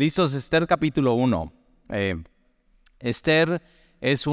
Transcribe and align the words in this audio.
Listos, 0.00 0.32
Esther 0.32 0.66
capítulo 0.66 1.12
1. 1.12 1.52
Eh, 1.90 2.22
Esther 3.00 3.60
es, 4.00 4.24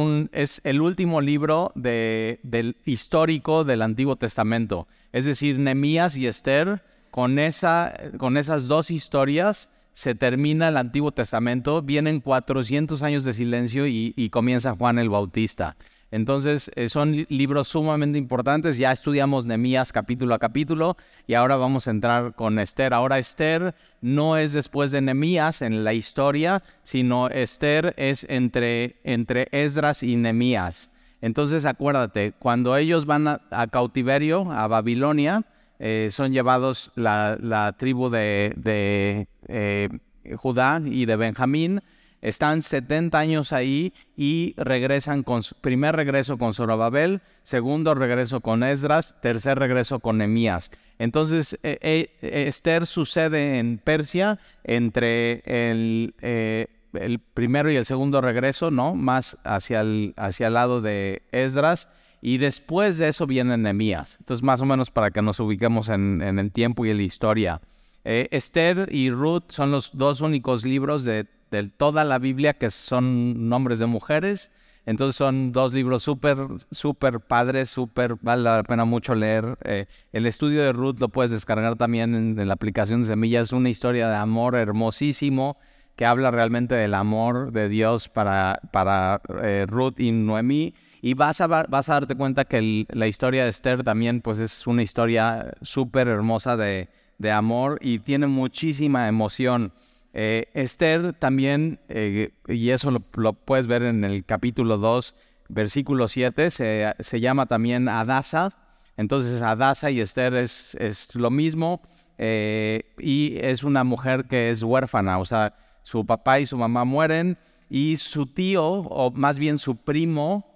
el 0.63 0.79
último 0.79 1.19
libro 1.19 1.73
de, 1.75 2.39
del 2.43 2.77
histórico 2.85 3.65
del 3.65 3.81
Antiguo 3.81 4.15
Testamento. 4.15 4.87
Es 5.11 5.25
decir, 5.25 5.59
Nemías 5.59 6.17
y 6.17 6.25
Esther, 6.25 6.85
con, 7.11 7.37
esa, 7.37 7.93
con 8.17 8.37
esas 8.37 8.69
dos 8.69 8.89
historias 8.91 9.69
se 9.91 10.15
termina 10.15 10.69
el 10.69 10.77
Antiguo 10.77 11.11
Testamento, 11.11 11.81
vienen 11.81 12.21
400 12.21 13.03
años 13.03 13.25
de 13.25 13.33
silencio 13.33 13.87
y 13.87 14.29
comienza 14.31 14.73
Juan 14.73 14.99
el 14.99 15.09
Bautista. 15.09 15.75
Entonces, 16.11 16.71
eh, 16.75 16.87
son 16.87 17.25
libros 17.29 17.67
sumamente 17.67 18.17
importantes. 18.17 18.77
Ya 18.77 18.91
estudiamos 18.91 19.45
Nemías 19.45 19.91
capítulo 19.91 20.33
a 20.33 20.39
capítulo 20.39 20.95
y 21.27 21.33
ahora 21.33 21.57
vamos 21.57 21.87
a 21.87 21.91
entrar 21.91 22.33
con 22.33 22.59
Esther. 22.59 22.93
Ahora 22.93 23.19
Esther 23.19 23.75
no 24.01 24.37
es 24.37 24.53
después 24.53 24.91
de 24.91 25.01
Nemías 25.01 25.61
en 25.61 25.83
la 25.83 25.93
historia, 25.93 26.63
sino 26.83 27.27
Esther 27.27 27.93
es 27.97 28.25
entre, 28.29 28.95
entre 29.03 29.49
Esdras 29.51 30.01
y 30.01 30.15
Nemías. 30.15 30.91
Entonces, 31.21 31.65
acuérdate, 31.65 32.33
cuando 32.39 32.77
ellos 32.77 33.05
van 33.05 33.27
a, 33.27 33.67
cautiverio, 33.71 34.51
a 34.51 34.67
Babilonia, 34.67 35.45
eh, 35.79 36.07
son 36.11 36.31
llevados 36.31 36.91
la, 36.95 37.75
tribu 37.77 38.09
de, 38.09 39.27
eh, 39.47 39.89
Judá 40.35 40.81
y 40.85 41.05
de 41.05 41.15
Benjamín 41.15 41.81
están 42.21 42.61
70 42.61 43.17
años 43.17 43.53
ahí 43.53 43.93
y 44.15 44.53
regresan 44.57 45.23
con 45.23 45.41
primer 45.61 45.95
regreso 45.95 46.37
con 46.37 46.53
Zorobabel, 46.53 47.21
segundo 47.43 47.93
regreso 47.93 48.41
con 48.41 48.63
Esdras, 48.63 49.15
tercer 49.21 49.59
regreso 49.59 49.99
con 49.99 50.17
Nemías. 50.17 50.71
Entonces, 50.99 51.59
eh, 51.63 51.77
eh, 51.81 52.45
Esther 52.47 52.87
sucede 52.87 53.59
en 53.59 53.77
Persia 53.77 54.39
entre 54.63 55.43
el, 55.45 56.15
eh, 56.21 56.67
el, 56.93 57.19
primero 57.19 57.71
y 57.71 57.75
el 57.75 57.85
segundo 57.85 58.19
regreso, 58.19 58.71
¿no? 58.71 58.95
Más 58.95 59.37
hacia 59.43 59.81
el, 59.81 60.13
hacia 60.17 60.47
el 60.47 60.53
lado 60.53 60.81
de 60.81 61.21
Esdras. 61.31 61.89
Y 62.19 62.39
después 62.39 62.97
de 62.97 63.09
eso 63.09 63.27
viene 63.27 63.57
Nemías. 63.57 64.17
Entonces, 64.19 64.43
más 64.43 64.59
o 64.59 64.65
menos 64.65 64.89
para 64.89 65.11
que 65.11 65.21
nos 65.21 65.39
ubiquemos 65.39 65.87
en, 65.89 66.23
en 66.23 66.39
el 66.39 66.51
tiempo 66.51 66.83
y 66.85 66.89
en 66.89 66.97
la 66.97 67.03
historia. 67.03 67.61
Esther 68.03 68.87
y 68.89 69.11
Ruth 69.11 69.43
son 69.49 69.69
los 69.69 69.91
dos 69.93 70.21
únicos 70.21 70.63
libros 70.63 71.03
de 71.03 71.27
de 71.51 71.69
toda 71.69 72.03
la 72.03 72.19
Biblia 72.19 72.53
que 72.53 72.71
son 72.71 73.49
nombres 73.49 73.79
de 73.79 73.85
mujeres. 73.85 74.51
Entonces 74.85 75.17
son 75.17 75.51
dos 75.51 75.73
libros 75.73 76.01
súper, 76.01 76.37
súper 76.71 77.19
padres, 77.19 77.69
súper, 77.69 78.15
vale 78.21 78.43
la 78.43 78.63
pena 78.63 78.85
mucho 78.85 79.15
leer. 79.15 79.57
Eh, 79.65 79.85
el 80.13 80.25
estudio 80.25 80.63
de 80.63 80.71
Ruth 80.71 80.99
lo 80.99 81.09
puedes 81.09 81.29
descargar 81.29 81.75
también 81.75 82.15
en, 82.15 82.47
la 82.47 82.53
aplicación 82.53 83.01
de 83.01 83.07
Semillas. 83.07 83.51
Una 83.51 83.69
historia 83.69 84.07
de 84.09 84.15
amor 84.15 84.55
hermosísimo 84.55 85.57
que 85.97 86.05
habla 86.05 86.31
realmente 86.31 86.75
del 86.75 86.93
amor 86.93 87.51
de 87.51 87.67
Dios 87.67 88.07
para, 88.07 88.61
para 88.71 89.21
eh, 89.43 89.65
Ruth 89.67 89.99
y 89.99 90.11
Noemí. 90.11 90.73
Y 91.01 91.15
vas 91.15 91.41
a, 91.41 91.47
vas 91.47 91.89
a 91.89 91.93
darte 91.93 92.15
cuenta 92.15 92.45
que 92.45 92.85
la 92.89 93.07
historia 93.07 93.43
de 93.43 93.49
Esther 93.49 93.83
también 93.83 94.21
pues 94.21 94.37
es 94.39 94.65
una 94.67 94.83
historia 94.83 95.53
súper 95.61 96.07
hermosa 96.07 96.55
de, 96.55 96.87
de 97.17 97.31
amor 97.31 97.79
y 97.81 97.99
tiene 97.99 98.27
muchísima 98.27 99.07
emoción. 99.07 99.73
Eh, 100.13 100.49
Esther 100.53 101.13
también, 101.13 101.79
eh, 101.89 102.31
y 102.47 102.69
eso 102.71 102.91
lo, 102.91 103.33
puedes 103.33 103.67
ver 103.67 103.83
en 103.83 104.03
el 104.03 104.25
capítulo 104.25 104.77
2, 104.77 105.15
versículo 105.49 106.07
7, 106.07 106.49
se, 106.51 107.19
llama 107.19 107.45
también 107.45 107.87
Adasa. 107.87 108.55
Entonces 108.95 109.41
Adasa 109.41 109.91
y 109.91 109.99
Esther 110.01 110.33
es, 110.35 110.75
es 110.75 111.13
lo 111.13 111.29
mismo 111.29 111.81
eh, 112.17 112.95
y 112.97 113.37
es 113.41 113.63
una 113.63 113.83
mujer 113.83 114.25
que 114.25 114.49
es 114.49 114.63
huérfana, 114.63 115.19
o 115.19 115.25
sea, 115.25 115.55
su 115.83 116.05
papá 116.05 116.39
y 116.39 116.47
su 116.47 116.57
mamá 116.57 116.83
mueren 116.83 117.37
y 117.69 117.97
su 117.97 118.25
tío, 118.25 118.65
o 118.65 119.11
más 119.11 119.37
bien 119.37 119.57
su 119.57 119.75
primo, 119.75 120.53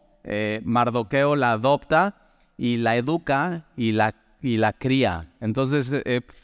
Mardoqueo, 0.64 1.36
la 1.36 1.54
adopta 1.54 2.16
y 2.58 2.78
la 2.78 2.96
educa 2.96 3.66
y 3.76 3.92
la 3.92 4.16
y 4.42 4.58
la 4.58 4.74
cría. 4.74 5.32
Entonces 5.40 6.04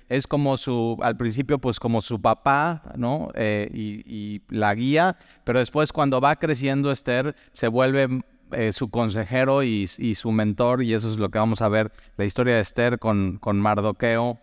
es 0.09 0.27
como 0.27 0.57
su, 0.57 0.97
al 1.01 1.17
principio 1.17 1.59
pues 1.59 1.79
como 1.79 2.01
su 2.01 2.21
papá, 2.21 2.83
¿no? 2.95 3.29
Eh, 3.35 3.69
y, 3.73 4.41
la 4.49 4.73
guía, 4.75 5.17
pero 5.43 5.59
después 5.59 5.91
cuando 5.91 6.21
va 6.21 6.37
creciendo 6.37 6.91
Esther 6.91 7.35
se 7.51 7.67
vuelve 7.67 8.23
eh, 8.51 8.71
su 8.71 8.89
consejero 8.89 9.63
y, 9.63 9.87
su 9.87 10.31
mentor 10.31 10.83
y 10.83 10.93
eso 10.93 11.09
es 11.09 11.17
lo 11.17 11.29
que 11.29 11.39
vamos 11.39 11.61
a 11.61 11.69
ver, 11.69 11.91
la 12.17 12.25
historia 12.25 12.55
de 12.55 12.61
Esther 12.61 12.99
con, 12.99 13.37
con 13.37 13.59
Mardoqueo. 13.59 14.39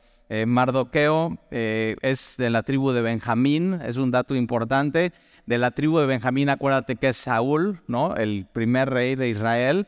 Mardoqueo 0.46 1.38
es 1.50 2.34
de 2.38 2.50
la 2.50 2.64
tribu 2.64 2.90
de 2.90 3.02
Benjamín, 3.02 3.80
es 3.84 3.96
un 3.98 4.10
dato 4.10 4.34
importante. 4.34 5.12
De 5.46 5.58
la 5.58 5.70
tribu 5.70 5.98
de 5.98 6.06
Benjamín, 6.06 6.48
acuérdate 6.48 6.96
que 6.96 7.08
es 7.10 7.18
Saúl, 7.18 7.82
¿no? 7.86 8.16
El 8.16 8.46
primer 8.50 8.90
rey 8.90 9.14
de 9.14 9.28
Israel. 9.28 9.86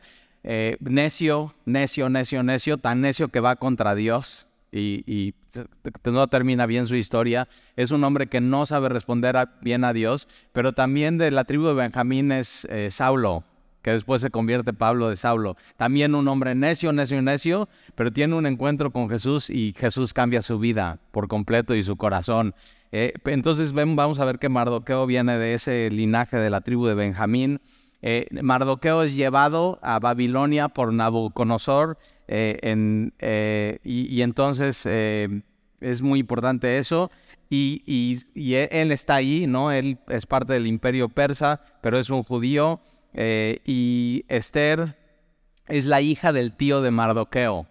Eh, 0.49 0.77
necio, 0.79 1.53
necio, 1.65 2.09
necio, 2.09 2.41
necio, 2.41 2.77
tan 2.77 3.01
necio 3.01 3.27
que 3.27 3.41
va 3.41 3.57
contra 3.57 3.95
Dios 3.95 4.46
y, 4.71 5.33
no 6.03 6.27
termina 6.27 6.65
bien 6.65 6.87
su 6.87 6.95
historia. 6.95 7.47
Es 7.75 7.91
un 7.91 8.03
hombre 8.03 8.27
que 8.27 8.41
no 8.41 8.65
sabe 8.65 8.89
responder 8.89 9.35
bien 9.61 9.83
a 9.83 9.93
Dios, 9.93 10.27
pero 10.53 10.73
también 10.73 11.17
de 11.17 11.31
la 11.31 11.45
tribu 11.45 11.67
de 11.67 11.73
Benjamín 11.73 12.31
es 12.31 12.65
eh, 12.65 12.89
Saulo, 12.91 13.43
que 13.81 13.91
después 13.91 14.21
se 14.21 14.29
convierte 14.29 14.73
Pablo 14.73 15.09
de 15.09 15.15
Saulo. 15.15 15.55
También 15.77 16.15
un 16.15 16.27
hombre 16.27 16.55
necio, 16.55 16.91
necio, 16.91 17.21
necio, 17.21 17.69
pero 17.95 18.11
tiene 18.11 18.35
un 18.35 18.45
encuentro 18.45 18.91
con 18.91 19.09
Jesús 19.09 19.49
y 19.49 19.73
Jesús 19.77 20.13
cambia 20.13 20.41
su 20.41 20.59
vida 20.59 20.99
por 21.11 21.27
completo 21.27 21.73
y 21.73 21.83
su 21.83 21.95
corazón. 21.95 22.53
Eh, 22.91 23.13
entonces 23.25 23.73
vamos 23.73 24.19
a 24.19 24.25
ver 24.25 24.39
que 24.39 24.49
Mardoqueo 24.49 25.05
viene 25.05 25.37
de 25.37 25.53
ese 25.53 25.89
linaje 25.89 26.37
de 26.37 26.49
la 26.49 26.61
tribu 26.61 26.85
de 26.85 26.95
Benjamín. 26.95 27.61
Eh, 28.01 28.27
Mardoqueo 28.43 29.03
es 29.03 29.15
llevado 29.15 29.79
a 29.81 29.99
Babilonia 29.99 30.69
por 30.69 30.93
Nabucodonosor 30.93 31.97
eh, 32.27 32.59
eh, 33.19 33.79
y, 33.83 34.21
entonces 34.21 34.85
es 34.85 36.01
muy 36.01 36.19
importante 36.19 36.77
eso. 36.77 37.09
Y, 37.49 38.19
e, 38.35 38.69
él 38.71 38.91
está 38.91 39.15
ahí, 39.15 39.47
¿no? 39.47 39.71
Él 39.71 39.97
es 40.09 40.25
parte 40.25 40.53
del 40.53 40.67
imperio 40.67 41.09
persa, 41.09 41.61
pero 41.81 41.97
es 41.97 42.09
un 42.09 42.23
judío. 42.23 42.81
y 43.15 44.25
Esther 44.27 44.95
es 45.67 45.85
la 45.85 46.01
hija 46.01 46.31
del 46.31 46.53
tío 46.53 46.81
de 46.81 46.91
Mardoqueo. 46.91 47.67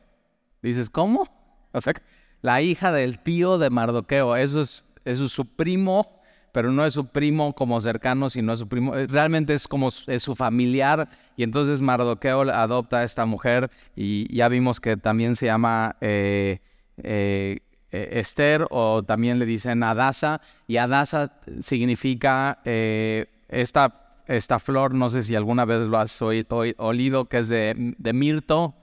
Dices, 0.63 0.91
¿cómo? 0.91 1.29
O 1.73 1.81
sea, 1.81 1.95
la 2.43 2.63
hija 2.63 2.91
del 2.91 3.21
tío 3.21 3.59
de 3.59 3.71
Mardoqueo. 3.71 4.37
Eso 4.37 4.61
es, 4.63 4.85
eso 5.05 5.27
es 5.27 5.33
su 5.33 5.47
primo 5.47 6.16
pero 6.57 6.73
no 6.73 6.87
es 6.87 6.95
su 6.95 7.09
primo 7.09 7.53
como 7.53 7.79
cercano, 7.83 8.31
sino 8.31 8.55
es 8.55 8.61
su 8.61 8.67
primo, 8.67 8.97
eh, 8.97 9.07
realmente 9.07 9.53
es 9.53 9.69
como 9.69 9.89
es 9.89 10.23
su 10.23 10.35
familiar, 10.35 11.07
y 11.37 11.43
entonces 11.43 11.83
Mardoqueo 11.83 12.51
adopta 12.51 13.01
a 13.01 13.05
esta 13.05 13.27
mujer, 13.27 13.71
y 13.95 14.35
ya 14.35 14.49
vimos 14.49 14.81
que 14.81 14.97
también 14.97 15.37
se 15.37 15.45
llama 15.45 15.97
eh, 16.01 16.61
eh, 16.97 17.61
Esther, 17.91 18.67
o 18.71 19.03
también 19.03 19.39
le 19.39 19.45
dicen 19.45 19.83
Adasa, 19.83 20.41
y 20.67 20.79
Adasa 20.79 21.43
significa 21.61 22.63
esta, 22.65 24.23
esta 24.27 24.59
flor, 24.59 24.95
no 24.95 25.11
sé 25.11 25.25
si 25.25 25.35
alguna 25.35 25.67
vez 25.67 25.83
lo 25.83 25.99
has 25.99 26.23
oído, 26.23 27.27
que 27.27 27.37
es 27.37 27.49
de, 27.49 27.95
de 27.99 28.13
mirto, 28.15 28.75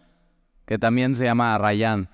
que 0.67 0.77
también 0.77 1.15
se 1.15 1.23
llama 1.23 1.55
Arrayán. 1.55 2.07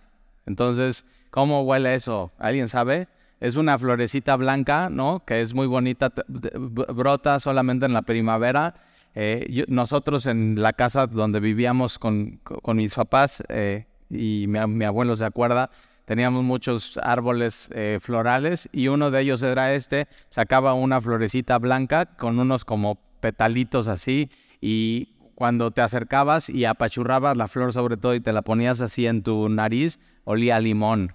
Entonces, 0.46 1.06
¿cómo 1.32 1.64
huele 1.64 1.96
eso? 1.96 2.32
¿Alguien 2.40 2.70
sabe? 2.70 3.10
Es 3.40 3.56
una 3.56 3.78
florecita 3.78 4.36
blanca, 4.36 4.90
¿no? 4.90 5.24
Que 5.26 5.42
es 5.42 5.54
muy 5.54 5.68
bonita, 5.68 6.12
brota 6.28 7.40
solamente 7.40 7.86
en 7.86 7.94
la 7.94 8.02
primavera. 8.02 8.76
Eh, 9.16 9.66
nosotros 9.68 10.26
en 10.26 10.62
la 10.62 10.74
casa 10.74 11.08
donde 11.08 11.40
vivíamos 11.40 11.98
con, 12.00 12.42
mis 12.74 12.94
papás, 12.94 13.44
eh, 13.50 13.86
y 14.10 14.46
mi, 14.48 14.86
abuelo 14.86 15.16
se 15.16 15.26
acuerda, 15.26 15.72
teníamos 16.06 16.44
muchos 16.44 17.00
árboles 17.02 17.70
eh, 17.74 18.00
florales 18.02 18.70
y 18.72 18.88
uno 18.88 19.12
de 19.12 19.22
ellos 19.22 19.42
era 19.42 19.74
este, 19.74 20.08
sacaba 20.30 20.74
una 20.74 21.02
florecita 21.02 21.58
blanca 21.58 22.06
con 22.06 22.40
unos 22.40 22.66
como 22.66 23.00
petalitos 23.20 23.88
así 23.88 24.30
y 24.62 25.16
cuando 25.36 25.72
te 25.72 25.82
acercabas 25.82 26.50
y 26.50 26.66
apachurrabas 26.66 27.38
la 27.38 27.48
flor 27.48 27.74
sobre 27.74 27.98
todo 27.98 28.14
y 28.14 28.20
te 28.20 28.34
la 28.34 28.42
ponías 28.42 28.82
así 28.82 29.08
en 29.08 29.24
tu 29.24 29.50
nariz, 29.50 30.00
olía 30.24 30.58
a 30.58 30.60
limón. 30.60 31.14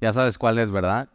Ya 0.00 0.12
sabes 0.12 0.36
cuál 0.36 0.58
es, 0.58 0.72
¿verdad? 0.72 1.08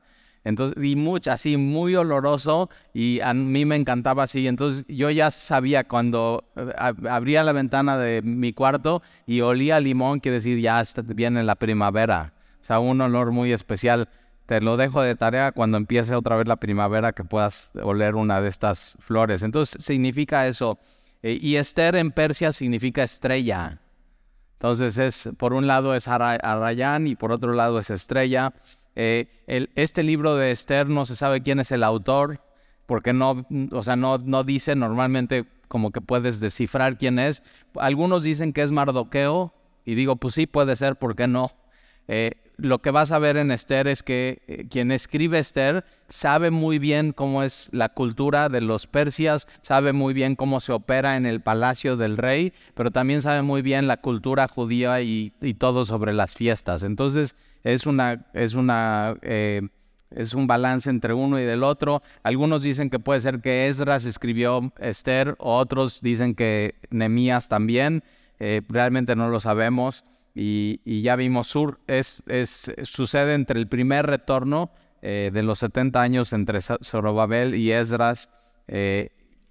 Entonces, 0.44 0.82
y 0.84 0.96
mucho, 0.96 1.32
así, 1.32 1.58
muy 1.58 1.96
oloroso, 1.96 2.70
y 2.94 3.20
a 3.22 3.34
mí 3.34 3.66
me 3.66 3.76
encantaba 3.76 4.24
así. 4.24 4.48
Entonces, 4.48 4.86
yo 4.88 5.10
ya 5.10 5.30
sabía 5.32 5.86
cuando 5.86 6.46
eh, 6.56 6.72
abría 7.10 7.44
la 7.44 7.52
ventana 7.52 7.98
de 7.98 8.22
mi 8.22 8.54
cuarto 8.54 9.02
y 9.26 9.42
olía 9.42 9.80
limón, 9.80 10.20
quiere 10.20 10.36
decir, 10.36 10.60
ya 10.60 10.84
viene 11.06 11.44
la 11.44 11.56
primavera. 11.56 12.34
O 12.62 12.66
sea, 12.66 12.80
un 12.80 13.00
olor 13.02 13.32
muy 13.32 13.52
especial. 13.52 14.10
Te 14.46 14.62
lo 14.62 14.78
dejo 14.78 15.02
de 15.02 15.16
tarea 15.16 15.52
cuando 15.52 15.78
empiece 15.78 16.16
otra 16.16 16.38
vez 16.38 16.48
la 16.48 16.56
primavera 16.56 17.12
que 17.12 17.26
puedas 17.26 17.72
oler 17.84 18.16
una 18.16 18.40
de 18.40 18.48
estas 18.48 18.98
flores. 19.00 19.44
Entonces, 19.44 19.84
significa 19.84 20.48
eso. 20.48 20.80
Eh, 21.24 21.38
y 21.42 21.58
Esther 21.58 21.96
en 21.96 22.12
Persia 22.12 22.54
significa 22.54 23.04
estrella. 23.04 23.80
Entonces, 24.54 24.98
es, 24.98 25.30
por 25.38 25.54
un 25.54 25.68
lado 25.68 25.94
es 25.94 26.08
Arayán 26.08 27.06
y 27.08 27.16
por 27.16 27.32
otro 27.32 27.54
lado 27.54 27.80
es 27.80 27.90
estrella. 27.90 28.54
Eh, 29.00 29.28
este 29.76 30.02
libro 30.02 30.36
de 30.36 30.50
Esther 30.50 30.90
no 30.90 31.06
se 31.06 31.16
sabe 31.16 31.44
quién 31.44 31.60
es 31.60 31.72
el 31.72 31.84
autor. 31.84 32.42
porque 32.88 33.14
no, 33.14 33.46
o 33.72 33.84
sea, 33.84 33.96
no, 33.96 34.18
no 34.18 34.44
dice 34.44 34.76
normalmente 34.76 35.46
como 35.68 35.92
que 35.92 36.02
puedes 36.02 36.40
descifrar 36.40 36.98
quién 36.98 37.20
es. 37.20 37.44
Algunos 37.76 38.24
dicen 38.24 38.54
que 38.54 38.64
es 38.64 38.72
Mardoqueo 38.72 39.54
y 39.86 39.96
digo, 39.96 40.16
pues 40.16 40.34
sí, 40.34 40.48
puede 40.48 40.76
ser, 40.76 40.96
¿por 40.96 41.16
qué 41.16 41.28
no? 41.28 41.52
Eh, 42.08 42.32
lo 42.56 42.82
que 42.82 42.90
vas 42.90 43.12
a 43.12 43.20
ver 43.20 43.38
en 43.38 43.52
Esther 43.52 43.88
es 43.88 44.02
que 44.02 44.42
eh, 44.48 44.66
quien 44.70 44.92
escribe 44.92 45.38
Esther 45.38 45.86
sabe 46.08 46.50
muy 46.50 46.80
bien 46.80 47.12
cómo 47.12 47.44
es 47.44 47.70
la 47.72 47.90
cultura 47.90 48.50
de 48.50 48.62
los 48.62 48.88
persias, 48.88 49.48
sabe 49.62 49.94
muy 49.94 50.14
bien 50.14 50.36
cómo 50.36 50.60
se 50.60 50.72
opera 50.72 51.18
en 51.18 51.26
el 51.26 51.42
palacio 51.42 51.98
del 51.98 52.18
rey, 52.18 52.54
pero 52.74 52.90
también 52.90 53.22
sabe 53.22 53.44
muy 53.44 53.62
bien 53.62 53.88
la 53.88 53.98
cultura 53.98 54.48
judía 54.48 55.02
y, 55.02 55.34
todo 55.60 55.86
sobre 55.86 56.14
las 56.14 56.36
fiestas. 56.36 56.84
Entonces 56.84 57.36
es 57.74 57.86
una, 57.86 58.26
es 58.34 58.54
una 58.54 59.16
eh, 59.22 59.62
es 60.12 60.34
un 60.34 60.48
balance 60.48 60.90
entre 60.90 61.14
uno 61.14 61.38
y 61.38 61.44
del 61.44 61.64
otro. 61.64 62.02
Algunos 62.24 62.62
dicen 62.62 62.90
que 62.90 62.98
puede 62.98 63.20
ser 63.20 63.42
que 63.42 63.68
Esdras 63.68 64.06
escribió 64.06 64.72
Esther, 64.80 65.36
otros 65.38 66.00
dicen 66.02 66.34
que 66.34 66.76
Nemías 66.92 67.50
también. 67.50 68.06
Eh, 68.40 68.62
realmente 68.70 69.18
no 69.18 69.28
lo 69.28 69.42
sabemos. 69.42 70.06
Y, 70.34 70.80
ya 71.02 71.16
vimos, 71.16 71.48
Sur 71.48 71.80
es, 71.88 72.24
es, 72.28 72.72
sucede 72.84 73.34
entre 73.34 73.60
el 73.60 73.68
primer 73.68 74.06
retorno 74.06 74.70
eh, 75.02 75.32
de 75.34 75.44
los 75.44 75.60
70 75.60 76.00
años 76.00 76.32
entre 76.32 76.62
Zorobabel 76.62 77.56
y 77.56 77.72
Esdras, 77.72 78.30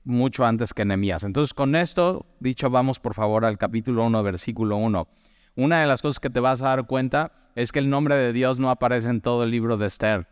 mucho 0.04 0.46
antes 0.46 0.72
que 0.72 0.84
Nemías. 0.84 1.24
Entonces, 1.24 1.52
con 1.52 1.74
esto 1.74 2.24
dicho, 2.40 2.70
vamos 2.70 2.98
por 3.00 3.14
favor 3.14 3.44
al 3.44 3.58
capítulo 3.58 4.04
1, 4.04 4.22
versículo 4.22 4.76
1. 4.76 5.08
Una 5.56 5.80
de 5.80 5.86
las 5.86 6.02
cosas 6.02 6.20
que 6.20 6.30
te 6.30 6.38
vas 6.38 6.60
a 6.60 6.68
dar 6.68 6.86
cuenta 6.86 7.32
es 7.54 7.72
que 7.72 7.78
el 7.78 7.88
nombre 7.88 8.14
de 8.14 8.34
Dios 8.34 8.58
no 8.58 8.70
aparece 8.70 9.08
en 9.08 9.22
todo 9.22 9.42
el 9.42 9.50
libro 9.50 9.78
de 9.78 9.86
Esther. 9.86 10.28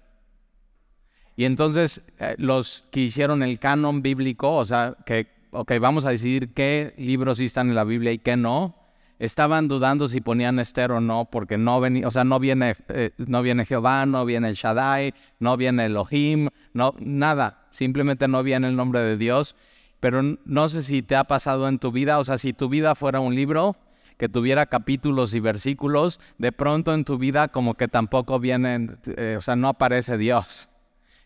Y 1.34 1.46
entonces 1.46 2.02
eh, 2.18 2.34
los 2.38 2.84
que 2.90 3.00
hicieron 3.00 3.42
el 3.42 3.58
canon 3.58 4.02
bíblico, 4.02 4.54
o 4.54 4.64
sea, 4.66 4.96
que, 5.06 5.26
ok, 5.50 5.72
vamos 5.80 6.04
a 6.04 6.10
decidir 6.10 6.52
qué 6.52 6.94
libros 6.98 7.38
sí 7.38 7.46
están 7.46 7.70
en 7.70 7.74
la 7.74 7.84
Biblia 7.84 8.12
y 8.12 8.18
qué 8.18 8.36
no, 8.36 8.76
estaban 9.18 9.66
dudando 9.66 10.08
si 10.08 10.20
ponían 10.20 10.58
Esther 10.58 10.92
o 10.92 11.00
no, 11.00 11.24
porque 11.24 11.56
no 11.56 11.80
venía, 11.80 12.06
o 12.06 12.10
sea, 12.10 12.24
no 12.24 12.38
viene, 12.38 12.76
eh, 12.88 13.12
no 13.16 13.40
viene 13.40 13.64
Jehová, 13.64 14.04
no 14.04 14.26
viene 14.26 14.50
el 14.50 14.54
Shaddai, 14.54 15.14
no 15.40 15.56
viene 15.56 15.86
Elohim, 15.86 16.50
no, 16.74 16.94
nada, 17.00 17.66
simplemente 17.70 18.28
no 18.28 18.42
viene 18.42 18.68
el 18.68 18.76
nombre 18.76 19.00
de 19.00 19.16
Dios. 19.16 19.56
Pero 20.00 20.20
no 20.44 20.68
sé 20.68 20.82
si 20.82 21.02
te 21.02 21.16
ha 21.16 21.24
pasado 21.24 21.66
en 21.66 21.78
tu 21.78 21.90
vida, 21.90 22.18
o 22.18 22.24
sea, 22.24 22.36
si 22.36 22.52
tu 22.52 22.68
vida 22.68 22.94
fuera 22.94 23.20
un 23.20 23.34
libro 23.34 23.76
que 24.16 24.28
tuviera 24.28 24.66
capítulos 24.66 25.34
y 25.34 25.40
versículos, 25.40 26.20
de 26.38 26.52
pronto 26.52 26.94
en 26.94 27.04
tu 27.04 27.18
vida 27.18 27.48
como 27.48 27.74
que 27.74 27.88
tampoco 27.88 28.38
vienen, 28.38 28.98
eh, 29.16 29.36
o 29.38 29.40
sea, 29.40 29.56
no 29.56 29.68
aparece 29.68 30.16
Dios 30.18 30.68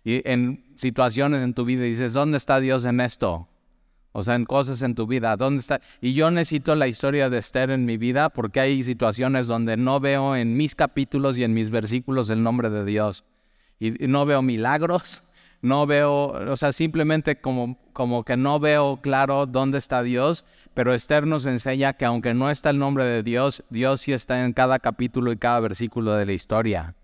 y 0.08 0.22
en 0.24 0.64
situaciones 0.76 1.42
en 1.42 1.52
tu 1.52 1.66
vida 1.66 1.82
dices, 1.82 2.14
¿dónde 2.14 2.38
está 2.38 2.60
Dios 2.60 2.86
en 2.86 3.00
esto? 3.00 3.46
O 4.12 4.22
sea, 4.22 4.36
en 4.36 4.46
cosas 4.46 4.80
en 4.80 4.94
tu 4.94 5.06
vida, 5.06 5.36
¿dónde 5.36 5.60
está? 5.60 5.82
Y 6.00 6.14
yo 6.14 6.30
necesito 6.30 6.74
la 6.74 6.88
historia 6.88 7.28
de 7.28 7.36
Esther 7.36 7.70
en 7.70 7.84
mi 7.84 7.98
vida 7.98 8.30
porque 8.30 8.60
hay 8.60 8.82
situaciones 8.84 9.46
donde 9.48 9.76
no 9.76 10.00
veo 10.00 10.34
en 10.34 10.56
mis 10.56 10.74
capítulos 10.74 11.36
y 11.36 11.44
en 11.44 11.52
mis 11.52 11.70
versículos 11.70 12.30
el 12.30 12.42
nombre 12.42 12.70
de 12.70 12.86
Dios. 12.86 13.24
Y, 13.78 13.90
no 14.08 14.24
veo 14.24 14.40
milagros, 14.40 15.22
no 15.60 15.86
veo, 15.86 16.28
o 16.50 16.56
sea, 16.56 16.72
simplemente 16.72 17.40
como, 17.40 17.78
como 17.92 18.24
que 18.24 18.36
no 18.36 18.60
veo 18.60 19.00
claro 19.02 19.46
dónde 19.46 19.78
está 19.78 20.02
Dios, 20.02 20.44
pero 20.74 20.94
Esther 20.94 21.26
nos 21.26 21.46
enseña 21.46 21.94
que 21.94 22.04
aunque 22.04 22.34
no 22.34 22.50
está 22.50 22.70
el 22.70 22.78
nombre 22.78 23.04
de 23.04 23.22
Dios, 23.22 23.64
Dios 23.70 24.02
sí 24.02 24.12
está 24.12 24.44
en 24.44 24.52
cada 24.52 24.78
capítulo 24.78 25.32
y 25.32 25.36
cada 25.36 25.60
versículo 25.60 26.12
de 26.12 26.26
la 26.26 26.32
historia. 26.32 26.94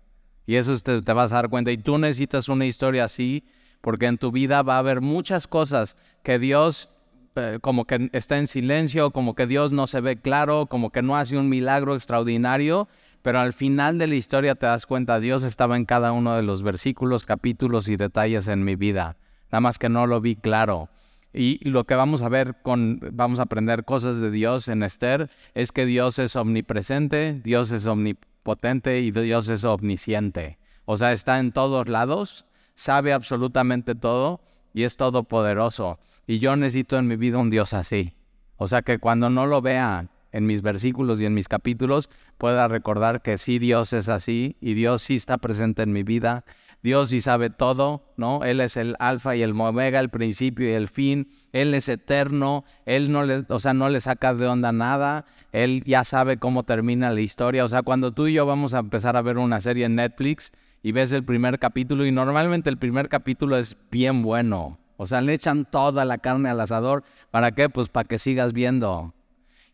Y 0.47 0.55
eso 0.55 0.77
te, 0.79 1.01
te, 1.01 1.13
vas 1.13 1.31
a 1.31 1.35
dar 1.35 1.49
cuenta. 1.49 1.71
Y 1.71 1.77
tú 1.77 1.97
necesitas 1.97 2.49
una 2.49 2.65
historia 2.65 3.05
así, 3.05 3.43
porque 3.81 4.05
en 4.05 4.17
tu 4.17 4.31
vida 4.31 4.61
va 4.61 4.75
a 4.75 4.79
haber 4.79 5.01
muchas 5.01 5.47
cosas 5.47 5.97
que 6.23 6.39
Dios 6.39 6.89
eh, 7.37 7.59
como 7.61 7.83
que 7.83 8.09
está 8.13 8.37
en 8.37 8.47
silencio, 8.47 9.11
como 9.11 9.35
que 9.35 9.45
Dios 9.45 9.73
no 9.73 9.87
se 9.87 9.99
ve 9.99 10.15
claro, 10.15 10.67
como 10.67 10.91
que 10.91 11.01
no 11.01 11.17
hace 11.17 11.37
un 11.37 11.49
milagro 11.49 11.93
extraordinario, 11.93 12.87
pero 13.25 13.39
al 13.39 13.53
final 13.53 13.97
de 13.97 14.05
la 14.05 14.13
historia 14.13 14.53
te 14.53 14.67
das 14.67 14.85
cuenta, 14.85 15.19
Dios 15.19 15.41
estaba 15.41 15.77
en 15.77 15.85
cada 15.85 16.11
uno 16.11 16.35
de 16.35 16.43
los 16.43 16.61
versículos, 16.61 17.25
capítulos 17.25 17.89
y 17.89 17.95
detalles 17.95 18.47
en 18.47 18.63
mi 18.63 18.75
vida. 18.75 19.17
Nada 19.51 19.61
más 19.61 19.79
que 19.79 19.89
no 19.89 20.05
lo 20.05 20.21
vi 20.21 20.35
claro. 20.35 20.89
Y 21.33 21.67
lo 21.67 21.85
que 21.85 21.95
vamos 21.95 22.21
a 22.21 22.29
ver 22.29 22.57
con, 22.61 22.99
vamos 23.13 23.39
a 23.39 23.43
aprender 23.43 23.83
cosas 23.83 24.19
de 24.19 24.29
Dios 24.29 24.67
en 24.67 24.83
Esther, 24.83 25.31
es 25.55 25.71
que 25.71 25.87
Dios 25.87 26.19
es 26.19 26.35
omnipresente, 26.35 27.41
Dios 27.43 27.71
es 27.71 27.87
omnipotente 27.87 28.35
potente 28.43 29.01
y 29.01 29.09
Dios 29.09 29.49
es 29.49 29.63
omnisciente. 29.63 30.59
O 30.85 30.95
sea, 30.95 31.11
está 31.11 31.39
en 31.39 31.51
todos 31.51 31.89
lados, 31.89 32.45
sabe 32.75 33.11
absolutamente 33.11 33.95
todo 33.95 34.39
y 34.71 34.83
es 34.83 34.97
todopoderoso. 34.97 35.97
Y 36.27 36.37
yo 36.37 36.55
necesito 36.55 36.99
en 36.99 37.07
mi 37.07 37.15
vida 37.15 37.39
un 37.39 37.49
Dios 37.49 37.73
así. 37.73 38.13
O 38.57 38.67
sea, 38.67 38.83
que 38.83 38.99
cuando 38.99 39.31
no 39.31 39.47
lo 39.47 39.63
vea 39.63 40.09
en 40.35 40.45
mis 40.45 40.61
versículos 40.61 41.19
y 41.19 41.25
en 41.25 41.33
mis 41.33 41.47
capítulos, 41.47 42.09
pueda 42.37 42.67
recordar 42.67 43.21
que 43.21 43.37
sí 43.37 43.57
Dios 43.59 43.93
es 43.93 44.09
así 44.09 44.57
y 44.61 44.73
Dios 44.73 45.01
sí 45.01 45.15
está 45.15 45.37
presente 45.37 45.83
en 45.83 45.93
mi 45.93 46.03
vida 46.03 46.45
Dios 46.85 47.09
sí 47.09 47.19
sabe 47.19 47.49
todo, 47.49 48.03
¿no? 48.15 48.43
Él 48.43 48.61
es 48.61 48.77
el 48.77 48.95
alfa 48.99 49.35
y 49.35 49.41
el 49.41 49.59
omega, 49.59 49.99
el 49.99 50.09
principio 50.09 50.69
y 50.69 50.73
el 50.73 50.87
fin. 50.87 51.29
Él 51.51 51.73
es 51.73 51.89
eterno. 51.89 52.63
Él 52.85 53.11
no 53.11 53.23
le, 53.23 53.43
o 53.49 53.57
sea, 53.57 53.73
no 53.73 53.89
le 53.89 53.99
saca 54.01 54.35
de 54.35 54.45
onda 54.45 54.71
nada. 54.71 55.25
Él 55.51 55.81
ya 55.87 56.03
sabe 56.03 56.37
cómo 56.37 56.61
termina 56.61 57.09
la 57.09 57.21
historia. 57.21 57.65
O 57.65 57.69
sea, 57.69 57.81
cuando 57.81 58.13
tú 58.13 58.27
y 58.27 58.33
yo 58.33 58.45
vamos 58.45 58.75
a 58.75 58.79
empezar 58.81 59.17
a 59.17 59.23
ver 59.23 59.39
una 59.39 59.61
serie 59.61 59.85
en 59.85 59.95
Netflix 59.95 60.51
y 60.83 60.91
ves 60.91 61.11
el 61.11 61.23
primer 61.23 61.57
capítulo 61.57 62.05
y 62.05 62.11
normalmente 62.11 62.69
el 62.69 62.77
primer 62.77 63.09
capítulo 63.09 63.57
es 63.57 63.75
bien 63.89 64.21
bueno. 64.21 64.77
O 64.97 65.07
sea, 65.07 65.21
le 65.21 65.33
echan 65.33 65.65
toda 65.65 66.05
la 66.05 66.19
carne 66.19 66.49
al 66.49 66.61
asador. 66.61 67.03
¿Para 67.31 67.53
qué? 67.53 67.67
Pues 67.67 67.89
para 67.89 68.07
que 68.07 68.19
sigas 68.19 68.53
viendo. 68.53 69.14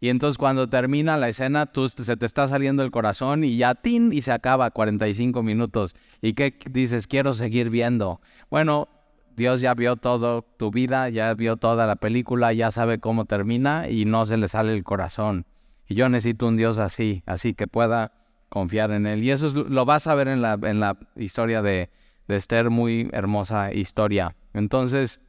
Y 0.04 0.10
entonces 0.10 0.40
cuando 0.40 0.68
termina 0.68 1.16
la 1.16 1.30
escena, 1.30 1.68
tú 1.68 1.88
se 1.88 2.18
te 2.18 2.26
está 2.26 2.48
saliendo 2.48 2.82
el 2.82 2.90
corazón 2.90 3.44
y 3.44 3.56
ya 3.56 3.76
tin 3.76 4.12
y 4.12 4.24
se 4.24 4.32
acaba 4.32 4.72
45 4.72 5.44
minutos. 5.44 5.94
¿Y 6.24 6.34
qué 6.34 6.58
dices? 6.72 7.06
Quiero 7.06 7.34
seguir 7.34 7.70
viendo. 7.70 8.20
Bueno, 8.50 8.90
Dios 9.38 9.62
ya 9.62 9.76
vio 9.76 9.98
todo 9.98 10.42
tu 10.42 10.72
vida, 10.72 11.08
ya 11.10 11.32
vio 11.36 11.58
toda 11.58 11.86
la 11.86 11.98
película, 11.98 12.52
ya 12.52 12.72
sabe 12.72 13.00
cómo 13.00 13.26
termina 13.26 13.90
y 13.90 14.06
no 14.06 14.26
se 14.26 14.38
le 14.38 14.48
sale 14.48 14.74
el 14.74 14.84
corazón. 14.84 15.46
Y 15.88 15.94
yo 15.94 16.10
necesito 16.10 16.48
un 16.48 16.58
Dios 16.58 16.80
así, 16.80 17.22
así 17.28 17.54
que 17.54 17.68
pueda 17.68 18.12
confiar 18.50 18.90
en 18.90 19.06
Él. 19.06 19.24
Y 19.24 19.30
eso 19.30 19.66
lo 19.70 19.86
vas 19.86 20.08
a 20.08 20.16
ver 20.16 20.30
en 20.30 20.42
la, 20.42 20.58
en 20.64 20.80
la 20.80 20.98
historia 21.16 21.62
de, 21.62 21.92
de 22.28 22.36
Esther, 22.38 22.72
muy 22.72 23.08
hermosa 23.14 23.72
historia. 23.72 24.36
Entonces, 24.56 25.22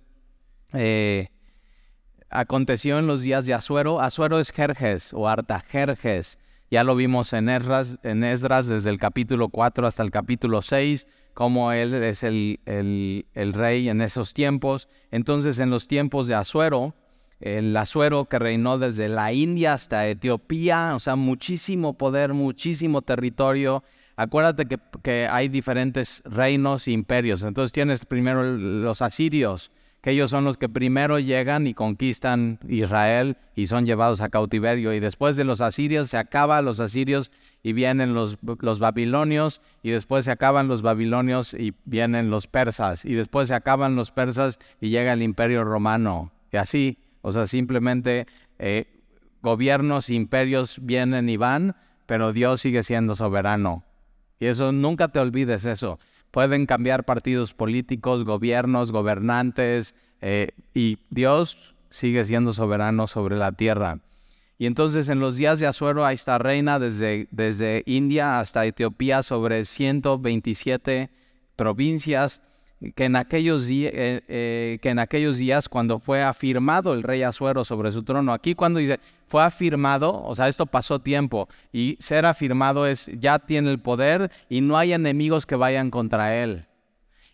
eh, 0.72 1.28
aconteció 2.32 2.98
en 2.98 3.06
los 3.06 3.22
días 3.22 3.46
de 3.46 3.54
Azuero. 3.54 4.00
Azuero 4.00 4.40
es 4.40 4.50
Jerjes 4.50 5.12
o 5.12 5.28
Artajerjes. 5.28 6.38
Ya 6.70 6.84
lo 6.84 6.96
vimos 6.96 7.34
en 7.34 7.50
Esdras, 7.50 7.98
desde 8.02 8.88
el 8.88 8.96
capítulo 8.96 9.50
4 9.50 9.86
hasta 9.86 10.02
el 10.02 10.10
capítulo 10.10 10.62
6, 10.62 11.06
como 11.34 11.70
él 11.70 11.92
es 11.92 12.22
el, 12.22 12.60
el, 12.64 13.52
rey 13.52 13.90
en 13.90 14.00
esos 14.00 14.32
tiempos. 14.32 14.88
Entonces, 15.10 15.58
en 15.58 15.68
los 15.68 15.86
tiempos 15.86 16.26
de 16.28 16.34
Azuero, 16.34 16.94
el 17.40 17.76
Azuero 17.76 18.24
que 18.24 18.38
reinó 18.38 18.78
desde 18.78 19.10
la 19.10 19.34
India 19.34 19.74
hasta 19.74 20.08
Etiopía, 20.08 20.92
o 20.94 20.98
sea, 20.98 21.14
muchísimo 21.14 21.98
poder, 21.98 22.32
muchísimo 22.32 23.02
territorio. 23.02 23.84
Acuérdate 24.16 24.64
que, 24.64 24.78
que 25.02 25.28
hay 25.30 25.48
diferentes 25.48 26.22
reinos 26.24 26.88
e 26.88 26.92
imperios. 26.92 27.42
Entonces 27.42 27.72
tienes 27.72 28.06
primero 28.06 28.44
los 28.44 29.02
asirios, 29.02 29.70
que 30.02 30.10
ellos 30.10 30.30
son 30.30 30.44
los 30.44 30.58
que 30.58 30.68
primero 30.68 31.20
llegan 31.20 31.68
y 31.68 31.74
conquistan 31.74 32.58
Israel 32.68 33.36
y 33.54 33.68
son 33.68 33.86
llevados 33.86 34.20
a 34.20 34.30
cautiverio. 34.30 34.92
Y 34.92 34.98
después 34.98 35.36
de 35.36 35.44
los 35.44 35.60
asirios 35.60 36.10
se 36.10 36.16
acaban 36.16 36.64
los 36.64 36.80
asirios 36.80 37.30
y 37.62 37.72
vienen 37.72 38.12
los, 38.12 38.36
los 38.42 38.80
babilonios, 38.80 39.62
y 39.80 39.90
después 39.90 40.24
se 40.24 40.32
acaban 40.32 40.66
los 40.66 40.82
babilonios 40.82 41.54
y 41.54 41.74
vienen 41.84 42.30
los 42.30 42.48
persas, 42.48 43.04
y 43.04 43.14
después 43.14 43.48
se 43.48 43.54
acaban 43.54 43.94
los 43.94 44.10
persas 44.10 44.58
y 44.80 44.90
llega 44.90 45.12
el 45.12 45.22
imperio 45.22 45.62
romano. 45.62 46.32
Y 46.50 46.56
así, 46.56 46.98
o 47.22 47.30
sea, 47.30 47.46
simplemente 47.46 48.26
eh, 48.58 48.88
gobiernos, 49.40 50.10
imperios 50.10 50.80
vienen 50.82 51.28
y 51.28 51.36
van, 51.36 51.76
pero 52.06 52.32
Dios 52.32 52.60
sigue 52.60 52.82
siendo 52.82 53.14
soberano. 53.14 53.84
Y 54.40 54.46
eso, 54.46 54.72
nunca 54.72 55.08
te 55.08 55.20
olvides 55.20 55.64
eso 55.64 56.00
pueden 56.32 56.66
cambiar 56.66 57.04
partidos 57.04 57.54
políticos, 57.54 58.24
gobiernos, 58.24 58.90
gobernantes, 58.90 59.94
eh, 60.20 60.48
y 60.74 60.98
Dios 61.10 61.74
sigue 61.90 62.24
siendo 62.24 62.52
soberano 62.52 63.06
sobre 63.06 63.36
la 63.36 63.52
tierra. 63.52 64.00
Y 64.58 64.66
entonces 64.66 65.08
en 65.08 65.20
los 65.20 65.36
días 65.36 65.60
de 65.60 65.66
Azuero 65.66 66.06
hay 66.06 66.14
esta 66.14 66.38
reina 66.38 66.78
desde, 66.78 67.28
desde 67.30 67.82
India 67.86 68.40
hasta 68.40 68.64
Etiopía 68.64 69.22
sobre 69.22 69.64
127 69.64 71.10
provincias 71.56 72.42
que 72.90 73.04
en 73.04 73.16
aquellos, 73.16 73.68
eh, 73.68 74.22
eh, 74.28 74.78
que 74.82 74.88
en 74.90 74.98
aquellos 74.98 75.36
días 75.36 75.68
cuando 75.68 75.98
fue 75.98 76.22
afirmado 76.22 76.92
el 76.92 77.02
rey 77.02 77.22
Azuero 77.22 77.64
sobre 77.64 77.92
su 77.92 78.02
trono, 78.02 78.32
aquí 78.32 78.54
cuando 78.54 78.80
dice 78.80 78.98
fue 79.26 79.42
afirmado, 79.42 80.22
o 80.22 80.34
sea, 80.34 80.48
esto 80.48 80.66
pasó 80.66 80.98
tiempo 80.98 81.48
y 81.72 81.96
ser 82.00 82.26
afirmado 82.26 82.86
es 82.86 83.10
ya 83.18 83.38
tiene 83.38 83.70
el 83.70 83.78
poder 83.78 84.30
y 84.48 84.60
no 84.60 84.76
hay 84.76 84.92
enemigos 84.92 85.46
que 85.46 85.56
vayan 85.56 85.90
contra 85.90 86.36
él. 86.42 86.66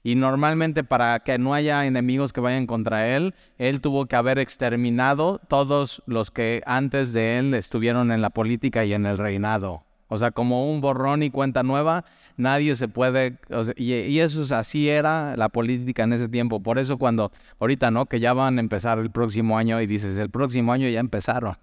y 0.05 0.15
normalmente 0.15 0.85
para 0.85 1.19
que 1.21 1.39
no 1.39 1.55
haya 1.55 1.85
enemigos 1.85 2.33
que 2.33 2.41
vayan 2.41 2.67
contra 2.67 3.09
él, 3.17 3.35
él 3.59 3.81
tuvo 3.81 4.07
que 4.07 4.17
haber 4.17 4.39
exterminado 4.39 5.41
todos 5.49 6.03
los 6.07 6.31
que 6.31 6.63
antes 6.67 7.13
de 7.13 7.39
él 7.39 7.53
estuvieron 7.55 8.13
en 8.13 8.23
la 8.23 8.31
política 8.31 8.85
y 8.85 8.95
en 8.95 9.07
el 9.07 9.19
reinado. 9.19 9.88
O 10.09 10.19
sea, 10.19 10.31
como 10.31 10.71
un 10.71 10.81
borrón 10.81 11.23
y 11.23 11.31
cuenta 11.31 11.63
nueva, 11.63 12.05
nadie 12.37 12.75
se 12.77 12.89
puede, 12.89 13.39
y, 13.77 14.19
eso 14.19 14.43
es, 14.43 14.53
así 14.53 14.89
era 14.89 15.37
la 15.37 15.51
política 15.51 16.05
en 16.05 16.15
ese 16.15 16.29
tiempo. 16.29 16.61
Por 16.61 16.79
eso 16.79 16.99
cuando 16.99 17.31
ahorita, 17.61 17.91
¿no? 17.91 18.07
Que 18.07 18.19
ya 18.21 18.33
van 18.33 18.59
a 18.59 18.61
empezar 18.61 18.99
el 18.99 19.11
próximo 19.11 19.59
año 19.59 19.81
y 19.81 19.87
dices, 19.87 20.17
el 20.17 20.31
próximo 20.31 20.73
año 20.73 20.89
ya 20.89 21.01
empezaron 21.01 21.57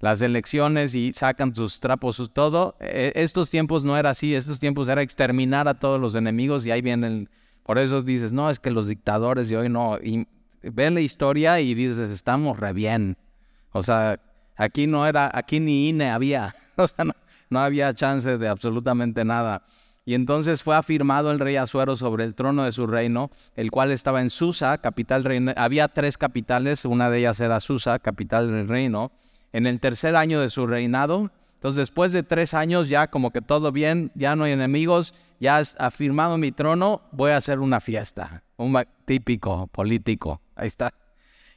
las 0.00 0.22
elecciones 0.22 0.94
y 0.94 1.12
sacan 1.12 1.54
sus 1.54 1.78
trapos, 1.78 2.16
sus 2.16 2.32
todo. 2.32 2.76
E, 2.80 3.12
estos 3.16 3.50
tiempos 3.50 3.84
no 3.84 3.96
era 3.96 4.10
así, 4.10 4.34
estos 4.34 4.58
tiempos 4.58 4.88
era 4.88 5.02
exterminar 5.02 5.68
a 5.68 5.78
todos 5.78 6.00
los 6.00 6.14
enemigos 6.14 6.66
y 6.66 6.70
ahí 6.70 6.82
vienen, 6.82 7.28
por 7.62 7.78
eso 7.78 8.02
dices, 8.02 8.32
no, 8.32 8.50
es 8.50 8.58
que 8.58 8.70
los 8.70 8.88
dictadores 8.88 9.48
de 9.48 9.58
hoy 9.58 9.68
no, 9.68 9.98
y 9.98 10.26
ven 10.62 10.94
la 10.94 11.00
historia 11.00 11.60
y 11.60 11.74
dices, 11.74 12.10
estamos 12.10 12.58
re 12.58 12.72
bien. 12.72 13.16
O 13.72 13.82
sea, 13.82 14.18
aquí 14.56 14.86
no 14.86 15.06
era, 15.06 15.30
aquí 15.32 15.60
ni 15.60 15.88
INE 15.90 16.10
había, 16.10 16.56
o 16.76 16.86
sea, 16.86 17.04
no, 17.04 17.12
no 17.50 17.60
había 17.60 17.92
chance 17.94 18.38
de 18.38 18.48
absolutamente 18.48 19.24
nada. 19.24 19.64
Y 20.04 20.14
entonces 20.14 20.62
fue 20.62 20.76
afirmado 20.76 21.30
el 21.30 21.38
rey 21.38 21.56
Azuero 21.56 21.94
sobre 21.94 22.24
el 22.24 22.34
trono 22.34 22.64
de 22.64 22.72
su 22.72 22.86
reino, 22.86 23.30
el 23.54 23.70
cual 23.70 23.90
estaba 23.90 24.22
en 24.22 24.30
Susa, 24.30 24.78
capital 24.78 25.24
reino. 25.24 25.52
Había 25.56 25.88
tres 25.88 26.16
capitales, 26.16 26.84
una 26.84 27.10
de 27.10 27.18
ellas 27.18 27.38
era 27.40 27.60
Susa, 27.60 27.98
capital 27.98 28.50
del 28.50 28.68
reino. 28.68 29.12
En 29.52 29.66
el 29.66 29.78
tercer 29.78 30.16
año 30.16 30.40
de 30.40 30.48
su 30.48 30.66
reinado, 30.66 31.30
entonces 31.54 31.76
después 31.76 32.12
de 32.12 32.22
tres 32.22 32.54
años 32.54 32.88
ya 32.88 33.08
como 33.08 33.32
que 33.32 33.42
todo 33.42 33.72
bien, 33.72 34.12
ya 34.14 34.36
no 34.36 34.44
hay 34.44 34.52
enemigos, 34.52 35.12
ya 35.40 35.58
has 35.58 35.76
afirmado 35.78 36.38
mi 36.38 36.52
trono, 36.52 37.02
voy 37.12 37.32
a 37.32 37.36
hacer 37.36 37.58
una 37.58 37.80
fiesta, 37.80 38.42
un 38.56 38.80
típico 39.04 39.66
político, 39.66 40.40
ahí 40.54 40.68
está. 40.68 40.94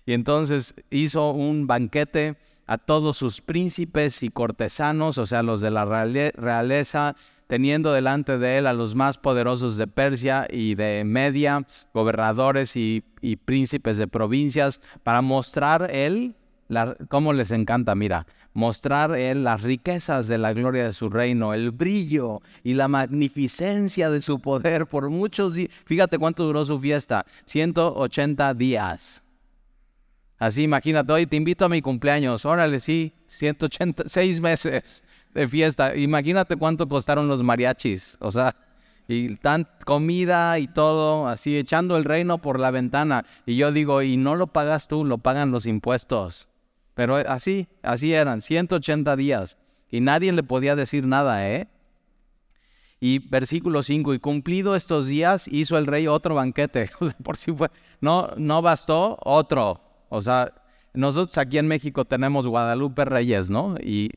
Y 0.06 0.14
entonces 0.14 0.74
hizo 0.90 1.32
un 1.32 1.68
banquete 1.68 2.36
a 2.68 2.78
todos 2.78 3.18
sus 3.18 3.42
príncipes 3.42 4.24
y 4.24 4.30
cortesanos, 4.30 5.18
o 5.18 5.26
sea, 5.26 5.44
los 5.44 5.62
de 5.62 5.72
la 5.72 5.86
realeza, 5.86 7.16
teniendo 7.48 7.94
delante 7.94 8.38
de 8.38 8.58
él 8.58 8.68
a 8.68 8.74
los 8.74 8.96
más 8.96 9.18
poderosos 9.18 9.78
de 9.78 9.88
Persia 9.88 10.48
y 10.50 10.76
de 10.76 11.04
Media, 11.06 11.66
gobernadores 11.94 12.76
y, 12.76 13.04
príncipes 13.46 13.98
de 13.98 14.08
provincias, 14.08 14.82
para 15.04 15.22
mostrar 15.22 15.90
él, 15.94 16.36
la, 16.68 16.96
cómo 17.10 17.34
les 17.34 17.52
encanta, 17.52 17.96
mira, 17.96 18.26
mostrar 18.54 19.16
él 19.16 19.44
las 19.44 19.62
riquezas 19.62 20.28
de 20.28 20.38
la 20.38 20.54
gloria 20.54 20.86
de 20.86 20.94
su 20.94 21.10
reino, 21.10 21.54
el 21.54 21.72
brillo 21.72 22.42
y 22.64 22.74
la 22.76 22.88
magnificencia 22.88 24.10
de 24.10 24.22
su 24.22 24.40
poder 24.40 24.88
por 24.88 25.10
muchos 25.10 25.54
días. 25.54 25.72
Fíjate 25.86 26.18
cuánto 26.18 26.46
duró 26.46 26.64
su 26.66 26.80
fiesta, 26.80 27.26
180 27.46 28.54
días. 28.54 29.23
Así, 30.44 30.64
imagínate, 30.64 31.14
hoy 31.14 31.26
te 31.26 31.38
invito 31.38 31.64
a 31.64 31.70
mi 31.70 31.82
cumpleaños, 31.82 32.44
órale, 32.44 32.82
sí, 32.82 33.14
186 33.28 34.42
meses 34.42 35.06
de 35.34 35.48
fiesta. 35.48 35.96
Imagínate 35.96 36.58
cuánto 36.58 36.86
costaron 36.86 37.30
los 37.30 37.42
mariachis, 37.42 38.18
o 38.20 38.30
sea, 38.30 38.54
y 39.08 39.38
tan 39.38 39.66
comida 39.86 40.60
y 40.60 40.68
todo, 40.68 41.30
así 41.30 41.58
echando 41.58 41.96
el 41.96 42.04
reino 42.04 42.40
por 42.40 42.60
la 42.60 42.72
ventana. 42.72 43.26
Y 43.46 43.56
yo 43.56 43.72
digo, 43.72 44.02
y 44.02 44.18
no 44.18 44.36
lo 44.36 44.48
pagas 44.48 44.90
tú, 44.90 45.06
lo 45.06 45.18
pagan 45.18 45.52
los 45.52 45.66
impuestos. 45.66 46.50
Pero 46.94 47.16
así, 47.16 47.70
así 47.82 48.14
eran, 48.14 48.42
180 48.42 49.16
días. 49.16 49.58
Y 49.90 50.02
nadie 50.02 50.34
le 50.34 50.44
podía 50.44 50.76
decir 50.76 51.08
nada, 51.08 51.50
¿eh? 51.50 51.70
Y 53.00 53.20
versículo 53.20 53.82
5, 53.82 54.14
y 54.14 54.20
cumplido 54.20 54.76
estos 54.76 55.08
días 55.08 55.48
hizo 55.48 55.78
el 55.78 55.88
rey 55.88 56.08
otro 56.08 56.36
banquete. 56.36 56.90
por 57.24 57.38
si 57.38 57.54
fue, 57.54 57.70
no, 58.02 58.28
no 58.36 58.62
bastó, 58.62 59.18
otro. 59.22 59.93
O 60.14 60.22
sea, 60.22 60.54
nosotros 60.94 61.40
aquí 61.40 61.58
en 61.58 61.68
México 61.68 62.06
tenemos 62.06 62.46
Guadalupe 62.46 63.04
Reyes, 63.04 63.50
¿no? 63.50 63.76
Y, 63.82 64.12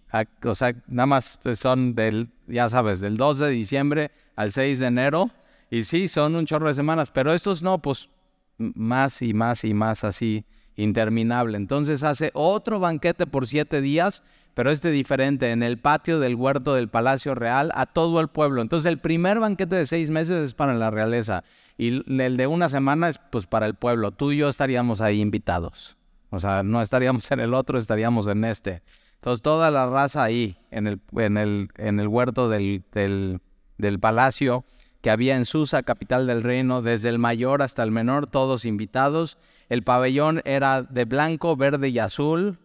o 0.44 0.54
sea, 0.54 0.74
nada 0.88 1.06
más 1.06 1.40
son 1.54 1.94
del, 1.94 2.28
ya 2.46 2.68
sabes, 2.68 3.00
del 3.00 3.16
2 3.16 3.38
de 3.38 3.48
diciembre 3.48 4.10
al 4.36 4.52
6 4.52 4.78
de 4.78 4.86
enero. 4.86 5.30
Y 5.70 5.84
sí, 5.84 6.08
son 6.08 6.36
un 6.36 6.44
chorro 6.44 6.68
de 6.68 6.74
semanas, 6.74 7.10
pero 7.10 7.32
estos 7.32 7.62
no, 7.62 7.80
pues 7.80 8.10
más 8.58 9.22
y 9.22 9.32
más 9.32 9.64
y 9.64 9.72
más 9.72 10.04
así, 10.04 10.44
interminable. 10.76 11.56
Entonces 11.56 12.02
hace 12.02 12.30
otro 12.34 12.78
banquete 12.78 13.26
por 13.26 13.46
siete 13.46 13.80
días, 13.80 14.22
pero 14.56 14.70
este 14.70 14.90
diferente, 14.90 15.50
en 15.50 15.62
el 15.62 15.76
patio 15.76 16.18
del 16.18 16.34
huerto 16.34 16.72
del 16.72 16.88
Palacio 16.88 17.34
Real, 17.34 17.70
a 17.74 17.84
todo 17.84 18.22
el 18.22 18.28
pueblo. 18.28 18.62
Entonces 18.62 18.90
el 18.90 18.98
primer 18.98 19.38
banquete 19.38 19.76
de 19.76 19.84
seis 19.84 20.08
meses 20.08 20.42
es 20.42 20.54
para 20.54 20.72
la 20.72 20.90
realeza 20.90 21.44
y 21.76 22.02
el 22.22 22.38
de 22.38 22.46
una 22.46 22.70
semana 22.70 23.10
es 23.10 23.18
pues 23.18 23.46
para 23.46 23.66
el 23.66 23.74
pueblo. 23.74 24.12
Tú 24.12 24.32
y 24.32 24.38
yo 24.38 24.48
estaríamos 24.48 25.02
ahí 25.02 25.20
invitados. 25.20 25.98
O 26.30 26.40
sea, 26.40 26.62
no 26.62 26.80
estaríamos 26.80 27.30
en 27.32 27.40
el 27.40 27.52
otro, 27.52 27.78
estaríamos 27.78 28.28
en 28.28 28.46
este. 28.46 28.82
Entonces 29.16 29.42
toda 29.42 29.70
la 29.70 29.90
raza 29.90 30.24
ahí, 30.24 30.56
en 30.70 30.86
el, 30.86 31.00
en 31.18 31.36
el, 31.36 31.68
en 31.76 32.00
el 32.00 32.08
huerto 32.08 32.48
del, 32.48 32.82
del, 32.92 34.00
palacio 34.00 34.64
que 35.02 35.10
había 35.10 35.36
en 35.36 35.44
Susa, 35.44 35.82
capital 35.82 36.26
del 36.26 36.42
reino, 36.42 36.80
desde 36.80 37.10
el 37.10 37.18
mayor 37.18 37.60
hasta 37.60 37.82
el 37.82 37.90
menor, 37.90 38.26
todos 38.26 38.64
invitados. 38.64 39.36
El 39.68 39.82
pabellón 39.82 40.40
era 40.46 40.82
de 40.82 41.04
blanco, 41.04 41.58
verde 41.58 41.90
y 41.90 41.98
azul. 41.98 42.58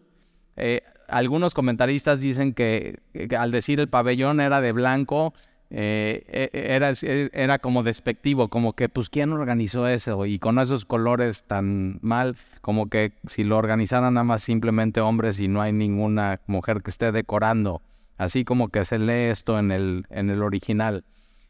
Eh, 0.56 0.80
algunos 1.12 1.54
comentaristas 1.54 2.20
dicen 2.20 2.54
que, 2.54 2.98
al 3.38 3.50
decir 3.50 3.80
el 3.80 3.88
pabellón 3.88 4.40
era 4.40 4.60
de 4.60 4.72
blanco, 4.72 5.34
eh, 5.70 6.24
e, 6.28 6.50
e, 6.52 6.74
era, 6.74 6.90
e, 6.90 7.30
era 7.32 7.58
como 7.58 7.82
despectivo, 7.82 8.48
como 8.48 8.74
que 8.74 8.88
pues 8.88 9.08
quién 9.08 9.32
organizó 9.32 9.88
eso 9.88 10.26
y 10.26 10.38
con 10.38 10.58
esos 10.58 10.84
colores 10.84 11.44
tan 11.44 11.98
mal, 12.02 12.36
como 12.60 12.90
que 12.90 13.12
si 13.26 13.44
lo 13.44 13.56
organizaran 13.56 14.14
nada 14.14 14.24
más 14.24 14.42
simplemente 14.42 15.00
hombres 15.00 15.40
y 15.40 15.48
no 15.48 15.62
hay 15.62 15.72
ninguna 15.72 16.40
mujer 16.46 16.82
que 16.82 16.90
esté 16.90 17.12
decorando, 17.12 17.80
así 18.18 18.44
como 18.44 18.68
que 18.68 18.84
se 18.84 18.98
lee 18.98 19.30
esto 19.30 19.58
en 19.58 19.70
el, 19.70 20.06
en 20.10 20.30
el 20.30 20.42
original. 20.42 21.04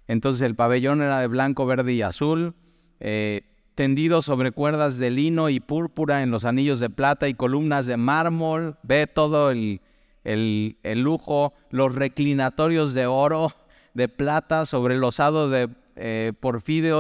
Entonces 0.07 0.43
el 0.43 0.55
pabellón 0.55 1.03
era 1.03 1.21
de 1.21 1.27
blanco, 1.27 1.67
verde 1.67 1.93
y 1.93 2.03
azul, 2.03 2.55
eh, 3.01 3.43
tendido 3.75 4.23
sobre 4.23 4.53
cuerdas 4.53 4.99
de 4.99 5.11
lino 5.11 5.49
y 5.49 5.61
púrpura 5.61 6.23
en 6.23 6.31
los 6.31 6.45
anillos 6.45 6.81
de 6.81 6.91
plata 6.91 7.29
y 7.29 7.35
columnas 7.35 7.87
de 7.87 7.97
mármol, 7.97 8.77
ve 8.83 9.07
todo 9.07 9.51
el, 9.51 9.81
el, 10.25 10.77
el 10.83 11.03
lujo, 11.03 11.55
los 11.71 11.95
reclinatorios 11.95 12.95
de 12.95 13.07
oro, 13.07 13.53
de 13.95 14.09
plata 14.09 14.67
sobre 14.67 14.95
el 14.95 15.05
osado 15.05 15.49
de 15.49 15.69
eh, 15.97 16.33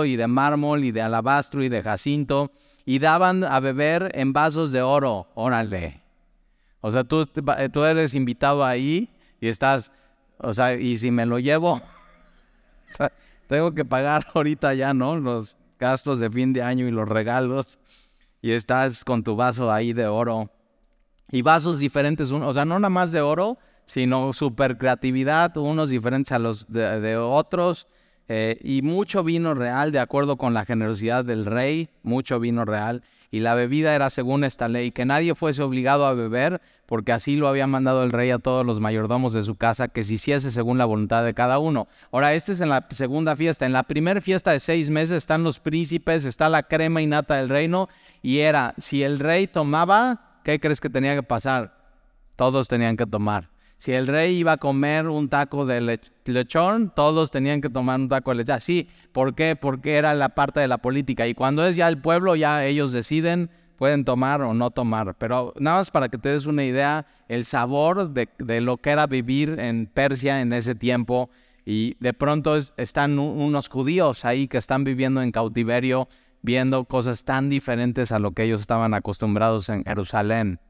y 0.07 0.17
de 0.17 0.27
mármol 0.27 0.85
y 0.85 0.93
de 0.93 1.03
alabastro 1.03 1.63
y 1.63 1.69
de 1.69 1.83
jacinto 1.83 2.51
y 2.85 2.99
daban 2.99 3.45
a 3.45 3.61
beber 3.61 4.11
en 4.15 4.33
vasos 4.33 4.73
de 4.73 4.83
oro. 4.83 5.29
Órale. 5.35 6.01
O 6.81 6.91
sea, 6.91 7.05
tú, 7.05 7.27
tú 7.27 7.85
eres 7.85 8.15
invitado 8.15 8.65
ahí 8.65 9.09
y 9.41 9.49
estás, 9.49 9.93
o 10.39 10.53
sea, 10.53 10.75
y 10.75 10.99
si 10.99 11.11
me 11.11 11.27
lo 11.27 11.39
llevo, 11.39 11.81
tengo 13.47 13.73
que 13.73 13.85
pagar 13.85 14.27
ahorita 14.35 14.75
ya, 14.75 14.93
¿no? 14.93 15.17
Los 15.17 15.57
gastos 15.83 16.21
de 16.21 16.31
fin 16.31 16.53
de 16.53 16.63
año 16.63 16.87
y 16.87 16.93
los 16.93 17.09
regalos. 17.09 17.79
Y 18.41 18.53
estás 18.53 19.05
con 19.05 19.23
tu 19.23 19.37
vaso 19.37 19.71
ahí 19.71 19.93
de 19.93 20.07
oro. 20.07 20.51
Y 21.31 21.43
vasos 21.43 21.79
diferentes, 21.79 22.31
o 22.31 22.55
sea, 22.55 22.65
no 22.65 22.79
nada 22.79 22.89
más 22.89 23.11
de 23.11 23.21
oro, 23.21 23.59
sino 23.85 24.33
super 24.33 24.79
creatividad, 24.79 25.57
unos 25.57 25.91
diferentes 25.91 26.33
a 26.33 26.39
los 26.39 26.67
de, 26.69 27.17
otros, 27.17 27.89
eh, 28.29 28.59
y 28.63 28.83
mucho 28.83 29.25
vino 29.25 29.55
real, 29.55 29.93
de 29.93 29.99
acuerdo 29.99 30.37
con 30.37 30.55
la 30.55 30.65
generosidad 30.65 31.25
del 31.25 31.47
rey, 31.47 31.89
mucho 32.03 32.39
vino 32.39 32.65
real, 32.65 33.03
y 33.33 33.41
la 33.41 33.55
bebida 33.55 33.95
era 33.95 34.11
según 34.11 34.45
esta 34.45 34.69
ley, 34.69 34.93
que 34.93 35.07
nadie 35.07 35.35
fuese 35.35 35.63
obligado 35.63 36.07
a 36.07 36.13
beber, 36.13 36.61
porque 36.85 37.13
así 37.13 37.37
lo 37.37 37.49
había 37.49 37.67
mandado 37.67 38.05
el 38.05 38.13
rey 38.13 38.31
a 38.31 38.39
todos 38.39 38.65
los 38.65 38.79
mayordomos 38.79 39.33
de 39.33 39.43
su 39.43 39.57
casa, 39.57 39.89
que 39.89 40.03
se 40.03 40.15
hiciese 40.15 40.51
según 40.51 40.77
la 40.77 40.85
voluntad 40.85 41.25
de 41.25 41.33
cada 41.33 41.59
uno. 41.59 41.89
Ahora, 42.13 42.35
esta 42.35 42.53
es 42.53 42.61
en 42.61 42.69
la 42.69 42.87
segunda 42.91 43.35
fiesta. 43.35 43.65
En 43.65 43.73
la 43.73 43.85
primera 43.85 44.21
fiesta 44.21 44.53
de 44.53 44.61
seis 44.61 44.91
meses 44.91 45.17
están 45.17 45.45
los 45.45 45.61
príncipes, 45.61 46.27
está 46.27 46.51
la 46.51 46.65
crema 46.65 47.01
y 47.01 47.07
nata 47.07 47.37
del 47.37 47.49
reino, 47.49 47.89
y 48.21 48.41
era, 48.41 48.75
si 48.77 49.03
el 49.03 49.19
rey 49.19 49.47
tomaba, 49.47 50.41
¿qué 50.45 50.61
crees 50.61 50.83
que 50.83 50.91
tenía 50.91 51.15
que 51.15 51.23
pasar? 51.23 51.75
Todos 52.37 52.69
tenían 52.69 52.99
que 52.99 53.07
tomar. 53.07 53.52
Si 53.83 53.91
el 53.91 54.07
rey 54.07 54.37
iba 54.37 54.53
a 54.53 54.57
comer 54.59 55.09
un 55.09 55.29
taco 55.29 55.67
de 55.67 55.99
lechón, 56.25 56.93
todos 56.95 57.33
tenían 57.33 57.61
que 57.61 57.69
tomar 57.69 57.99
un 57.99 58.09
taco 58.09 58.31
de 58.31 58.37
lechón. 58.37 58.61
Sí, 58.61 58.89
¿por 59.11 59.35
qué? 59.35 59.57
Porque 59.57 59.97
era 59.97 60.15
la 60.15 60.37
parte 60.37 60.61
de 60.61 60.69
la 60.69 60.79
política. 60.79 61.27
Y 61.27 61.35
cuando 61.35 61.67
es 61.67 61.75
ya 61.75 61.89
el 61.89 61.99
pueblo, 61.99 62.37
ya 62.37 62.65
ellos 62.65 62.93
deciden, 62.93 63.51
pueden 63.75 64.05
tomar 64.05 64.41
o 64.43 64.55
no 64.55 64.71
tomar. 64.71 65.17
Pero 65.19 65.53
nada 65.59 65.79
más 65.79 65.91
para 65.91 66.09
que 66.09 66.17
te 66.17 66.29
des 66.29 66.47
una 66.47 66.65
idea, 66.65 67.07
el 67.27 67.45
sabor 67.45 68.11
de, 68.11 68.61
lo 68.61 68.77
que 68.77 68.91
era 68.91 69.09
vivir 69.09 69.59
en 69.59 69.87
Persia 69.93 70.41
en 70.43 70.53
ese 70.53 70.77
tiempo. 70.77 71.31
Y 71.67 71.97
de 71.99 72.13
pronto 72.13 72.57
están 72.77 73.19
unos 73.19 73.69
judíos 73.69 74.25
ahí 74.25 74.47
que 74.47 74.59
están 74.59 74.85
viviendo 74.85 75.23
en 75.23 75.33
cautiverio, 75.33 76.07
viendo 76.41 76.85
cosas 76.85 77.25
tan 77.25 77.51
diferentes 77.51 78.13
a 78.13 78.21
lo 78.21 78.31
que 78.31 78.45
ellos 78.45 78.61
estaban 78.61 78.95
acostumbrados 78.95 79.69
en 79.71 79.83
Jerusalén 79.83 80.61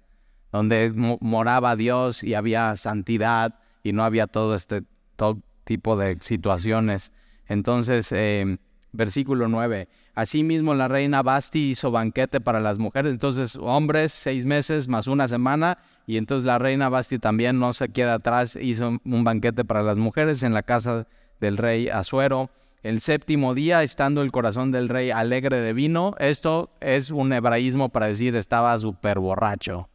donde 0.52 0.92
moraba 1.20 1.74
Dios 1.74 2.22
y 2.22 2.34
había 2.34 2.76
santidad 2.76 3.58
y 3.82 3.92
no 3.92 4.04
había 4.04 4.26
todo 4.26 4.54
este 4.54 4.82
todo 5.16 5.40
tipo 5.64 5.96
de 5.96 6.18
situaciones. 6.20 7.12
Entonces, 7.48 8.12
eh, 8.12 8.58
Versículo 8.92 9.48
9. 9.48 9.88
Asimismo 10.14 10.74
la 10.74 10.86
reina 10.86 11.22
Basti 11.22 11.70
hizo 11.70 11.90
banquete 11.90 12.42
para 12.42 12.60
las 12.60 12.78
mujeres, 12.78 13.12
entonces 13.12 13.56
hombres 13.56 14.12
seis 14.12 14.44
meses 14.44 14.86
más 14.86 15.06
una 15.06 15.28
semana, 15.28 15.78
y 16.06 16.18
entonces 16.18 16.44
la 16.44 16.58
reina 16.58 16.90
Basti 16.90 17.18
también 17.18 17.58
no 17.58 17.72
se 17.72 17.88
queda 17.88 18.14
atrás, 18.14 18.58
hizo 18.60 18.98
un 19.02 19.24
banquete 19.24 19.64
para 19.64 19.82
las 19.82 19.96
mujeres 19.96 20.42
en 20.42 20.52
la 20.52 20.62
casa 20.62 21.06
del 21.40 21.56
rey 21.56 21.88
Asuero. 21.88 22.50
El 22.82 23.00
séptimo 23.00 23.54
día, 23.54 23.82
estando 23.82 24.20
el 24.20 24.32
corazón 24.32 24.72
del 24.72 24.90
rey 24.90 25.10
alegre 25.10 25.60
de 25.60 25.72
vino, 25.72 26.14
esto 26.18 26.70
es 26.80 27.10
un 27.10 27.32
hebraísmo 27.32 27.88
para 27.88 28.08
decir 28.08 28.36
estaba 28.36 28.78
súper 28.78 29.20
borracho. 29.20 29.88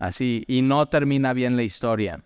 Así, 0.00 0.44
y 0.48 0.62
no 0.62 0.86
termina 0.86 1.34
bien 1.34 1.56
la 1.56 1.62
historia. 1.62 2.24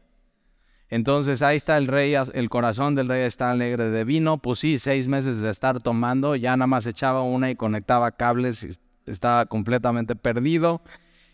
Entonces 0.88 1.42
ahí 1.42 1.56
está 1.56 1.76
el 1.76 1.88
rey, 1.88 2.14
el 2.14 2.48
corazón 2.48 2.94
del 2.94 3.08
rey 3.08 3.22
está 3.24 3.50
alegre 3.50 3.90
de 3.90 4.04
vino. 4.04 4.38
Pues 4.38 4.60
sí, 4.60 4.78
seis 4.78 5.08
meses 5.08 5.40
de 5.40 5.50
estar 5.50 5.80
tomando, 5.80 6.36
ya 6.36 6.56
nada 6.56 6.68
más 6.68 6.86
echaba 6.86 7.22
una 7.22 7.50
y 7.50 7.56
conectaba 7.56 8.12
cables, 8.12 8.78
estaba 9.06 9.46
completamente 9.46 10.14
perdido. 10.14 10.82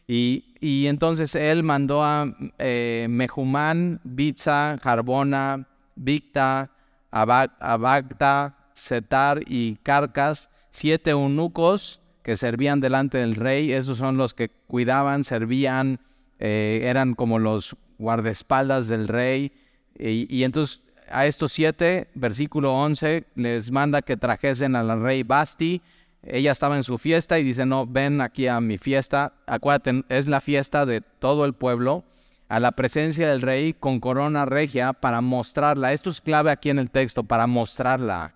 Y, 0.06 0.86
entonces 0.86 1.34
él 1.34 1.62
mandó 1.62 2.02
a 2.02 2.34
eh, 2.58 3.06
Mejumán, 3.10 4.00
Bitza, 4.02 4.78
Jarbona, 4.82 5.68
Victa, 5.94 6.70
Abagta, 7.10 8.56
Setar 8.74 9.42
y 9.46 9.76
Carcas, 9.82 10.48
siete 10.70 11.10
eunucos 11.10 12.00
que 12.22 12.36
servían 12.36 12.80
delante 12.80 13.18
del 13.18 13.36
rey. 13.36 13.72
Esos 13.72 13.98
son 13.98 14.16
los 14.16 14.32
que 14.32 14.48
cuidaban, 14.48 15.22
servían, 15.22 16.00
eh, 16.40 16.80
eran 16.84 17.14
como 17.14 17.38
los 17.38 17.76
guardaespaldas 17.98 18.88
del 18.88 19.06
rey. 19.06 19.52
Y, 19.96 20.42
entonces 20.42 20.80
a 21.10 21.26
estos 21.26 21.52
siete, 21.52 22.08
versículo 22.14 22.74
11, 22.74 23.26
les 23.34 23.70
manda 23.70 24.00
que 24.00 24.16
trajesen 24.16 24.74
al 24.74 25.02
rey 25.02 25.22
Basti. 25.22 25.82
Ella 26.22 26.52
estaba 26.52 26.76
en 26.76 26.82
su 26.82 26.96
fiesta 26.96 27.38
y 27.38 27.44
dice, 27.44 27.66
no, 27.66 27.86
ven 27.86 28.20
aquí 28.22 28.46
a 28.46 28.60
mi 28.60 28.78
fiesta. 28.78 29.34
Acuérdate, 29.46 30.04
es 30.08 30.26
la 30.26 30.40
fiesta 30.40 30.86
de 30.86 31.02
todo 31.02 31.44
el 31.44 31.52
pueblo, 31.52 32.04
a 32.48 32.58
la 32.60 32.72
presencia 32.72 33.28
del 33.28 33.42
rey 33.42 33.74
con 33.74 34.00
corona 34.00 34.46
regia 34.46 34.94
para 34.94 35.20
mostrarla. 35.20 35.92
Esto 35.92 36.10
es 36.10 36.20
clave 36.20 36.50
aquí 36.50 36.70
en 36.70 36.78
el 36.78 36.90
texto, 36.90 37.24
para 37.24 37.46
mostrarla. 37.46 38.34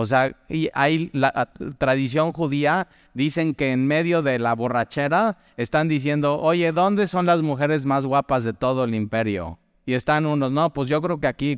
O 0.00 0.06
sea, 0.06 0.34
y 0.48 0.70
hay 0.72 1.10
la, 1.12 1.50
tradición 1.76 2.32
judía, 2.32 2.88
dicen 3.12 3.54
que 3.54 3.70
en 3.70 3.86
medio 3.86 4.22
de 4.22 4.38
la 4.38 4.54
borrachera 4.54 5.36
están 5.58 5.88
diciendo, 5.88 6.40
oye, 6.40 6.72
¿dónde 6.72 7.06
son 7.06 7.26
las 7.26 7.42
mujeres 7.42 7.84
más 7.84 8.06
guapas 8.06 8.42
de 8.42 8.54
todo 8.54 8.84
el 8.84 8.94
imperio? 8.94 9.58
Y 9.84 9.92
están 9.92 10.24
unos, 10.24 10.50
no, 10.52 10.72
pues 10.72 10.88
yo 10.88 11.02
creo 11.02 11.20
que 11.20 11.26
aquí, 11.26 11.54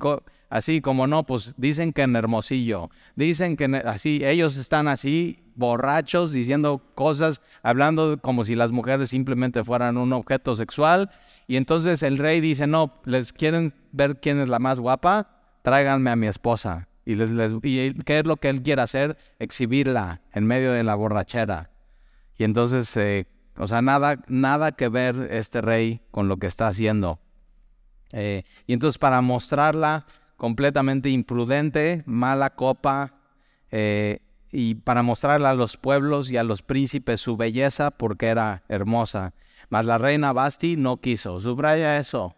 así 0.50 0.80
como 0.80 1.06
no, 1.06 1.24
pues 1.24 1.54
dicen 1.56 1.92
que 1.92 2.02
en 2.02 2.16
Hermosillo, 2.16 2.90
dicen 3.14 3.56
que 3.56 3.66
así, 3.84 4.22
ellos 4.24 4.56
están 4.56 4.88
así, 4.88 5.38
borrachos, 5.54 6.32
diciendo 6.32 6.82
cosas, 6.96 7.42
hablando 7.62 8.18
como 8.20 8.42
si 8.42 8.56
las 8.56 8.72
mujeres 8.72 9.10
simplemente 9.10 9.62
fueran 9.62 9.98
un 9.98 10.12
objeto 10.12 10.56
sexual. 10.56 11.10
Y 11.46 11.58
entonces 11.58 12.02
el 12.02 12.18
rey 12.18 12.40
dice, 12.40 12.66
no, 12.66 13.00
¿les 13.04 13.32
quieren 13.32 13.72
ver 13.92 14.18
quién 14.18 14.40
es 14.40 14.48
la 14.48 14.58
más 14.58 14.80
guapa? 14.80 15.28
Tráiganme 15.62 16.10
a 16.10 16.16
mi 16.16 16.26
esposa. 16.26 16.88
Y, 17.04 17.16
les, 17.16 17.30
qué 18.04 18.18
es 18.18 18.26
lo 18.26 18.36
que 18.36 18.48
él 18.48 18.62
quiere 18.62 18.82
hacer? 18.82 19.16
Exhibirla 19.38 20.22
en 20.32 20.46
medio 20.46 20.72
de 20.72 20.84
la 20.84 20.94
borrachera. 20.94 21.70
Y 22.36 22.44
entonces, 22.44 22.96
eh, 22.96 23.26
o 23.56 23.66
sea, 23.66 23.82
nada, 23.82 24.22
nada 24.28 24.72
que 24.72 24.88
ver 24.88 25.28
este 25.30 25.60
rey 25.60 26.00
con 26.10 26.28
lo 26.28 26.36
que 26.38 26.46
está 26.46 26.68
haciendo. 26.68 27.20
Eh, 28.12 28.44
y 28.66 28.74
entonces 28.74 28.98
para 28.98 29.20
mostrarla 29.20 30.06
completamente 30.36 31.08
imprudente, 31.08 32.02
mala 32.06 32.50
copa, 32.50 33.14
eh, 33.70 34.20
y 34.52 34.74
para 34.74 35.02
mostrarla 35.02 35.50
a 35.50 35.54
los 35.54 35.78
pueblos 35.78 36.30
y 36.30 36.36
a 36.36 36.44
los 36.44 36.62
príncipes 36.62 37.20
su 37.20 37.36
belleza 37.36 37.90
porque 37.90 38.26
era 38.26 38.64
hermosa. 38.68 39.34
Mas 39.70 39.86
la 39.86 39.96
reina 39.96 40.32
Basti 40.34 40.76
no 40.76 41.00
quiso. 41.00 41.40
Subraya 41.40 41.96
eso. 41.96 42.36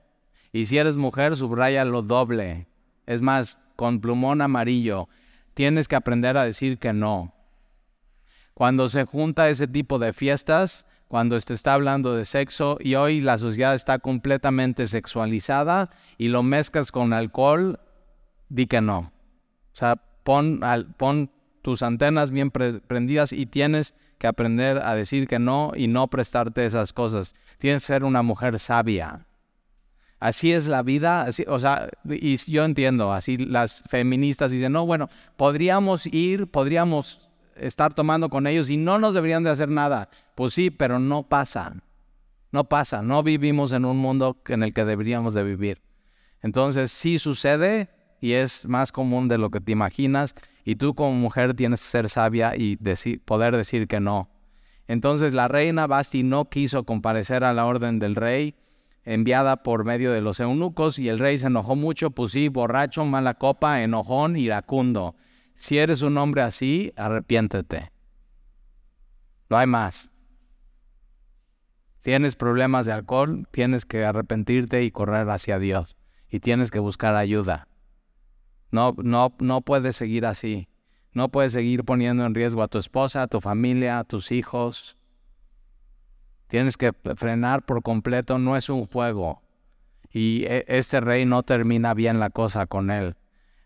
Y 0.52 0.66
si 0.66 0.78
eres 0.78 0.96
mujer, 0.96 1.36
subraya 1.36 1.84
lo 1.84 2.02
doble. 2.02 2.68
Es 3.06 3.20
más, 3.20 3.60
con 3.76 4.00
plumón 4.00 4.40
amarillo, 4.40 5.08
tienes 5.54 5.88
que 5.88 5.96
aprender 5.96 6.36
a 6.36 6.44
decir 6.44 6.78
que 6.78 6.92
no. 6.92 7.34
Cuando 8.54 8.88
se 8.88 9.04
junta 9.04 9.48
ese 9.48 9.66
tipo 9.66 9.98
de 9.98 10.12
fiestas, 10.12 10.86
cuando 11.08 11.38
se 11.38 11.52
está 11.52 11.74
hablando 11.74 12.14
de 12.14 12.24
sexo 12.24 12.78
y 12.80 12.94
hoy 12.94 13.20
la 13.20 13.38
sociedad 13.38 13.74
está 13.74 13.98
completamente 13.98 14.86
sexualizada 14.86 15.90
y 16.18 16.28
lo 16.28 16.42
mezclas 16.42 16.92
con 16.92 17.12
alcohol, 17.12 17.80
di 18.48 18.66
que 18.66 18.80
no. 18.80 18.98
O 18.98 19.76
sea, 19.76 19.96
pon, 20.22 20.60
tus 21.62 21.82
antenas 21.82 22.30
bien 22.30 22.50
prendidas 22.50 23.32
y 23.32 23.46
tienes 23.46 23.94
que 24.18 24.26
aprender 24.26 24.78
a 24.84 24.94
decir 24.94 25.26
que 25.26 25.38
no 25.38 25.72
y 25.74 25.88
no 25.88 26.08
prestarte 26.08 26.64
esas 26.66 26.92
cosas. 26.92 27.34
Tienes 27.58 27.82
que 27.82 27.86
ser 27.86 28.04
una 28.04 28.22
mujer 28.22 28.58
sabia 28.58 29.26
así 30.20 30.52
es 30.52 30.68
la 30.68 30.82
vida, 30.82 31.22
así, 31.22 31.44
o 31.48 31.60
sea, 31.60 31.88
y 32.08 32.36
yo 32.50 32.64
entiendo, 32.64 33.12
así 33.12 33.36
las 33.36 33.82
feministas 33.88 34.50
dicen, 34.50 34.72
no, 34.72 34.86
bueno, 34.86 35.10
podríamos 35.36 36.06
ir, 36.06 36.46
podríamos 36.46 37.28
estar 37.56 37.94
tomando 37.94 38.28
con 38.28 38.46
ellos 38.46 38.70
y 38.70 38.76
no 38.76 38.98
nos 38.98 39.14
deberían 39.14 39.44
de 39.44 39.50
hacer 39.50 39.68
nada. 39.68 40.08
Pues 40.34 40.54
sí, 40.54 40.70
pero 40.70 40.98
no 40.98 41.24
pasa, 41.24 41.74
no 42.52 42.64
pasa, 42.64 43.02
no 43.02 43.22
vivimos 43.22 43.72
en 43.72 43.84
un 43.84 43.96
mundo 43.96 44.36
en 44.48 44.62
el 44.62 44.72
que 44.72 44.84
deberíamos 44.84 45.34
de 45.34 45.44
vivir. 45.44 45.82
Entonces 46.42 46.90
sí 46.90 47.18
sucede 47.18 47.88
y 48.20 48.32
es 48.32 48.66
más 48.66 48.92
común 48.92 49.28
de 49.28 49.38
lo 49.38 49.50
que 49.50 49.60
te 49.60 49.72
imaginas 49.72 50.34
y 50.64 50.76
tú 50.76 50.94
como 50.94 51.12
mujer 51.12 51.54
tienes 51.54 51.80
que 51.80 51.88
ser 51.88 52.08
sabia 52.08 52.54
y 52.56 52.76
poder 53.24 53.56
decir 53.56 53.88
que 53.88 54.00
no. 54.00 54.28
Entonces 54.86 55.32
la 55.32 55.48
reina 55.48 55.86
Basti 55.86 56.22
no 56.22 56.50
quiso 56.50 56.84
comparecer 56.84 57.44
a 57.44 57.54
la 57.54 57.66
orden 57.66 57.98
del 57.98 58.14
rey 58.14 58.54
enviada 59.04 59.62
por 59.62 59.84
medio 59.84 60.12
de 60.12 60.20
los 60.20 60.40
eunucos, 60.40 60.98
y 60.98 61.08
el 61.08 61.18
rey 61.18 61.38
se 61.38 61.46
enojó 61.46 61.76
mucho, 61.76 62.10
pues 62.10 62.32
sí, 62.32 62.48
borracho, 62.48 63.04
mala 63.04 63.34
copa, 63.34 63.82
enojón, 63.82 64.36
iracundo. 64.36 65.16
Si 65.54 65.78
eres 65.78 66.02
un 66.02 66.18
hombre 66.18 66.42
así, 66.42 66.92
arrepiéntete. 66.96 67.92
No 69.48 69.58
hay 69.58 69.66
más. 69.66 70.10
Tienes 72.02 72.36
problemas 72.36 72.86
de 72.86 72.92
alcohol, 72.92 73.48
tienes 73.50 73.86
que 73.86 74.04
arrepentirte 74.04 74.82
y 74.82 74.90
correr 74.90 75.28
hacia 75.30 75.58
Dios. 75.58 75.96
Y 76.28 76.40
tienes 76.40 76.70
que 76.70 76.78
buscar 76.78 77.14
ayuda. 77.16 77.68
No, 78.70 78.94
no, 78.98 79.34
no 79.38 79.60
puedes 79.60 79.96
seguir 79.96 80.26
así. 80.26 80.68
No 81.12 81.28
puedes 81.30 81.52
seguir 81.52 81.84
poniendo 81.84 82.26
en 82.26 82.34
riesgo 82.34 82.62
a 82.62 82.68
tu 82.68 82.78
esposa, 82.78 83.22
a 83.22 83.26
tu 83.28 83.40
familia, 83.40 84.00
a 84.00 84.04
tus 84.04 84.32
hijos. 84.32 84.98
Tienes 86.48 86.76
que 86.76 86.92
frenar 87.16 87.64
por 87.64 87.82
completo, 87.82 88.38
no 88.38 88.56
es 88.56 88.68
un 88.68 88.86
juego. 88.86 89.42
Y 90.12 90.44
e, 90.44 90.64
este 90.68 91.00
rey 91.00 91.24
no 91.24 91.42
termina 91.42 91.94
bien 91.94 92.20
la 92.20 92.30
cosa 92.30 92.66
con 92.66 92.90
él. 92.90 93.16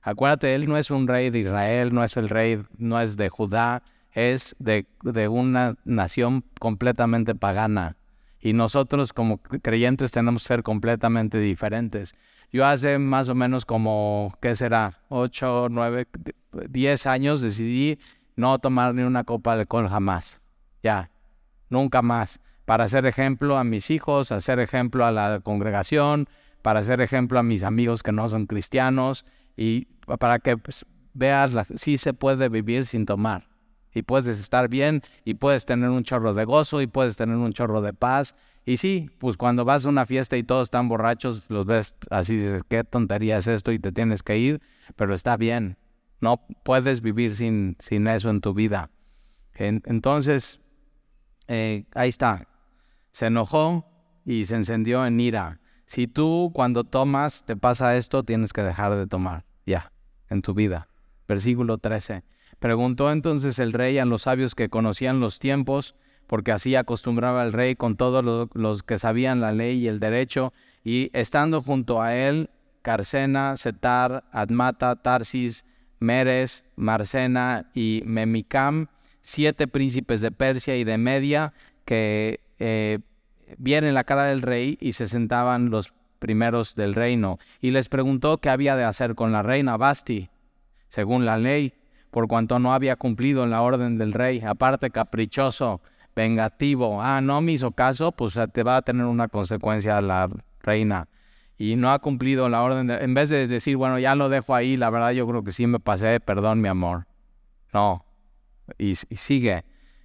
Acuérdate, 0.00 0.54
él 0.54 0.68
no 0.68 0.78
es 0.78 0.90
un 0.90 1.06
rey 1.06 1.30
de 1.30 1.40
Israel, 1.40 1.92
no 1.92 2.04
es 2.04 2.16
el 2.16 2.28
rey, 2.28 2.62
no 2.78 3.00
es 3.00 3.16
de 3.16 3.28
Judá, 3.28 3.82
es 4.12 4.56
de, 4.58 4.86
de 5.02 5.28
una 5.28 5.76
nación 5.84 6.44
completamente 6.60 7.34
pagana. 7.34 7.96
Y 8.40 8.52
nosotros 8.52 9.12
como 9.12 9.38
creyentes 9.38 10.12
tenemos 10.12 10.42
que 10.44 10.48
ser 10.48 10.62
completamente 10.62 11.38
diferentes. 11.38 12.14
Yo 12.50 12.64
hace 12.64 12.98
más 12.98 13.28
o 13.28 13.34
menos 13.34 13.66
como, 13.66 14.34
¿qué 14.40 14.54
será? 14.54 15.00
Ocho, 15.08 15.68
nueve, 15.70 16.06
diez 16.70 17.06
años 17.06 17.40
decidí 17.40 17.98
no 18.36 18.58
tomar 18.60 18.94
ni 18.94 19.02
una 19.02 19.24
copa 19.24 19.56
de 19.56 19.62
alcohol 19.62 19.88
jamás. 19.88 20.40
Ya, 20.82 21.10
nunca 21.68 22.00
más 22.00 22.40
para 22.68 22.84
hacer 22.84 23.06
ejemplo 23.06 23.56
a 23.56 23.64
mis 23.64 23.88
hijos, 23.88 24.30
hacer 24.30 24.58
ejemplo 24.58 25.06
a 25.06 25.10
la 25.10 25.40
congregación, 25.40 26.28
para 26.60 26.80
hacer 26.80 27.00
ejemplo 27.00 27.38
a 27.38 27.42
mis 27.42 27.62
amigos 27.62 28.02
que 28.02 28.12
no 28.12 28.28
son 28.28 28.44
cristianos 28.44 29.24
y 29.56 29.86
para 30.18 30.38
que 30.38 30.58
pues, 30.58 30.84
veas 31.14 31.52
si 31.76 31.96
se 31.96 32.12
puede 32.12 32.50
vivir 32.50 32.84
sin 32.84 33.06
tomar 33.06 33.48
y 33.94 34.02
puedes 34.02 34.38
estar 34.38 34.68
bien 34.68 35.00
y 35.24 35.32
puedes 35.32 35.64
tener 35.64 35.88
un 35.88 36.04
chorro 36.04 36.34
de 36.34 36.44
gozo 36.44 36.82
y 36.82 36.86
puedes 36.86 37.16
tener 37.16 37.36
un 37.36 37.54
chorro 37.54 37.80
de 37.80 37.94
paz. 37.94 38.36
Y 38.66 38.76
sí, 38.76 39.08
pues 39.16 39.38
cuando 39.38 39.64
vas 39.64 39.86
a 39.86 39.88
una 39.88 40.04
fiesta 40.04 40.36
y 40.36 40.42
todos 40.42 40.64
están 40.64 40.90
borrachos, 40.90 41.48
los 41.48 41.64
ves 41.64 41.96
así, 42.10 42.36
dices, 42.36 42.64
qué 42.68 42.84
tontería 42.84 43.38
es 43.38 43.46
esto 43.46 43.72
y 43.72 43.78
te 43.78 43.92
tienes 43.92 44.22
que 44.22 44.36
ir, 44.36 44.60
pero 44.94 45.14
está 45.14 45.38
bien. 45.38 45.78
No 46.20 46.46
puedes 46.64 47.00
vivir 47.00 47.34
sin, 47.34 47.78
sin 47.78 48.06
eso 48.08 48.28
en 48.28 48.42
tu 48.42 48.52
vida. 48.52 48.90
entonces, 49.54 50.60
eh, 51.46 51.86
ahí 51.94 52.10
está 52.10 52.46
se 53.18 53.26
enojó 53.26 53.84
y 54.24 54.44
se 54.44 54.54
encendió 54.54 55.04
en 55.04 55.18
ira. 55.18 55.58
Si 55.86 56.06
tú 56.06 56.52
cuando 56.54 56.84
tomas 56.84 57.44
te 57.44 57.56
pasa 57.56 57.96
esto, 57.96 58.22
tienes 58.22 58.52
que 58.52 58.62
dejar 58.62 58.94
de 58.94 59.08
tomar, 59.08 59.44
ya, 59.66 59.90
en 60.30 60.40
tu 60.40 60.54
vida. 60.54 60.86
Versículo 61.26 61.78
13. 61.78 62.22
Preguntó 62.60 63.10
entonces 63.10 63.58
el 63.58 63.72
rey 63.72 63.98
a 63.98 64.04
los 64.04 64.22
sabios 64.22 64.54
que 64.54 64.68
conocían 64.68 65.18
los 65.18 65.40
tiempos, 65.40 65.96
porque 66.28 66.52
así 66.52 66.76
acostumbraba 66.76 67.42
el 67.42 67.52
rey 67.52 67.74
con 67.74 67.96
todos 67.96 68.48
los, 68.54 68.82
que 68.84 69.00
sabían 69.00 69.40
la 69.40 69.50
ley 69.50 69.78
y 69.78 69.88
el 69.88 69.98
derecho, 69.98 70.52
y 70.84 71.10
estando 71.12 71.60
junto 71.60 72.00
a 72.00 72.14
él, 72.14 72.50
Carcena, 72.82 73.56
Setar, 73.56 74.22
Admata, 74.30 74.94
Tarsis, 74.94 75.66
Meres, 75.98 76.66
Marcena 76.76 77.68
y 77.74 78.00
Memicam, 78.06 78.86
siete 79.22 79.66
príncipes 79.66 80.20
de 80.20 80.30
Persia 80.30 80.76
y 80.76 80.84
de 80.84 80.98
Media 80.98 81.52
que 81.84 82.38
eh, 82.60 83.00
vieron 83.58 83.94
la 83.94 84.04
cara 84.04 84.24
del 84.24 84.42
rey 84.42 84.76
y 84.80 84.92
se 84.92 85.08
sentaban 85.08 85.70
los 85.70 85.92
primeros 86.18 86.74
del 86.74 86.94
reino. 86.94 87.38
Y 87.60 87.70
les 87.70 87.88
preguntó 87.88 88.38
qué 88.38 88.50
había 88.50 88.76
de 88.76 88.84
hacer 88.84 89.14
con 89.14 89.32
la 89.32 89.42
reina 89.42 89.76
Basti, 89.76 90.28
según 90.88 91.24
la 91.24 91.38
ley, 91.38 91.72
por 92.10 92.28
cuanto 92.28 92.58
no 92.58 92.74
había 92.74 92.96
cumplido 92.96 93.46
la 93.46 93.62
orden 93.62 93.98
del 93.98 94.12
rey, 94.12 94.40
aparte 94.40 94.90
caprichoso, 94.90 95.80
vengativo. 96.14 97.02
Ah, 97.02 97.20
no 97.20 97.40
me 97.40 97.52
hizo 97.52 97.70
caso, 97.72 98.12
pues 98.12 98.38
te 98.52 98.62
va 98.62 98.76
a 98.76 98.82
tener 98.82 99.06
una 99.06 99.28
consecuencia 99.28 100.00
la 100.00 100.28
reina 100.60 101.08
y 101.58 101.74
no 101.74 101.90
ha 101.90 101.98
cumplido 101.98 102.48
la 102.48 102.62
orden, 102.62 102.88
en 102.88 103.14
vez 103.14 103.28
de 103.30 103.48
decir, 103.48 103.76
bueno, 103.76 103.98
ya 103.98 104.14
lo 104.14 104.28
dejo 104.28 104.54
ahí, 104.54 104.76
la 104.76 104.90
verdad 104.90 105.10
yo 105.10 105.26
creo 105.26 105.42
que 105.42 105.50
sí 105.50 105.66
me 105.66 105.80
pasé, 105.80 106.20
perdón 106.20 106.60
mi 106.60 106.68
amor. 106.68 107.06
No, 107.72 108.06
y, 108.78 108.94
sigue. 108.94 109.64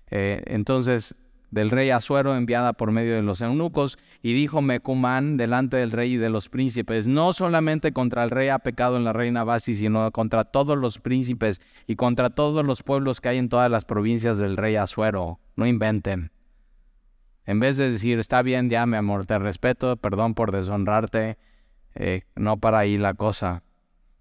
Eh, 0.09 0.43
entonces, 0.47 1.15
del 1.53 1.69
rey 1.69 1.91
Azuero 1.91 2.35
enviada 2.35 2.73
por 2.73 2.91
medio 2.91 3.15
de 3.15 3.21
los 3.21 3.41
eunucos, 3.41 3.97
y 4.21 4.33
dijo 4.33 4.61
Mecumán 4.61 5.37
delante 5.37 5.77
del 5.77 5.91
rey 5.91 6.13
y 6.13 6.17
de 6.17 6.29
los 6.29 6.49
príncipes, 6.49 7.07
no 7.07 7.33
solamente 7.33 7.93
contra 7.93 8.23
el 8.23 8.29
rey 8.29 8.49
ha 8.49 8.59
pecado 8.59 8.97
en 8.97 9.03
la 9.03 9.13
reina 9.13 9.43
Basti, 9.43 9.75
sino 9.75 10.11
contra 10.11 10.43
todos 10.43 10.77
los 10.77 10.99
príncipes 10.99 11.61
y 11.87 11.95
contra 11.95 12.29
todos 12.31 12.65
los 12.65 12.83
pueblos 12.83 13.21
que 13.21 13.29
hay 13.29 13.37
en 13.37 13.49
todas 13.49 13.69
las 13.69 13.85
provincias 13.85 14.37
del 14.37 14.57
rey 14.57 14.75
Azuero. 14.75 15.39
No 15.55 15.67
inventen. 15.67 16.31
En 17.45 17.59
vez 17.59 17.77
de 17.77 17.91
decir, 17.91 18.19
está 18.19 18.41
bien, 18.41 18.69
ya 18.69 18.85
mi 18.85 18.97
amor, 18.97 19.25
te 19.25 19.37
respeto, 19.37 19.97
perdón 19.97 20.33
por 20.33 20.51
deshonrarte, 20.51 21.37
eh, 21.95 22.21
no 22.35 22.57
para 22.57 22.79
ahí 22.79 22.97
la 22.97 23.13
cosa. 23.13 23.63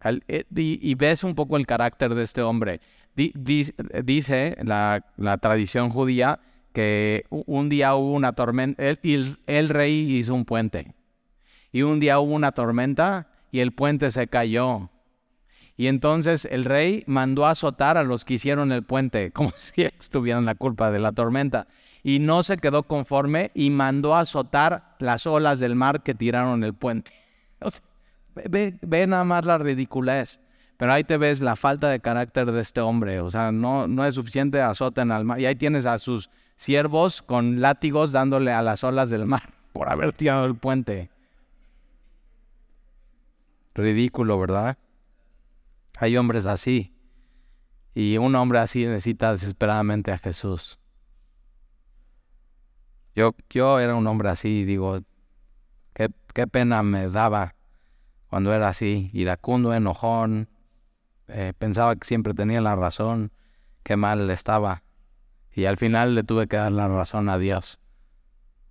Eh, 0.05 0.45
y, 0.55 0.95
ves 0.97 1.23
un 1.23 1.35
poco 1.35 1.57
el 1.57 1.67
carácter 1.67 2.15
de 2.15 2.25
este 2.25 2.43
hombre. 2.43 2.81
dice 3.15 4.57
la, 4.63 5.39
tradición 5.41 5.91
judía 5.91 6.41
que 6.73 7.25
un 7.31 7.69
día 7.69 7.95
hubo 7.95 8.13
una 8.13 8.33
tormenta, 8.33 8.83
el, 8.83 9.37
el 9.47 9.69
rey 9.69 10.19
hizo 10.19 10.35
un 10.35 10.45
puente. 10.45 10.95
Y 11.71 11.83
un 11.83 12.01
día 12.01 12.19
hubo 12.19 12.35
una 12.35 12.53
tormenta 12.53 13.29
y 13.51 13.61
el 13.61 13.73
puente 13.73 14.11
se 14.11 14.27
cayó. 14.27 14.91
Y 15.77 15.87
entonces 15.87 16.47
el 16.51 16.65
rey 16.65 17.05
mandó 17.07 17.47
a 17.47 17.51
azotar 17.51 17.97
a 17.97 18.03
los 18.03 18.25
que 18.25 18.35
hicieron 18.35 18.73
el 18.73 18.83
puente, 18.83 19.31
como 19.33 19.51
si 19.51 19.83
estuvieran 19.83 20.45
la 20.45 20.55
culpa 20.55 20.91
de 20.91 20.99
la 20.99 21.13
tormenta 21.13 21.67
y 22.03 22.19
no 22.19 22.43
se 22.43 22.57
quedó 22.57 22.83
conforme 22.85 23.51
y 23.55 23.71
mandó 23.71 24.15
a 24.15 24.21
azotar 24.21 24.97
las 24.99 25.27
olas 25.27 25.61
del 25.61 25.77
mar 25.77 26.03
que 26.03 26.15
tiraron 26.15 26.65
el 26.65 26.75
puente. 26.75 27.13
ve, 28.35 29.07
nada 29.07 29.25
más 29.25 29.45
la 29.45 29.59
ridiculez. 29.59 30.41
Pero 30.77 30.93
ahí 30.93 31.05
te 31.05 31.17
ves 31.17 31.41
la 31.41 31.55
falta 31.55 31.89
de 31.91 32.01
carácter 32.01 32.51
de 32.51 32.61
este 32.61 32.81
hombre. 32.81 33.21
O 33.21 33.31
sea, 33.31 33.53
no, 33.53 33.87
no 33.87 34.05
es 34.05 34.17
suficiente 34.17 34.61
azoten 34.61 35.13
al 35.13 35.25
mar. 35.25 35.41
Y 35.41 35.47
ahí 35.47 35.55
tienes 35.55 35.87
a 35.87 35.99
sus 35.99 36.29
siervos 36.57 37.23
con 37.23 37.61
látigos 37.61 38.13
dándole 38.13 38.53
a 38.53 38.63
las 38.63 38.85
olas 38.85 39.11
del 39.11 39.27
mar 39.27 39.43
por 39.73 39.89
haber 39.91 40.13
tirado 40.13 40.45
el 40.45 40.55
puente. 40.55 41.11
Ridículo, 43.75 44.39
¿verdad? 44.39 44.77
Hay 45.99 46.17
hombres 46.17 46.47
así. 46.47 46.95
Y 47.95 48.17
un 48.19 48.35
hombre 48.35 48.59
así 48.59 48.87
necesita 48.87 49.33
desesperadamente 49.33 50.13
a 50.13 50.19
Jesús. 50.19 50.79
Yo, 53.15 53.35
yo 53.51 53.79
era 53.79 53.95
un 53.95 54.07
hombre 54.07 54.31
así, 54.31 54.65
digo, 54.65 55.01
qué, 55.93 56.09
qué 56.33 56.47
pena 56.47 56.83
me 56.83 57.09
daba 57.09 57.55
cuando 58.33 58.55
era 58.55 58.69
así, 58.69 59.11
iracundo, 59.13 59.75
enojón, 59.75 60.49
eh, 61.29 61.53
pensaba 61.59 61.95
que 61.97 62.07
siempre 62.07 62.33
tenía 62.33 62.63
la 62.63 62.75
razón, 62.75 63.31
qué 63.83 63.97
mal 63.97 64.31
estaba. 64.31 64.83
Y 65.55 65.67
al 65.67 65.77
final 65.77 66.15
le 66.15 66.25
tuve 66.25 66.47
que 66.47 66.57
dar 66.57 66.73
la 66.73 66.89
razón 66.89 67.29
a 67.29 67.39
Dios. 67.39 67.79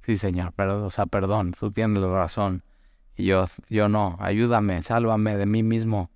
Sí, 0.02 0.18
Señor, 0.18 0.54
pero, 0.56 0.86
o 0.86 0.90
sea, 0.90 1.06
perdón, 1.06 1.54
tú 1.58 1.72
tienes 1.72 2.02
la 2.02 2.12
razón. 2.12 2.64
Y 3.16 3.26
yo, 3.26 3.48
yo 3.70 3.88
no, 3.88 4.18
ayúdame, 4.20 4.82
sálvame 4.82 5.38
de 5.38 5.46
mí 5.46 5.62
mismo. 5.62 6.10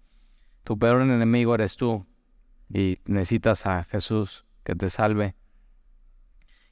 Tu 0.64 0.80
peor 0.80 1.02
enemigo 1.02 1.54
eres 1.54 1.76
tú. 1.78 2.06
Y 2.74 3.00
necesitas 3.06 3.68
a 3.68 3.84
Jesús 3.84 4.46
que 4.64 4.74
te 4.74 4.90
salve. 4.90 5.36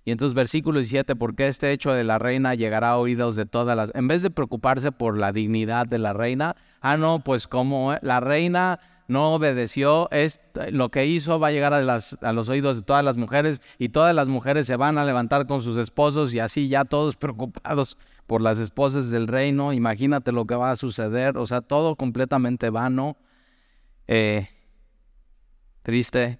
Y 0.06 0.12
entonces 0.12 0.34
versículo 0.34 0.80
17, 0.80 1.16
porque 1.16 1.48
este 1.48 1.72
hecho 1.72 1.94
de 1.94 2.04
la 2.04 2.20
reina 2.20 2.56
llegará 2.56 2.90
a 2.90 2.98
oídos 2.98 3.36
de 3.36 3.46
todas 3.46 3.78
las... 3.78 3.92
En 3.96 4.08
vez 4.08 4.22
de 4.22 4.32
preocuparse 4.32 4.92
por 4.92 5.18
la 5.18 5.32
dignidad 5.32 5.88
de 5.88 6.00
la 6.00 6.12
reina, 6.12 6.56
ah, 6.82 6.98
no, 6.98 7.24
pues 7.24 7.48
como 7.48 7.96
la 8.02 8.20
reina 8.20 8.80
no 9.08 9.34
obedeció, 9.34 10.10
es, 10.12 10.42
lo 10.72 10.90
que 10.90 11.06
hizo 11.06 11.40
va 11.40 11.48
a 11.48 11.52
llegar 11.52 11.74
a, 11.74 11.82
las, 11.82 12.18
a 12.22 12.34
los 12.34 12.50
oídos 12.50 12.78
de 12.78 12.82
todas 12.82 13.04
las 13.04 13.18
mujeres 13.18 13.62
y 13.78 13.90
todas 13.90 14.16
las 14.16 14.28
mujeres 14.28 14.68
se 14.68 14.76
van 14.76 14.98
a 14.98 15.06
levantar 15.06 15.48
con 15.48 15.62
sus 15.62 15.78
esposos 15.78 16.34
y 16.34 16.40
así 16.40 16.68
ya 16.70 16.86
todos 16.86 17.16
preocupados 17.18 17.98
por 18.28 18.42
las 18.42 18.60
esposas 18.60 19.10
del 19.10 19.28
reino. 19.28 19.74
Imagínate 19.74 20.32
lo 20.32 20.46
que 20.46 20.56
va 20.56 20.72
a 20.72 20.76
suceder, 20.76 21.38
o 21.38 21.46
sea, 21.46 21.62
todo 21.62 21.96
completamente 21.96 22.70
vano. 22.70 23.18
Eh, 24.08 24.50
triste, 25.82 26.40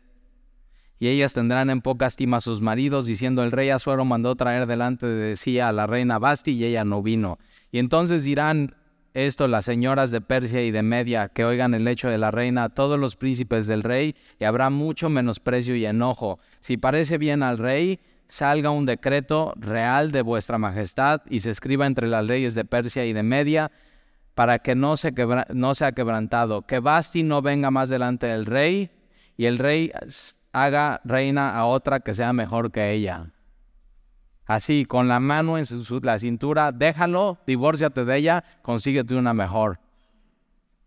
y 1.04 1.10
ellas 1.10 1.34
tendrán 1.34 1.70
en 1.70 1.82
poca 1.82 2.08
estima 2.08 2.38
a 2.38 2.40
sus 2.40 2.62
maridos, 2.62 3.06
diciendo 3.06 3.44
el 3.44 3.52
rey 3.52 3.70
Azuero 3.72 4.06
mandó 4.06 4.36
traer 4.36 4.68
delante 4.68 5.06
de 5.06 5.36
sí 5.36 5.60
a 5.60 5.74
la 5.74 5.86
reina 5.86 6.18
Basti 6.18 6.52
y 6.52 6.64
ella 6.64 6.86
no 6.86 7.04
vino. 7.04 7.40
Y 7.74 7.80
entonces 7.80 8.24
dirán 8.24 8.74
esto 9.14 9.48
las 9.48 9.66
señoras 9.66 10.12
de 10.12 10.22
Persia 10.22 10.64
y 10.64 10.72
de 10.72 10.84
Media, 10.84 11.30
que 11.30 11.46
oigan 11.46 11.74
el 11.74 11.88
hecho 11.88 12.10
de 12.10 12.18
la 12.18 12.32
reina, 12.32 12.70
todos 12.70 13.00
los 13.00 13.16
príncipes 13.16 13.68
del 13.68 13.84
rey, 13.84 14.16
y 14.40 14.46
habrá 14.46 14.70
mucho 14.70 15.10
menosprecio 15.10 15.76
y 15.76 15.86
enojo. 15.86 16.40
Si 16.60 16.78
parece 16.78 17.18
bien 17.18 17.44
al 17.44 17.58
rey, 17.58 18.00
salga 18.28 18.72
un 18.72 18.86
decreto 18.86 19.54
real 19.56 20.12
de 20.12 20.24
vuestra 20.24 20.58
majestad 20.58 21.22
y 21.30 21.42
se 21.42 21.52
escriba 21.52 21.86
entre 21.86 22.08
las 22.08 22.26
leyes 22.26 22.56
de 22.56 22.66
Persia 22.66 23.06
y 23.06 23.14
de 23.14 23.24
Media, 23.24 23.72
para 24.34 24.60
que 24.60 24.74
no, 24.74 24.98
se 24.98 25.14
no 25.54 25.76
sea 25.76 25.92
quebrantado, 25.92 26.64
que 26.64 26.80
Basti 26.80 27.22
no 27.22 27.44
venga 27.44 27.70
más 27.70 27.90
delante 27.90 28.28
del 28.28 28.46
rey, 28.48 28.90
y 29.38 29.46
el 29.46 29.60
rey 29.60 29.92
haga 30.54 31.02
reina 31.04 31.56
a 31.56 31.66
otra 31.66 32.00
que 32.00 32.14
sea 32.14 32.34
mejor 32.34 32.72
que 32.72 32.92
ella. 32.92 33.33
Así, 34.46 34.86
con 34.86 35.08
la 35.08 35.20
mano 35.20 35.58
en 35.58 35.66
su, 35.66 36.00
la 36.02 36.20
cintura, 36.20 36.72
déjalo, 36.72 37.38
divórciate 37.48 38.04
de 38.04 38.18
ella, 38.18 38.44
consíguete 38.62 39.16
una 39.16 39.34
mejor. 39.34 39.80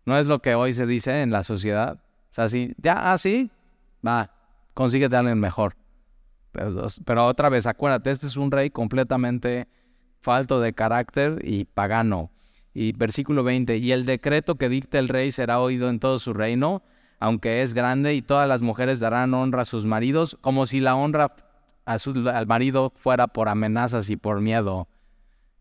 ¿No 0.05 0.17
es 0.17 0.27
lo 0.27 0.39
que 0.39 0.55
hoy 0.55 0.73
se 0.73 0.85
dice 0.85 1.21
en 1.21 1.31
la 1.31 1.43
sociedad? 1.43 1.99
Es 2.31 2.39
así, 2.39 2.75
ya, 2.77 3.13
así, 3.13 3.49
va, 4.05 4.31
consíguete 4.73 5.15
a 5.15 5.19
alguien 5.19 5.39
mejor. 5.39 5.75
Pero, 6.51 6.87
pero 7.03 7.25
otra 7.25 7.49
vez, 7.49 7.65
acuérdate, 7.65 8.11
este 8.11 8.27
es 8.27 8.37
un 8.37 8.51
rey 8.51 8.69
completamente 8.69 9.67
falto 10.19 10.61
de 10.61 10.73
carácter 10.73 11.39
y 11.43 11.65
pagano. 11.65 12.31
Y 12.73 12.91
versículo 12.91 13.43
20, 13.43 13.77
y 13.77 13.91
el 13.91 14.05
decreto 14.05 14.55
que 14.55 14.69
dicte 14.69 14.99
el 14.99 15.07
rey 15.07 15.31
será 15.31 15.59
oído 15.59 15.89
en 15.89 15.99
todo 15.99 16.19
su 16.19 16.33
reino, 16.33 16.83
aunque 17.19 17.63
es 17.63 17.73
grande, 17.73 18.13
y 18.13 18.21
todas 18.21 18.47
las 18.47 18.61
mujeres 18.61 18.99
darán 18.99 19.33
honra 19.33 19.63
a 19.63 19.65
sus 19.65 19.87
maridos, 19.87 20.37
como 20.41 20.67
si 20.67 20.79
la 20.79 20.95
honra 20.95 21.35
al 21.87 22.47
marido 22.47 22.91
fuera 22.95 23.27
por 23.27 23.49
amenazas 23.49 24.09
y 24.09 24.17
por 24.17 24.41
miedo, 24.41 24.87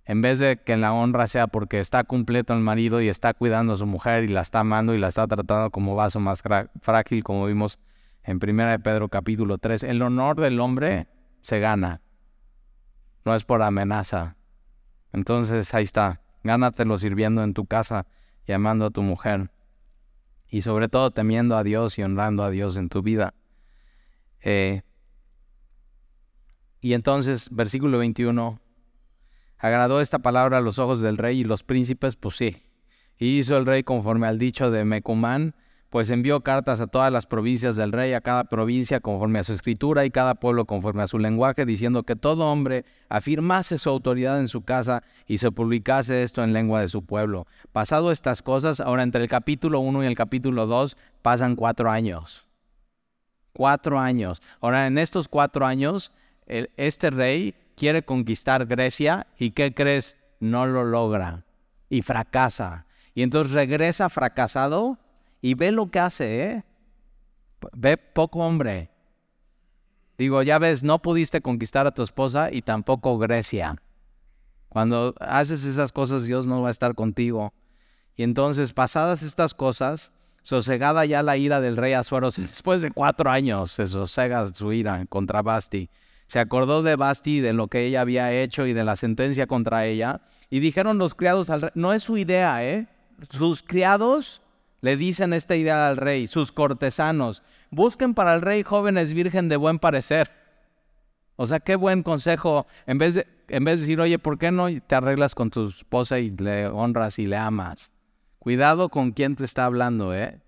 en 0.05 0.23
vez 0.23 0.39
de 0.39 0.57
que 0.57 0.77
la 0.77 0.93
honra 0.93 1.27
sea 1.29 1.47
porque 1.47 1.81
está 1.81 2.05
completo 2.05 2.53
el 2.53 2.61
marido 2.61 3.01
y 3.01 3.09
está 3.09 3.33
cuidando 3.35 3.73
a 3.73 3.77
su 3.77 3.87
mujer 3.87 4.25
y 4.25 4.29
la 4.29 4.41
está 4.41 4.61
amando 4.61 4.95
y 4.95 4.99
la 4.99 5.09
está 5.09 5.27
tratando 5.27 5.71
como 5.71 5.95
vaso 5.95 6.21
más 6.21 6.43
frágil, 6.81 7.25
como 7.25 7.47
vimos 7.47 7.79
en 8.23 8.39
1 8.43 8.67
de 8.67 8.79
Pedro 8.79 9.09
capítulo 9.09 9.59
3. 9.59 9.85
El 9.85 10.03
honor 10.03 10.41
del 10.41 10.61
hombre 10.61 11.09
se 11.41 11.61
gana, 11.61 12.03
no 13.25 13.35
es 13.35 13.45
por 13.45 13.63
amenaza. 13.63 14.37
Entonces 15.13 15.73
ahí 15.75 15.85
está, 15.85 16.21
gánatelo 16.43 16.99
sirviendo 16.99 17.43
en 17.43 17.55
tu 17.55 17.67
casa 17.67 18.07
y 18.47 18.53
amando 18.53 18.87
a 18.87 18.91
tu 18.91 19.03
mujer 19.03 19.51
y 20.49 20.63
sobre 20.63 20.89
todo 20.89 21.11
temiendo 21.11 21.57
a 21.57 21.65
Dios 21.65 21.99
y 21.99 22.03
honrando 22.03 22.43
a 22.45 22.51
Dios 22.51 22.77
en 22.77 22.89
tu 22.89 23.03
vida. 23.03 23.35
Eh, 24.41 24.83
y 26.87 26.95
entonces, 26.95 27.49
versículo 27.51 27.99
21, 27.99 28.61
agradó 29.59 30.01
esta 30.01 30.21
palabra 30.21 30.59
a 30.59 30.61
los 30.61 30.79
ojos 30.79 31.01
del 31.01 31.17
rey 31.17 31.41
y 31.41 31.45
los 31.45 31.65
príncipes, 31.65 32.15
pues 32.15 32.37
sí. 32.37 32.63
Y 33.19 33.41
hizo 33.41 33.57
el 33.57 33.67
rey 33.67 33.83
conforme 33.83 34.29
al 34.29 34.39
dicho 34.39 34.71
de 34.71 34.85
Mecumán, 34.85 35.57
pues 35.91 36.11
envió 36.11 36.43
cartas 36.43 36.79
a 36.79 36.87
todas 36.87 37.13
las 37.13 37.27
provincias 37.27 37.75
del 37.75 37.91
rey, 37.91 38.13
a 38.13 38.21
cada 38.21 38.45
provincia 38.45 39.01
conforme 39.01 39.41
a 39.41 39.43
su 39.43 39.53
escritura 39.53 40.05
y 40.05 40.13
cada 40.13 40.37
pueblo 40.37 40.65
conforme 40.65 41.03
a 41.03 41.09
su 41.09 41.19
lenguaje, 41.19 41.67
diciendo 41.67 42.05
que 42.05 42.15
todo 42.15 42.53
hombre 42.53 42.85
afirmase 43.09 43.79
su 43.79 43.91
autoridad 43.91 44.39
en 44.39 44.47
su 44.47 44.63
casa 44.63 45.03
y 45.27 45.39
se 45.39 45.51
publicase 45.51 46.23
esto 46.23 46.45
en 46.45 46.53
lengua 46.53 46.83
de 46.83 46.87
su 46.87 47.05
pueblo. 47.05 47.49
Pasado 47.73 48.13
estas 48.13 48.43
cosas, 48.43 48.79
ahora 48.79 49.03
entre 49.03 49.23
el 49.23 49.29
capítulo 49.29 49.81
1 49.81 50.05
y 50.05 50.07
el 50.07 50.15
capítulo 50.15 50.69
2 50.69 50.97
pasan 51.21 51.57
cuatro 51.57 51.91
años. 51.91 52.47
Cuatro 53.53 53.99
años. 53.99 54.41
Ahora 54.61 54.87
en 54.87 54.99
estos 54.99 55.27
cuatro 55.27 55.67
años, 55.67 56.13
este 56.47 57.11
rey 57.11 57.55
quiere 57.77 58.05
conquistar 58.05 58.67
Grecia 58.67 59.27
y 59.39 59.51
¿qué 59.51 59.75
crees? 59.75 60.17
No 60.41 60.67
lo 60.67 60.85
logra 60.85 61.45
y 61.89 62.03
fracasa. 62.03 62.87
Y 63.15 63.23
entonces 63.23 63.53
regresa 63.53 64.09
fracasado 64.09 64.99
y 65.41 65.55
ve 65.55 65.73
lo 65.73 65.91
que 65.91 66.01
hace, 66.01 66.43
¿eh? 66.43 66.65
ve 67.73 67.97
poco 67.97 68.41
hombre. 68.41 68.91
Digo, 70.19 70.43
ya 70.43 70.59
ves, 70.59 70.83
no 70.83 71.01
pudiste 71.01 71.41
conquistar 71.41 71.87
a 71.87 71.93
tu 71.93 72.03
esposa 72.03 72.51
y 72.51 72.63
tampoco 72.63 73.19
Grecia. 73.19 73.77
Cuando 74.69 75.15
haces 75.21 75.65
esas 75.65 75.93
cosas, 75.93 76.25
Dios 76.25 76.47
no 76.47 76.63
va 76.63 76.69
a 76.69 76.71
estar 76.71 76.95
contigo. 76.95 77.53
Y 78.17 78.23
entonces, 78.23 78.73
pasadas 78.73 79.23
estas 79.23 79.55
cosas, 79.55 80.13
sosegada 80.43 81.05
ya 81.05 81.23
la 81.23 81.37
ira 81.37 81.61
del 81.61 81.77
rey 81.77 81.93
Azuero, 81.93 82.31
después 82.37 82.81
de 82.81 82.91
cuatro 82.91 83.31
años 83.31 83.73
se 83.73 83.87
sosega 83.87 84.47
su 84.53 84.73
ira 84.73 85.05
contra 85.07 85.43
Basti. 85.43 85.91
Se 86.27 86.39
acordó 86.39 86.83
de 86.83 86.97
Basti, 86.97 87.41
de 87.41 87.53
lo 87.53 87.69
que 87.69 87.87
ella 87.87 88.01
había 88.01 88.33
hecho 88.33 88.67
y 88.67 88.73
de 88.73 88.85
la 88.85 88.97
sentencia 88.97 89.47
contra 89.47 89.87
ella. 89.87 90.21
Y 90.51 90.61
dijeron 90.61 90.99
los 90.99 91.15
criados 91.15 91.51
al 91.51 91.63
rey, 91.63 91.71
no 91.75 91.93
es 91.93 92.03
su 92.03 92.17
idea, 92.17 92.65
¿eh? 92.65 92.89
Sus 93.31 93.63
criados 93.63 94.43
le 94.81 94.97
dicen 94.97 95.33
esta 95.33 95.57
idea 95.57 95.89
al 95.89 95.97
rey, 95.97 96.27
sus 96.27 96.53
cortesanos, 96.53 97.43
busquen 97.71 98.15
para 98.15 98.35
el 98.35 98.43
rey 98.43 98.63
jóvenes 98.63 99.15
virgen 99.15 99.49
de 99.49 99.57
buen 99.57 99.79
parecer. 99.79 100.31
O 101.37 101.47
sea, 101.47 101.61
qué 101.61 101.77
buen 101.77 102.03
consejo. 102.03 102.67
En 102.87 102.99
vez 102.99 103.15
de, 103.15 103.27
en 103.49 103.65
vez 103.65 103.77
de 103.77 103.81
decir, 103.83 104.01
oye, 104.01 104.19
¿por 104.19 104.39
qué 104.39 104.51
no 104.51 104.69
te 104.81 104.95
arreglas 104.95 105.35
con 105.35 105.51
tu 105.51 105.67
esposa 105.67 106.19
y 106.19 106.31
le 106.31 106.67
honras 106.69 107.19
y 107.19 107.27
le 107.27 107.37
amas? 107.37 107.93
Cuidado 108.39 108.89
con 108.89 109.13
quién 109.13 109.37
te 109.37 109.45
está 109.45 109.65
hablando, 109.65 110.15
¿eh? 110.15 110.41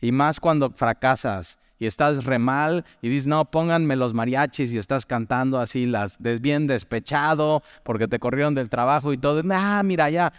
Y 0.00 0.12
más 0.12 0.40
cuando 0.40 0.70
fracasas 0.70 1.58
y 1.82 1.86
estás 1.86 2.24
re 2.24 2.38
mal 2.38 2.84
y 3.00 3.08
dices, 3.08 3.26
no, 3.26 3.50
pónganme 3.50 3.96
los 3.96 4.14
mariachis 4.14 4.72
y 4.72 4.78
estás 4.78 5.04
cantando 5.04 5.58
así, 5.58 5.84
las 5.84 6.16
bien 6.40 6.68
despechado 6.68 7.60
porque 7.82 8.06
te 8.06 8.20
corrieron 8.20 8.54
del 8.54 8.68
trabajo 8.68 9.12
y 9.12 9.18
todo. 9.18 9.42
Ah, 9.50 9.82
mira, 9.84 10.08
ya, 10.08 10.32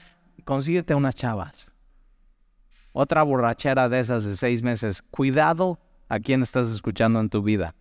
consíguete 0.46 0.96
unas 0.96 1.16
chavas. 1.16 1.74
Otra 2.94 3.24
borrachera 3.24 3.90
de 3.90 4.00
esas 4.00 4.24
de 4.24 4.38
seis 4.38 4.64
meses. 4.64 5.02
Cuidado 5.02 5.82
a 6.08 6.22
quién 6.22 6.44
estás 6.44 6.70
escuchando 6.70 7.20
en 7.20 7.28
tu 7.28 7.44
vida. 7.44 7.76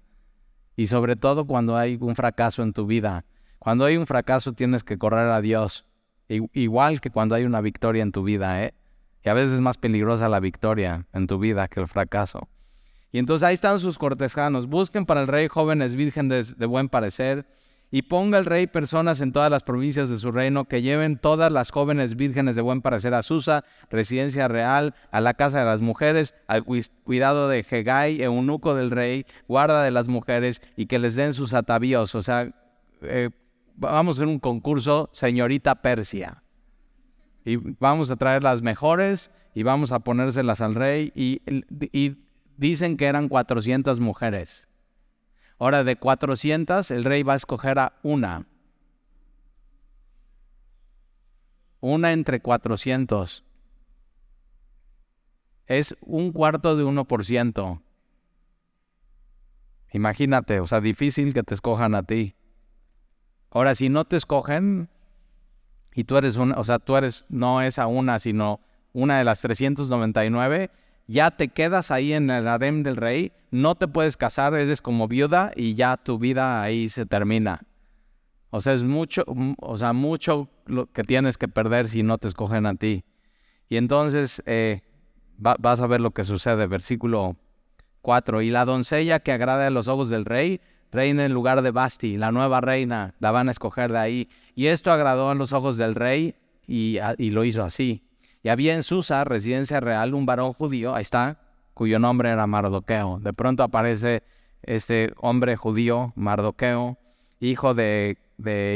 Y 0.75 0.89
sobre 0.89 1.15
todo 1.15 1.47
cuando 1.47 1.77
hay 1.77 1.97
un 2.01 2.17
fracaso 2.17 2.65
en 2.65 2.73
tu 2.73 2.87
vida. 2.87 3.25
Cuando 3.61 3.85
hay 3.85 3.97
un 3.97 4.09
fracaso 4.09 4.55
tienes 4.55 4.83
que 4.83 4.99
correr 4.99 5.29
a 5.29 5.41
Dios. 5.41 5.87
Igual 6.27 7.01
que 7.01 7.11
cuando 7.11 7.37
hay 7.37 7.45
una 7.45 7.61
victoria 7.61 8.03
en 8.03 8.11
tu 8.11 8.25
vida, 8.25 8.65
¿eh? 8.65 8.75
Y 9.25 9.29
a 9.29 9.35
veces 9.35 9.53
es 9.53 9.61
más 9.61 9.79
peligrosa 9.79 10.29
la 10.29 10.41
victoria 10.41 11.07
en 11.13 11.29
tu 11.29 11.39
vida 11.39 11.69
que 11.69 11.79
el 11.79 11.87
fracaso. 11.87 12.49
Y 13.13 13.19
entonces 13.19 13.47
ahí 13.47 13.55
están 13.55 13.79
sus 13.79 13.99
cortesanos. 13.99 14.67
Busquen 14.67 15.05
para 15.05 15.21
el 15.21 15.29
rey 15.29 15.47
jóvenes 15.47 15.95
vírgenes 15.95 16.59
de 16.59 16.67
buen 16.67 16.89
parecer 16.89 17.47
y 17.91 18.03
ponga 18.03 18.39
el 18.39 18.47
rey 18.47 18.67
personas 18.67 19.21
en 19.21 19.33
todas 19.33 19.51
las 19.51 19.63
provincias 19.63 20.09
de 20.09 20.17
su 20.17 20.33
reino 20.33 20.65
que 20.65 20.81
lleven 20.81 21.19
todas 21.19 21.53
las 21.53 21.71
jóvenes 21.71 22.17
vírgenes 22.17 22.57
de 22.57 22.63
buen 22.63 22.81
parecer 22.81 23.13
a 23.13 23.23
Susa, 23.23 23.65
residencia 23.91 24.49
real, 24.49 24.95
a 25.11 25.21
la 25.21 25.35
casa 25.35 25.59
de 25.59 25.67
las 25.67 25.83
mujeres, 25.83 26.35
al 26.47 26.65
cuidado 26.65 27.49
de 27.49 27.67
Hegai, 27.71 28.23
eunuco 28.23 28.75
del 28.75 28.91
rey, 28.91 29.27
guarda 29.47 29.83
de 29.83 29.91
las 29.91 30.09
mujeres, 30.09 30.63
y 30.75 30.87
que 30.87 30.99
les 30.99 31.15
den 31.17 31.35
sus 31.35 31.53
atavíos. 31.53 32.15
O 32.15 32.23
sea, 32.23 32.51
eh, 33.03 33.29
vamos 33.77 34.17
a 34.17 34.19
hacer 34.21 34.29
un 34.29 34.39
concurso, 34.39 35.11
señorita 35.13 35.83
Persia. 35.83 36.43
Y 37.45 37.57
vamos 37.57 38.11
a 38.11 38.17
traer 38.17 38.43
las 38.43 38.63
mejores 38.63 39.31
y 39.55 39.65
vamos 39.65 39.93
a 39.93 39.99
ponérselas 39.99 40.63
al 40.63 40.75
rey. 40.75 41.13
Y, 41.15 41.43
y 41.93 42.17
dicen 42.63 42.97
que 42.97 43.07
eran 43.07 43.29
400 43.29 43.99
mujeres. 43.99 44.69
Ahora 45.59 45.83
de 45.83 45.97
400 45.97 46.93
el 46.93 47.03
rey 47.03 47.25
va 47.25 47.33
a 47.33 47.37
escoger 47.37 47.81
a 47.81 47.99
una. 48.05 48.47
Una 51.81 52.13
entre 52.13 52.41
400. 52.41 53.45
Es 55.67 55.97
un 56.01 56.31
cuarto 56.31 56.77
de 56.77 56.85
1%. 56.85 57.83
Imagínate, 59.93 60.61
o 60.61 60.67
sea, 60.69 60.81
difícil 60.81 61.35
que 61.35 61.43
te 61.43 61.55
escojan 61.55 61.97
a 61.97 62.05
ti. 62.05 62.37
Ahora, 63.51 63.75
si 63.75 63.89
no 63.89 64.05
te 64.05 64.17
escogen 64.17 64.89
y 65.93 66.05
tú 66.05 66.17
eres 66.17 66.37
una, 66.37 66.55
o 66.59 66.65
sea, 66.65 66.79
tú 66.79 66.97
eres, 66.97 67.27
no 67.29 67.61
esa 67.61 67.89
una, 67.89 68.21
sino 68.21 68.61
una 68.93 69.19
de 69.19 69.25
las 69.25 69.41
399, 69.41 70.71
ya 71.07 71.31
te 71.31 71.49
quedas 71.49 71.91
ahí 71.91 72.13
en 72.13 72.31
el 72.31 72.49
harem 72.49 72.83
del 72.83 72.97
rey, 72.97 73.33
no 73.51 73.75
te 73.75 73.89
puedes 73.89 74.17
casar, 74.17 74.55
eres 74.55 74.81
como 74.81 75.09
viuda 75.09 75.53
y 75.55 75.75
ya 75.75 75.97
tu 75.97 76.19
vida 76.19 76.63
ahí 76.63 76.89
se 76.89 77.07
termina. 77.07 77.63
O 78.51 78.61
sea, 78.61 78.75
es 78.75 78.85
mucho, 78.85 79.25
o 79.61 79.79
sea, 79.79 79.93
mucho 79.93 80.49
lo 80.67 80.87
que 80.87 81.05
tienes 81.05 81.39
que 81.39 81.49
perder 81.49 81.89
si 81.89 82.03
no 82.03 82.19
te 82.19 82.29
escogen 82.29 82.67
a 82.67 82.75
ti. 82.75 83.05
Y 83.69 83.79
entonces 83.79 84.43
eh, 84.47 84.83
vas 85.39 85.81
a 85.81 85.87
ver 85.87 86.01
lo 86.01 86.11
que 86.11 86.25
sucede, 86.25 86.67
versículo 86.67 87.37
4. 88.03 88.43
Y 88.43 88.51
la 88.51 88.65
doncella 88.65 89.21
que 89.21 89.33
agrade 89.33 89.67
a 89.67 89.71
los 89.71 89.89
ojos 89.89 90.11
del 90.11 90.27
rey, 90.27 90.61
reina 90.91 91.25
en 91.25 91.33
lugar 91.33 91.63
de 91.63 91.71
Basti, 91.71 92.19
la 92.19 92.31
nueva 92.31 92.61
reina, 92.61 93.15
la 93.21 93.31
van 93.31 93.49
a 93.49 93.53
escoger 93.53 93.91
de 93.91 93.99
ahí. 93.99 94.29
Y 94.55 94.67
esto 94.67 94.93
agradó 94.93 95.31
a 95.31 95.35
los 95.35 95.55
ojos 95.55 95.79
del 95.79 95.95
rey 95.95 96.35
y 96.67 96.99
lo 97.31 97.45
hizo 97.45 97.65
así. 97.65 98.03
Y 98.43 98.49
había 98.49 98.75
en 98.75 98.83
Susa, 98.83 99.25
residencia 99.25 99.81
real, 99.81 100.15
un 100.15 100.27
varón 100.27 100.53
judío, 100.53 100.95
ahí 100.95 101.03
está, 101.03 101.39
cuyo 101.75 101.99
nombre 101.99 102.31
era 102.31 102.47
Mardoqueo. 102.47 103.21
De 103.21 103.33
pronto 103.33 103.63
aparece 103.63 104.23
este 104.63 105.13
hombre 105.19 105.57
judío, 105.57 106.13
Mardoqueo, 106.17 106.99
hijo 107.41 107.75
de, 107.75 108.19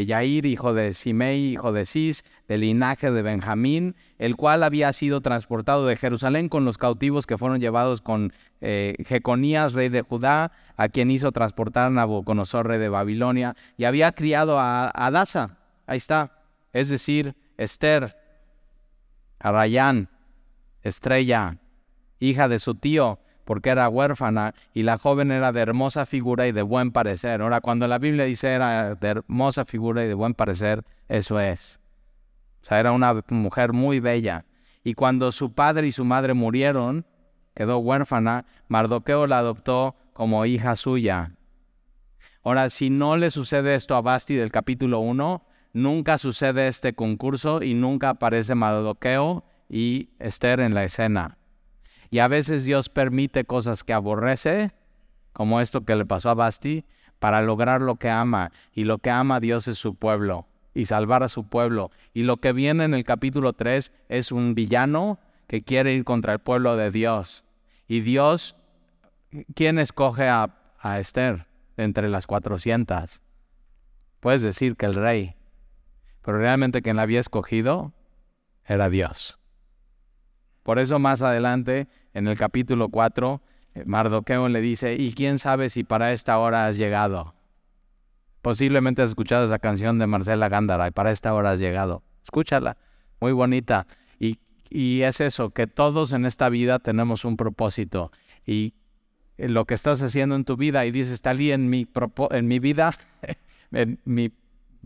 Yair, 0.06 0.46
hijo 0.46 0.72
de 0.72 0.92
Simei, 0.92 1.52
hijo 1.52 1.72
de 1.72 1.84
Cis, 1.84 2.24
del 2.46 2.60
linaje 2.60 3.10
de 3.10 3.22
Benjamín, 3.22 3.96
el 4.18 4.36
cual 4.36 4.62
había 4.62 4.92
sido 4.92 5.20
transportado 5.20 5.86
de 5.86 5.96
Jerusalén 5.96 6.48
con 6.48 6.64
los 6.64 6.78
cautivos 6.78 7.26
que 7.26 7.38
fueron 7.38 7.60
llevados 7.60 8.00
con 8.00 8.32
eh, 8.60 8.94
Jeconías, 9.04 9.72
rey 9.72 9.88
de 9.88 10.02
Judá, 10.02 10.52
a 10.76 10.88
quien 10.88 11.10
hizo 11.10 11.32
transportar 11.32 11.90
Nabucodonosor, 11.90 12.68
rey 12.68 12.78
de 12.78 12.88
Babilonia, 12.88 13.56
y 13.76 13.84
había 13.84 14.12
criado 14.12 14.60
a 14.60 14.90
Adasa, 14.94 15.58
ahí 15.86 15.96
está, 15.96 16.32
es 16.72 16.88
decir, 16.88 17.34
Esther, 17.56 18.16
a 19.46 20.06
Estrella, 20.82 21.58
hija 22.18 22.48
de 22.48 22.58
su 22.58 22.74
tío, 22.74 23.20
porque 23.44 23.70
era 23.70 23.88
huérfana, 23.88 24.54
y 24.74 24.82
la 24.82 24.98
joven 24.98 25.30
era 25.30 25.52
de 25.52 25.60
hermosa 25.60 26.04
figura 26.04 26.48
y 26.48 26.52
de 26.52 26.62
buen 26.62 26.90
parecer. 26.90 27.40
Ahora, 27.40 27.60
cuando 27.60 27.86
la 27.86 27.98
Biblia 27.98 28.24
dice 28.24 28.52
era 28.52 28.96
de 28.96 29.08
hermosa 29.08 29.64
figura 29.64 30.04
y 30.04 30.08
de 30.08 30.14
buen 30.14 30.34
parecer, 30.34 30.84
eso 31.08 31.38
es. 31.38 31.78
O 32.62 32.66
sea, 32.66 32.80
era 32.80 32.90
una 32.90 33.22
mujer 33.28 33.72
muy 33.72 34.00
bella. 34.00 34.44
Y 34.82 34.94
cuando 34.94 35.30
su 35.30 35.52
padre 35.52 35.86
y 35.86 35.92
su 35.92 36.04
madre 36.04 36.34
murieron, 36.34 37.06
quedó 37.54 37.78
huérfana, 37.78 38.46
Mardoqueo 38.66 39.28
la 39.28 39.38
adoptó 39.38 39.94
como 40.12 40.44
hija 40.44 40.74
suya. 40.74 41.36
Ahora, 42.42 42.68
si 42.70 42.90
no 42.90 43.16
le 43.16 43.30
sucede 43.30 43.76
esto 43.76 43.94
a 43.94 44.02
Basti 44.02 44.34
del 44.34 44.50
capítulo 44.50 44.98
1, 45.00 45.46
nunca 45.76 46.16
sucede 46.16 46.68
este 46.68 46.94
concurso 46.94 47.62
y 47.62 47.74
nunca 47.74 48.08
aparece 48.08 48.54
Mardoqueo 48.54 49.44
y 49.68 50.08
Esther 50.18 50.60
en 50.60 50.72
la 50.72 50.84
escena. 50.84 51.36
Y 52.10 52.20
a 52.20 52.28
veces 52.28 52.64
Dios 52.64 52.88
permite 52.88 53.44
cosas 53.44 53.84
que 53.84 53.92
aborrece, 53.92 54.72
como 55.34 55.60
esto 55.60 55.84
que 55.84 55.94
le 55.94 56.06
pasó 56.06 56.30
a 56.30 56.34
Basti, 56.34 56.86
para 57.18 57.42
lograr 57.42 57.82
lo 57.82 57.96
que 57.96 58.08
ama. 58.08 58.52
Y 58.72 58.84
lo 58.84 58.98
que 58.98 59.10
ama 59.10 59.38
Dios 59.38 59.68
es 59.68 59.76
su 59.76 59.94
pueblo 59.96 60.46
y 60.72 60.86
salvar 60.86 61.22
a 61.22 61.28
su 61.28 61.46
pueblo. 61.46 61.90
Y 62.14 62.22
lo 62.22 62.38
que 62.38 62.54
viene 62.54 62.84
en 62.84 62.94
el 62.94 63.04
capítulo 63.04 63.52
3 63.52 63.92
es 64.08 64.32
un 64.32 64.54
villano 64.54 65.18
que 65.46 65.62
quiere 65.62 65.92
ir 65.92 66.04
contra 66.04 66.32
el 66.32 66.38
pueblo 66.38 66.76
de 66.76 66.90
Dios. 66.90 67.44
Y 67.86 68.00
Dios, 68.00 68.56
¿quién 69.54 69.78
escoge 69.78 70.26
a, 70.26 70.56
a 70.78 71.00
Esther 71.00 71.46
entre 71.76 72.08
las 72.08 72.26
400? 72.26 73.20
Puedes 74.20 74.40
decir 74.40 74.76
que 74.76 74.86
el 74.86 74.94
rey 74.94 75.36
pero 76.26 76.38
realmente 76.38 76.82
quien 76.82 76.96
la 76.96 77.02
había 77.02 77.20
escogido 77.20 77.92
era 78.64 78.90
Dios. 78.90 79.38
Por 80.64 80.80
eso 80.80 80.98
más 80.98 81.22
adelante, 81.22 81.86
en 82.14 82.26
el 82.26 82.36
capítulo 82.36 82.88
4, 82.88 83.40
eh, 83.74 83.84
Mardoqueo 83.86 84.48
le 84.48 84.60
dice, 84.60 84.96
¿y 84.96 85.12
quién 85.12 85.38
sabe 85.38 85.70
si 85.70 85.84
para 85.84 86.10
esta 86.10 86.36
hora 86.38 86.66
has 86.66 86.78
llegado? 86.78 87.36
Posiblemente 88.42 89.02
has 89.02 89.10
escuchado 89.10 89.46
esa 89.46 89.60
canción 89.60 90.00
de 90.00 90.08
Marcela 90.08 90.48
Gándara 90.48 90.88
y 90.88 90.90
para 90.90 91.12
esta 91.12 91.32
hora 91.32 91.52
has 91.52 91.60
llegado. 91.60 92.02
Escúchala, 92.24 92.76
muy 93.20 93.30
bonita. 93.30 93.86
Y, 94.18 94.40
y 94.68 95.02
es 95.02 95.20
eso, 95.20 95.50
que 95.50 95.68
todos 95.68 96.12
en 96.12 96.26
esta 96.26 96.48
vida 96.48 96.80
tenemos 96.80 97.24
un 97.24 97.36
propósito. 97.36 98.10
Y 98.44 98.74
lo 99.38 99.64
que 99.64 99.74
estás 99.74 100.02
haciendo 100.02 100.34
en 100.34 100.44
tu 100.44 100.56
vida 100.56 100.86
y 100.86 100.90
dices, 100.90 101.22
Talí, 101.22 101.52
en 101.52 101.70
mi, 101.70 101.86
en 102.30 102.48
mi 102.48 102.58
vida, 102.58 102.96
en 103.70 104.00
mi 104.04 104.32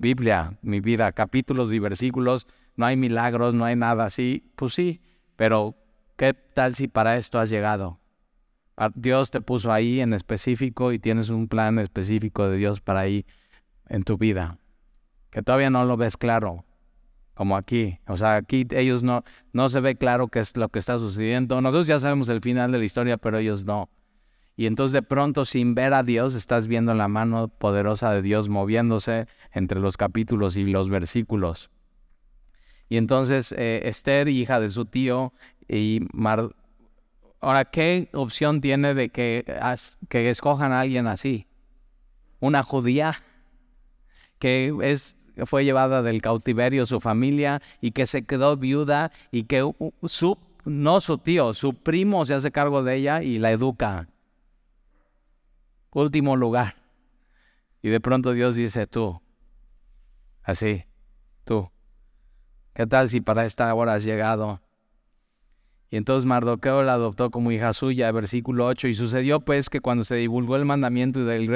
Biblia, 0.00 0.56
mi 0.62 0.80
vida, 0.80 1.12
capítulos 1.12 1.74
y 1.74 1.78
versículos, 1.78 2.46
no 2.74 2.86
hay 2.86 2.96
milagros, 2.96 3.52
no 3.52 3.66
hay 3.66 3.76
nada 3.76 4.06
así. 4.06 4.50
Pues 4.56 4.72
sí, 4.72 5.02
pero 5.36 5.76
¿qué 6.16 6.32
tal 6.32 6.74
si 6.74 6.88
para 6.88 7.18
esto 7.18 7.38
has 7.38 7.50
llegado? 7.50 8.00
Dios 8.94 9.30
te 9.30 9.42
puso 9.42 9.70
ahí 9.70 10.00
en 10.00 10.14
específico 10.14 10.92
y 10.92 10.98
tienes 10.98 11.28
un 11.28 11.48
plan 11.48 11.78
específico 11.78 12.48
de 12.48 12.56
Dios 12.56 12.80
para 12.80 13.00
ahí 13.00 13.26
en 13.90 14.04
tu 14.04 14.16
vida, 14.16 14.56
que 15.30 15.42
todavía 15.42 15.68
no 15.68 15.84
lo 15.84 15.98
ves 15.98 16.16
claro, 16.16 16.64
como 17.34 17.58
aquí. 17.58 17.98
O 18.06 18.16
sea, 18.16 18.36
aquí 18.36 18.66
ellos 18.70 19.02
no, 19.02 19.22
no 19.52 19.68
se 19.68 19.80
ve 19.80 19.96
claro 19.96 20.28
qué 20.28 20.38
es 20.38 20.56
lo 20.56 20.70
que 20.70 20.78
está 20.78 20.98
sucediendo. 20.98 21.60
Nosotros 21.60 21.88
ya 21.88 22.00
sabemos 22.00 22.30
el 22.30 22.40
final 22.40 22.72
de 22.72 22.78
la 22.78 22.84
historia, 22.86 23.18
pero 23.18 23.36
ellos 23.36 23.66
no. 23.66 23.90
Y 24.60 24.66
entonces 24.66 24.92
de 24.92 25.00
pronto 25.00 25.46
sin 25.46 25.74
ver 25.74 25.94
a 25.94 26.02
Dios 26.02 26.34
estás 26.34 26.66
viendo 26.66 26.92
la 26.92 27.08
mano 27.08 27.48
poderosa 27.48 28.12
de 28.12 28.20
Dios 28.20 28.50
moviéndose 28.50 29.26
entre 29.52 29.80
los 29.80 29.96
capítulos 29.96 30.54
y 30.58 30.66
los 30.66 30.90
versículos. 30.90 31.70
Y 32.90 32.98
entonces 32.98 33.52
eh, 33.52 33.88
Esther, 33.88 34.28
hija 34.28 34.60
de 34.60 34.68
su 34.68 34.84
tío, 34.84 35.32
y 35.66 36.00
Mar... 36.12 36.54
Ahora, 37.40 37.64
¿qué 37.64 38.10
opción 38.12 38.60
tiene 38.60 38.92
de 38.92 39.08
que, 39.08 39.46
que 40.10 40.28
escojan 40.28 40.72
a 40.72 40.80
alguien 40.80 41.06
así? 41.06 41.46
Una 42.38 42.62
judía 42.62 43.14
que 44.38 44.74
es 44.82 45.16
fue 45.46 45.64
llevada 45.64 46.02
del 46.02 46.20
cautiverio 46.20 46.84
su 46.84 47.00
familia 47.00 47.62
y 47.80 47.92
que 47.92 48.04
se 48.04 48.26
quedó 48.26 48.58
viuda 48.58 49.10
y 49.32 49.44
que 49.44 49.72
su, 50.04 50.36
no 50.66 51.00
su 51.00 51.16
tío, 51.16 51.54
su 51.54 51.72
primo 51.72 52.26
se 52.26 52.34
hace 52.34 52.50
cargo 52.50 52.82
de 52.82 52.96
ella 52.96 53.22
y 53.22 53.38
la 53.38 53.52
educa. 53.52 54.06
Último 55.92 56.36
lugar. 56.36 56.76
Y 57.82 57.88
de 57.88 58.00
pronto 58.00 58.32
Dios 58.32 58.56
dice, 58.56 58.86
tú, 58.86 59.20
así, 60.42 60.84
tú, 61.44 61.70
¿qué 62.74 62.86
tal 62.86 63.08
si 63.08 63.20
para 63.20 63.46
esta 63.46 63.74
hora 63.74 63.94
has 63.94 64.04
llegado? 64.04 64.60
Y 65.90 65.96
entonces 65.96 66.26
Mardoqueo 66.26 66.82
la 66.82 66.92
adoptó 66.92 67.30
como 67.30 67.50
hija 67.50 67.72
suya, 67.72 68.12
versículo 68.12 68.66
8, 68.66 68.88
y 68.88 68.94
sucedió 68.94 69.40
pues 69.40 69.70
que 69.70 69.80
cuando 69.80 70.04
se 70.04 70.16
divulgó 70.16 70.56
el 70.56 70.64
mandamiento 70.64 71.20
y 71.20 71.24
del 71.24 71.48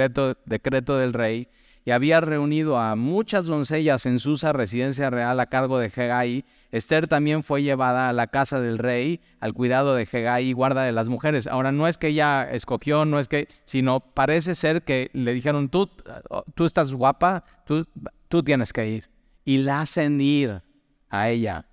decreto 0.46 0.98
del 0.98 1.12
rey, 1.12 1.48
y 1.84 1.90
había 1.90 2.20
reunido 2.20 2.78
a 2.78 2.96
muchas 2.96 3.44
doncellas 3.44 4.06
en 4.06 4.18
Susa, 4.18 4.52
residencia 4.52 5.10
real 5.10 5.38
a 5.38 5.46
cargo 5.46 5.78
de 5.78 5.92
Hegai. 5.94 6.44
Esther 6.74 7.06
también 7.06 7.44
fue 7.44 7.62
llevada 7.62 8.08
a 8.08 8.12
la 8.12 8.26
casa 8.26 8.60
del 8.60 8.78
rey, 8.78 9.20
al 9.38 9.52
cuidado 9.52 9.94
de 9.94 10.08
Hegai, 10.10 10.52
guarda 10.52 10.82
de 10.82 10.90
las 10.90 11.08
mujeres. 11.08 11.46
Ahora, 11.46 11.70
no 11.70 11.86
es 11.86 11.98
que 11.98 12.08
ella 12.08 12.50
escogió, 12.50 13.04
no 13.04 13.20
es 13.20 13.28
que, 13.28 13.46
sino 13.64 14.00
parece 14.00 14.56
ser 14.56 14.82
que 14.82 15.08
le 15.12 15.32
dijeron, 15.32 15.68
tú, 15.68 15.88
tú 16.56 16.64
estás 16.64 16.92
guapa, 16.92 17.44
tú, 17.64 17.86
tú 18.26 18.42
tienes 18.42 18.72
que 18.72 18.88
ir. 18.88 19.08
Y 19.44 19.58
la 19.58 19.82
hacen 19.82 20.20
ir 20.20 20.62
a 21.10 21.28
ella. 21.28 21.68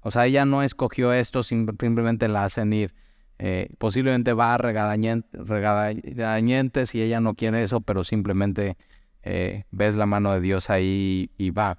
O 0.00 0.10
sea, 0.10 0.24
ella 0.24 0.46
no 0.46 0.62
escogió 0.62 1.12
esto, 1.12 1.42
simplemente 1.42 2.26
la 2.26 2.44
hacen 2.44 2.72
ir. 2.72 2.94
Eh, 3.38 3.68
posiblemente 3.76 4.32
va 4.32 4.54
a 4.54 4.58
regañentes 4.58 5.34
y 6.94 7.02
ella 7.02 7.20
no 7.20 7.34
quiere 7.34 7.62
eso, 7.62 7.82
pero 7.82 8.04
simplemente 8.04 8.78
eh, 9.22 9.64
ves 9.70 9.96
la 9.96 10.06
mano 10.06 10.32
de 10.32 10.40
Dios 10.40 10.70
ahí 10.70 11.30
y 11.36 11.50
va. 11.50 11.78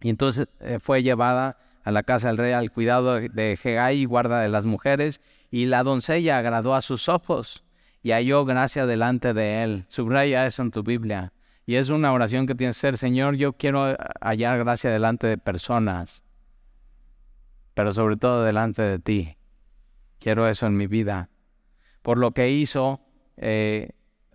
Y 0.00 0.08
entonces 0.08 0.48
eh, 0.60 0.78
fue 0.80 1.02
llevada 1.02 1.58
a 1.84 1.90
la 1.90 2.02
casa 2.02 2.28
del 2.28 2.38
rey 2.38 2.52
al 2.52 2.70
cuidado 2.70 3.20
de 3.20 3.58
Hegai, 3.62 4.04
guarda 4.04 4.40
de 4.40 4.48
las 4.48 4.66
mujeres, 4.66 5.20
y 5.50 5.66
la 5.66 5.82
doncella 5.82 6.38
agradó 6.38 6.74
a 6.74 6.82
sus 6.82 7.08
ojos 7.08 7.64
y 8.02 8.12
halló 8.12 8.44
gracia 8.44 8.86
delante 8.86 9.34
de 9.34 9.62
él. 9.62 9.84
Subraya 9.88 10.46
eso 10.46 10.62
en 10.62 10.70
tu 10.70 10.82
Biblia. 10.82 11.32
Y 11.66 11.76
es 11.76 11.90
una 11.90 12.12
oración 12.12 12.46
que 12.46 12.54
tienes 12.54 12.76
que 12.76 12.80
ser, 12.80 12.98
Señor, 12.98 13.36
yo 13.36 13.52
quiero 13.52 13.96
hallar 14.20 14.58
gracia 14.58 14.90
delante 14.90 15.26
de 15.26 15.38
personas, 15.38 16.24
pero 17.74 17.92
sobre 17.92 18.16
todo 18.16 18.44
delante 18.44 18.82
de 18.82 18.98
ti. 18.98 19.36
Quiero 20.18 20.48
eso 20.48 20.66
en 20.66 20.76
mi 20.76 20.86
vida. 20.86 21.30
Por 22.02 22.18
lo 22.18 22.32
que 22.32 22.50
hizo, 22.50 23.00
eh, 23.36 23.90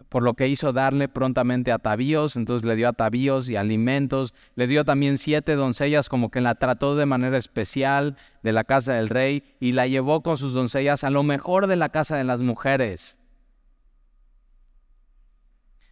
por 0.09 0.23
lo 0.23 0.33
que 0.33 0.47
hizo 0.47 0.73
darle 0.73 1.09
prontamente 1.09 1.71
atavíos, 1.71 2.35
entonces 2.35 2.65
le 2.65 2.75
dio 2.75 2.87
atavíos 2.87 3.49
y 3.49 3.55
alimentos, 3.55 4.33
le 4.55 4.67
dio 4.67 4.85
también 4.85 5.17
siete 5.17 5.55
doncellas 5.55 6.09
como 6.09 6.31
que 6.31 6.41
la 6.41 6.55
trató 6.55 6.95
de 6.95 7.05
manera 7.05 7.37
especial 7.37 8.15
de 8.43 8.53
la 8.53 8.63
casa 8.63 8.93
del 8.93 9.09
rey 9.09 9.43
y 9.59 9.71
la 9.73 9.87
llevó 9.87 10.21
con 10.21 10.37
sus 10.37 10.53
doncellas 10.53 11.03
a 11.03 11.09
lo 11.09 11.23
mejor 11.23 11.67
de 11.67 11.75
la 11.75 11.89
casa 11.89 12.17
de 12.17 12.23
las 12.23 12.41
mujeres. 12.41 13.19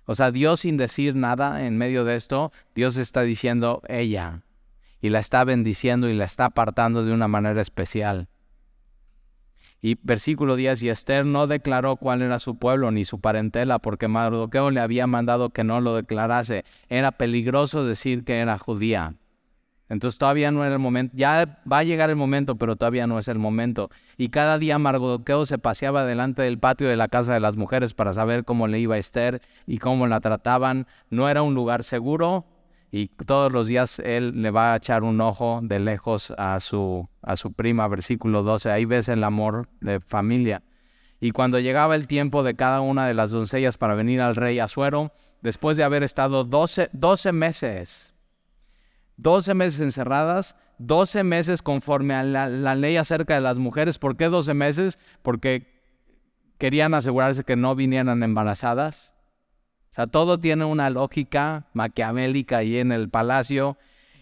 O 0.05 0.15
sea, 0.15 0.31
Dios 0.31 0.61
sin 0.61 0.77
decir 0.77 1.15
nada 1.15 1.65
en 1.65 1.77
medio 1.77 2.03
de 2.03 2.15
esto, 2.15 2.51
Dios 2.75 2.97
está 2.97 3.21
diciendo 3.21 3.81
ella 3.87 4.41
y 5.01 5.09
la 5.09 5.19
está 5.19 5.43
bendiciendo 5.43 6.09
y 6.09 6.13
la 6.13 6.25
está 6.25 6.45
apartando 6.45 7.03
de 7.03 7.13
una 7.13 7.27
manera 7.27 7.61
especial. 7.61 8.29
Y 9.85 9.97
versículo 10.01 10.55
10, 10.55 10.81
y 10.83 10.89
Esther 10.89 11.25
no 11.25 11.45
declaró 11.45 11.97
cuál 11.97 12.21
era 12.21 12.39
su 12.39 12.55
pueblo 12.55 12.89
ni 12.91 13.03
su 13.03 13.19
parentela, 13.19 13.79
porque 13.79 14.07
Mardoqueo 14.07 14.71
le 14.71 14.79
había 14.79 15.07
mandado 15.07 15.49
que 15.49 15.65
no 15.65 15.81
lo 15.81 15.95
declarase. 15.97 16.63
Era 16.87 17.11
peligroso 17.11 17.85
decir 17.85 18.23
que 18.23 18.39
era 18.39 18.57
judía. 18.57 19.15
Entonces 19.89 20.17
todavía 20.17 20.51
no 20.53 20.63
era 20.63 20.75
el 20.75 20.79
momento, 20.79 21.13
ya 21.17 21.61
va 21.69 21.79
a 21.79 21.83
llegar 21.83 22.09
el 22.09 22.15
momento, 22.15 22.55
pero 22.55 22.77
todavía 22.77 23.07
no 23.07 23.19
es 23.19 23.27
el 23.27 23.39
momento. 23.39 23.89
Y 24.15 24.29
cada 24.29 24.57
día 24.57 24.79
Mardoqueo 24.79 25.45
se 25.45 25.57
paseaba 25.57 26.05
delante 26.05 26.43
del 26.43 26.59
patio 26.59 26.87
de 26.87 26.95
la 26.95 27.09
casa 27.09 27.33
de 27.33 27.41
las 27.41 27.57
mujeres 27.57 27.93
para 27.93 28.13
saber 28.13 28.45
cómo 28.45 28.69
le 28.69 28.79
iba 28.79 28.95
a 28.95 28.99
Esther 28.99 29.41
y 29.67 29.79
cómo 29.79 30.07
la 30.07 30.21
trataban. 30.21 30.87
No 31.09 31.27
era 31.27 31.41
un 31.41 31.55
lugar 31.55 31.83
seguro, 31.83 32.45
y 32.95 33.08
todos 33.08 33.51
los 33.51 33.67
días 33.69 33.97
él 33.97 34.43
le 34.43 34.51
va 34.51 34.73
a 34.73 34.75
echar 34.75 35.01
un 35.01 35.19
ojo 35.19 35.62
de 35.63 35.79
lejos 35.79 36.32
a 36.38 36.60
su, 36.60 37.10
a 37.23 37.36
su 37.38 37.51
prima, 37.51 37.88
versículo 37.88 38.43
12, 38.43 38.69
ahí 38.69 38.86
ves 38.86 39.10
el 39.10 39.23
amor 39.23 39.67
de 39.82 39.99
familia. 39.99 40.62
Y 41.19 41.32
cuando 41.32 41.58
llegaba 41.58 41.95
el 41.95 42.06
tiempo 42.06 42.43
de 42.43 42.56
cada 42.56 42.82
una 42.82 43.08
de 43.08 43.15
las 43.15 43.32
doncellas 43.32 43.79
para 43.79 43.95
venir 43.95 44.21
al 44.21 44.36
rey 44.36 44.60
Azuero, 44.60 45.12
después 45.41 45.75
de 45.75 45.84
haber 45.84 46.03
estado 46.03 46.43
12, 46.43 46.91
12 46.93 47.32
meses, 47.32 48.13
12 49.17 49.56
meses 49.56 49.82
encerradas, 49.82 50.56
12 50.77 51.23
meses 51.23 51.63
conforme 51.63 52.13
a 52.13 52.21
la, 52.21 52.47
la 52.47 52.75
ley 52.75 52.97
acerca 52.97 53.34
de 53.34 53.41
las 53.41 53.58
mujeres. 53.58 53.97
¿Por 53.97 54.17
qué 54.17 54.25
12 54.25 54.53
meses? 54.53 54.99
Porque 55.23 55.82
querían 56.60 56.93
asegurarse 56.93 57.43
que 57.43 57.56
no 57.56 57.73
vinieran 57.73 58.21
embarazadas 58.21 59.12
o 59.93 59.95
sea, 59.95 60.08
todo 60.08 60.39
tiene 60.39 60.65
una 60.65 60.89
lógica 60.89 61.67
maquiavélica 61.73 62.58
ahí 62.58 62.79
en 62.79 62.91
el 62.91 63.10
palacio. 63.10 63.77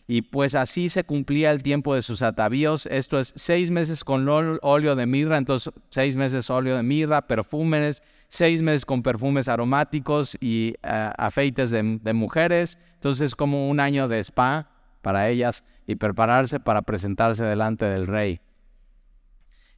Y 0.06 0.24
pues 0.24 0.54
así 0.54 0.90
se 0.90 1.06
cumplía 1.06 1.50
el 1.50 1.64
tiempo 1.64 1.96
de 1.96 2.02
sus 2.02 2.22
atavíos. 2.24 2.88
Esto 2.88 3.22
es 3.22 3.32
seis 3.38 3.72
meses 3.72 4.04
con 4.04 4.28
óleo 4.28 4.96
de 4.98 5.06
mirra, 5.06 5.38
entonces 5.38 5.74
seis 5.90 6.18
meses 6.18 6.50
óleo 6.50 6.76
de 6.76 6.84
mirra, 6.84 7.26
perfumes, 7.26 8.04
seis 8.28 8.62
meses 8.62 8.86
con 8.86 9.02
perfumes 9.02 9.48
aromáticos 9.48 10.36
y 10.42 10.74
uh, 10.84 11.16
afeites 11.18 11.70
de, 11.70 12.00
de 12.04 12.14
mujeres. 12.14 12.78
Entonces 12.96 13.34
como 13.34 13.70
un 13.70 13.80
año 13.80 14.10
de 14.10 14.20
spa 14.20 14.72
para 15.02 15.30
ellas 15.30 15.64
y 15.88 15.96
prepararse 15.96 16.60
para 16.60 16.82
presentarse 16.82 17.46
delante 17.46 17.86
del 17.86 18.08
rey. 18.08 18.42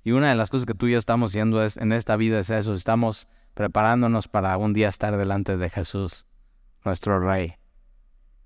Y 0.03 0.13
una 0.13 0.29
de 0.29 0.35
las 0.35 0.49
cosas 0.49 0.65
que 0.65 0.73
tú 0.73 0.87
y 0.87 0.93
yo 0.93 0.97
estamos 0.97 1.29
haciendo 1.29 1.63
es, 1.63 1.77
en 1.77 1.93
esta 1.93 2.15
vida 2.15 2.39
es 2.39 2.49
eso, 2.49 2.73
estamos 2.73 3.27
preparándonos 3.53 4.27
para 4.27 4.57
un 4.57 4.73
día 4.73 4.89
estar 4.89 5.17
delante 5.17 5.57
de 5.57 5.69
Jesús, 5.69 6.25
nuestro 6.83 7.19
Rey. 7.19 7.55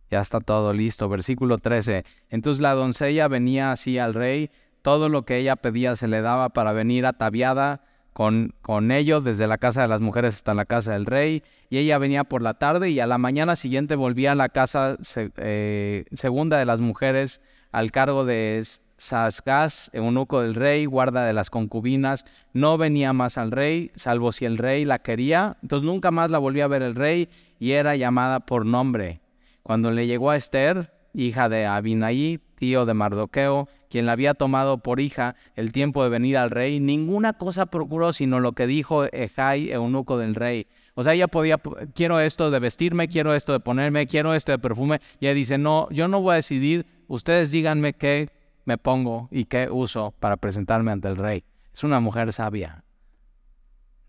Ya 0.09 0.21
está 0.21 0.39
todo 0.39 0.73
listo. 0.73 1.09
Versículo 1.09 1.57
13. 1.57 2.05
Entonces 2.29 2.61
la 2.61 2.73
doncella 2.73 3.27
venía 3.27 3.71
así 3.71 3.99
al 3.99 4.13
rey, 4.13 4.51
todo 4.81 5.09
lo 5.09 5.25
que 5.25 5.37
ella 5.37 5.55
pedía 5.55 5.95
se 5.95 6.07
le 6.07 6.21
daba 6.21 6.49
para 6.49 6.71
venir 6.71 7.05
ataviada 7.05 7.83
con, 8.13 8.55
con 8.61 8.91
ello 8.91 9.21
desde 9.21 9.47
la 9.47 9.57
casa 9.57 9.81
de 9.81 9.87
las 9.89 10.01
mujeres 10.01 10.35
hasta 10.35 10.53
la 10.53 10.65
casa 10.65 10.93
del 10.93 11.05
rey, 11.05 11.43
y 11.69 11.77
ella 11.77 11.97
venía 11.97 12.23
por 12.23 12.41
la 12.41 12.55
tarde 12.55 12.89
y 12.89 12.99
a 12.99 13.05
la 13.05 13.17
mañana 13.17 13.55
siguiente 13.55 13.95
volvía 13.95 14.31
a 14.31 14.35
la 14.35 14.49
casa 14.49 14.97
eh, 15.37 16.05
segunda 16.13 16.57
de 16.57 16.65
las 16.65 16.79
mujeres 16.79 17.41
al 17.71 17.91
cargo 17.91 18.25
de 18.25 18.57
Sasgaz, 18.97 19.89
eunuco 19.93 20.41
del 20.41 20.55
rey, 20.55 20.85
guarda 20.85 21.25
de 21.25 21.33
las 21.33 21.49
concubinas, 21.49 22.25
no 22.53 22.77
venía 22.77 23.13
más 23.13 23.37
al 23.37 23.51
rey, 23.51 23.91
salvo 23.95 24.31
si 24.31 24.45
el 24.45 24.57
rey 24.57 24.85
la 24.85 24.99
quería. 24.99 25.57
Entonces 25.61 25.85
nunca 25.85 26.11
más 26.11 26.31
la 26.31 26.39
volvió 26.39 26.65
a 26.65 26.67
ver 26.67 26.81
el 26.81 26.95
rey 26.95 27.29
y 27.59 27.71
era 27.71 27.95
llamada 27.95 28.39
por 28.41 28.65
nombre. 28.65 29.21
Cuando 29.63 29.91
le 29.91 30.07
llegó 30.07 30.31
a 30.31 30.35
Esther, 30.35 30.91
hija 31.13 31.49
de 31.49 31.65
Abinaí, 31.65 32.39
tío 32.55 32.85
de 32.85 32.93
Mardoqueo, 32.93 33.67
quien 33.89 34.05
la 34.05 34.13
había 34.13 34.33
tomado 34.33 34.79
por 34.79 34.99
hija 34.99 35.35
el 35.55 35.71
tiempo 35.71 36.03
de 36.03 36.09
venir 36.09 36.37
al 36.37 36.49
rey, 36.49 36.79
ninguna 36.79 37.33
cosa 37.33 37.67
procuró 37.67 38.13
sino 38.13 38.39
lo 38.39 38.53
que 38.53 38.67
dijo 38.67 39.05
Ejai, 39.05 39.71
eunuco 39.71 40.17
del 40.17 40.35
rey. 40.35 40.67
O 40.95 41.03
sea, 41.03 41.13
ella 41.13 41.27
podía, 41.27 41.59
quiero 41.93 42.19
esto 42.19 42.49
de 42.49 42.59
vestirme, 42.59 43.07
quiero 43.07 43.35
esto 43.35 43.53
de 43.53 43.59
ponerme, 43.59 44.07
quiero 44.07 44.33
este 44.33 44.53
de 44.53 44.59
perfume. 44.59 44.99
Y 45.19 45.27
ella 45.27 45.35
dice, 45.35 45.57
no, 45.59 45.87
yo 45.91 46.07
no 46.07 46.21
voy 46.21 46.33
a 46.33 46.35
decidir, 46.37 46.87
ustedes 47.07 47.51
díganme 47.51 47.93
qué 47.93 48.29
me 48.67 48.77
pongo 48.77 49.29
y 49.31 49.45
qué 49.45 49.69
uso 49.71 50.11
para 50.19 50.35
presentarme 50.35 50.91
ante 50.91 51.07
el 51.07 51.15
rey. 51.15 51.45
Es 51.73 51.85
una 51.85 52.01
mujer 52.01 52.33
sabia, 52.33 52.83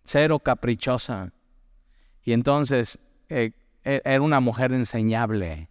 cero 0.02 0.40
caprichosa. 0.40 1.32
Y 2.24 2.32
entonces 2.32 2.98
eh, 3.28 3.52
e, 3.84 4.02
era 4.04 4.20
una 4.20 4.40
mujer 4.40 4.72
enseñable. 4.72 5.70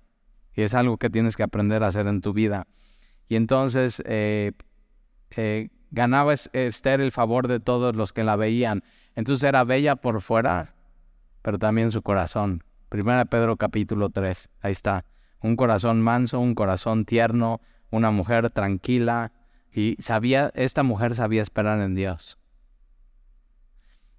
Y 0.54 0.62
es 0.62 0.74
algo 0.74 0.96
que 0.98 1.10
tienes 1.10 1.36
que 1.36 1.44
aprender 1.44 1.84
a 1.84 1.88
hacer 1.88 2.08
en 2.08 2.22
tu 2.22 2.32
vida. 2.32 2.66
Y 3.28 3.36
entonces 3.36 4.02
eh, 4.06 4.54
eh, 5.36 5.68
ganaba 5.92 6.34
Esther 6.34 7.02
el 7.02 7.12
favor 7.12 7.50
de 7.50 7.60
todos 7.60 7.94
los 7.94 8.14
que 8.14 8.24
la 8.24 8.38
veían. 8.38 8.86
Entonces 9.16 9.44
era 9.50 9.66
bella 9.66 9.98
por 9.98 10.22
fuera, 10.22 10.76
pero 11.42 11.60
también 11.60 11.92
su 11.92 12.02
corazón. 12.04 12.64
Primera 12.88 13.26
Pedro 13.26 13.58
capítulo 13.58 14.12
3, 14.12 14.50
ahí 14.62 14.72
está. 14.72 15.04
Un 15.42 15.58
corazón 15.58 16.02
manso, 16.02 16.40
un 16.40 16.56
corazón 16.56 17.04
tierno, 17.04 17.60
una 17.92 18.12
mujer 18.12 18.52
tranquila 18.52 19.32
y 19.72 19.96
sabía, 20.00 20.52
esta 20.56 20.84
mujer 20.84 21.16
sabía 21.16 21.42
esperar 21.42 21.80
en 21.82 21.96
Dios. 21.96 22.38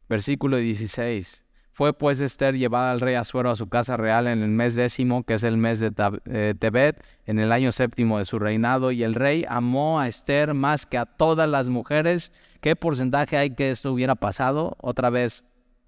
Versículo 0.08 0.56
16. 0.56 1.44
Fue 1.78 1.92
pues 1.92 2.20
Esther 2.20 2.56
llevada 2.56 2.90
al 2.90 3.00
rey 3.00 3.14
Asuero 3.14 3.50
a 3.50 3.56
su 3.56 3.68
casa 3.68 3.96
real 3.96 4.26
en 4.26 4.42
el 4.42 4.50
mes 4.50 4.74
décimo, 4.74 5.22
que 5.22 5.34
es 5.34 5.44
el 5.44 5.56
mes 5.58 5.78
de 5.78 5.92
eh, 6.24 6.54
Tebet, 6.58 7.04
en 7.24 7.38
el 7.38 7.52
año 7.52 7.70
séptimo 7.70 8.18
de 8.18 8.24
su 8.24 8.40
reinado, 8.40 8.90
y 8.90 9.04
el 9.04 9.14
rey 9.14 9.44
amó 9.48 10.00
a 10.00 10.08
Esther 10.08 10.54
más 10.54 10.86
que 10.86 10.98
a 10.98 11.06
todas 11.06 11.48
las 11.48 11.68
mujeres. 11.68 12.32
¿Qué 12.60 12.74
porcentaje 12.74 13.36
hay 13.36 13.50
que 13.50 13.70
esto 13.70 13.92
hubiera 13.92 14.16
pasado? 14.16 14.76
Otra 14.80 15.08
vez, 15.10 15.44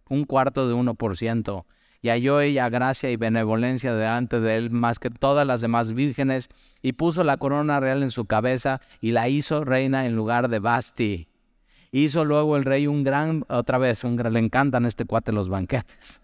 un 0.08 0.26
cuarto 0.26 0.68
de 0.68 0.74
uno 0.74 0.94
por 0.94 1.16
ciento. 1.16 1.66
Y 2.02 2.08
halló 2.08 2.40
ella 2.40 2.68
gracia 2.68 3.10
y 3.10 3.16
benevolencia 3.16 3.94
delante 3.94 4.40
de 4.40 4.56
él 4.56 4.70
más 4.70 4.98
que 4.98 5.10
todas 5.10 5.46
las 5.46 5.60
demás 5.60 5.92
vírgenes, 5.92 6.48
y 6.82 6.92
puso 6.92 7.24
la 7.24 7.36
corona 7.36 7.78
real 7.78 8.02
en 8.02 8.10
su 8.10 8.24
cabeza 8.24 8.80
y 9.00 9.10
la 9.10 9.28
hizo 9.28 9.64
reina 9.64 10.06
en 10.06 10.16
lugar 10.16 10.48
de 10.48 10.58
Basti 10.60 11.28
Hizo 11.92 12.24
luego 12.24 12.56
el 12.56 12.64
rey 12.64 12.86
un 12.86 13.02
gran, 13.02 13.44
otra 13.48 13.76
vez, 13.78 14.04
un 14.04 14.16
le 14.16 14.38
encantan 14.38 14.86
este 14.86 15.04
cuate 15.04 15.32
los 15.32 15.48
banquetes. 15.48 16.20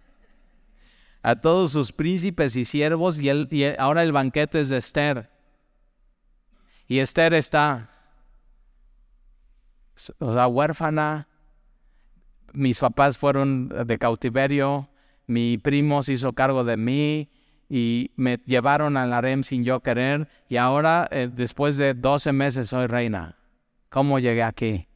A 1.22 1.41
todos 1.41 1.72
sus 1.72 1.91
príncipes 1.91 2.55
y 2.55 2.64
siervos, 2.64 3.18
y, 3.18 3.29
y 3.31 3.64
ahora 3.79 4.05
el 4.05 4.12
banquete 4.12 4.61
es 4.61 4.68
de 4.68 4.77
Esther. 4.77 5.29
Y 6.87 7.01
Esther 7.01 7.35
está, 7.35 7.91
o 10.18 10.35
sea, 10.35 10.47
huérfana. 10.47 11.27
Mis 12.53 12.79
papás 12.79 13.18
fueron 13.18 13.68
de 13.68 13.99
cautiverio. 13.99 14.89
Mi 15.27 15.59
primo 15.59 16.03
se 16.03 16.14
hizo 16.14 16.33
cargo 16.33 16.64
de 16.64 16.77
mí 16.77 17.31
y 17.68 18.12
me 18.16 18.39
llevaron 18.47 18.97
al 18.97 19.12
harem 19.12 19.43
sin 19.43 19.64
yo 19.64 19.81
querer. 19.81 20.29
Y 20.49 20.57
ahora, 20.57 21.09
eh, 21.11 21.29
después 21.33 21.77
de 21.77 21.95
12 21.95 22.33
meses, 22.33 22.68
soy 22.68 22.87
reina. 22.87 23.37
¿Cómo 23.89 24.18
llegué 24.18 24.43
aquí? 24.43 24.89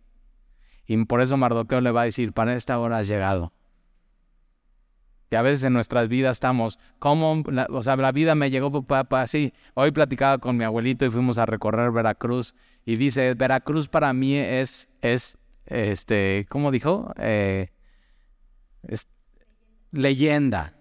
Y 0.87 1.05
por 1.05 1.21
eso 1.21 1.37
Mardoqueo 1.37 1.81
le 1.81 1.91
va 1.91 2.03
a 2.03 2.05
decir, 2.05 2.33
para 2.33 2.55
esta 2.55 2.79
hora 2.79 2.99
has 2.99 3.09
llegado. 3.09 3.53
Y 5.31 5.37
a 5.37 5.43
veces 5.43 5.63
en 5.63 5.73
nuestras 5.73 6.09
vidas 6.09 6.37
estamos, 6.37 6.81
¿cómo? 6.99 7.45
o 7.71 7.83
sea, 7.85 7.95
la 7.97 8.11
vida 8.11 8.35
me 8.35 8.51
llegó 8.51 8.85
así. 9.11 9.53
Hoy 9.75 9.93
platicaba 9.93 10.39
con 10.39 10.57
mi 10.57 10.65
abuelito 10.65 11.07
y 11.07 11.11
fuimos 11.11 11.39
a 11.39 11.47
recorrer 11.47 11.93
Veracruz. 11.93 12.55
Y 12.85 12.97
dice, 12.97 13.35
Veracruz 13.35 13.89
para 13.89 14.13
mí 14.13 14.37
es, 14.37 14.89
es 15.01 15.39
este, 15.67 16.47
¿cómo 16.49 16.73
dijo? 16.73 17.13
Eh, 17.17 17.71
leyenda. 19.93 20.75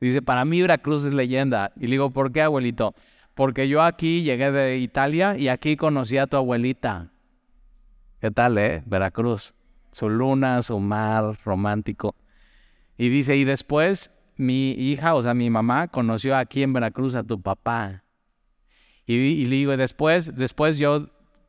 Dice, 0.00 0.22
para 0.22 0.44
mí 0.44 0.60
Veracruz 0.60 1.04
es 1.04 1.12
leyenda. 1.12 1.72
Y 1.76 1.86
le 1.86 1.92
digo, 1.92 2.10
¿por 2.10 2.32
qué, 2.32 2.42
abuelito? 2.42 2.94
Porque 3.34 3.68
yo 3.68 3.82
aquí 3.82 4.22
llegué 4.22 4.50
de 4.50 4.78
Italia 4.78 5.36
y 5.36 5.48
aquí 5.48 5.76
conocí 5.76 6.18
a 6.18 6.26
tu 6.26 6.36
abuelita. 6.36 7.12
¿Qué 8.20 8.30
tal, 8.30 8.58
eh? 8.58 8.82
Veracruz. 8.86 9.54
Su 9.92 10.08
luna, 10.08 10.62
su 10.62 10.78
mar 10.78 11.38
romántico. 11.44 12.14
Y 12.96 13.08
dice, 13.08 13.36
y 13.36 13.44
después 13.44 14.10
mi 14.36 14.70
hija, 14.70 15.14
o 15.14 15.22
sea, 15.22 15.34
mi 15.34 15.50
mamá, 15.50 15.88
conoció 15.88 16.36
aquí 16.36 16.62
en 16.62 16.72
Veracruz 16.72 17.14
a 17.14 17.24
tu 17.24 17.40
papá. 17.40 18.04
Y, 19.06 19.46
le 19.46 19.56
digo, 19.56 19.76
después, 19.76 20.34
después 20.36 20.78
yo 20.78 21.08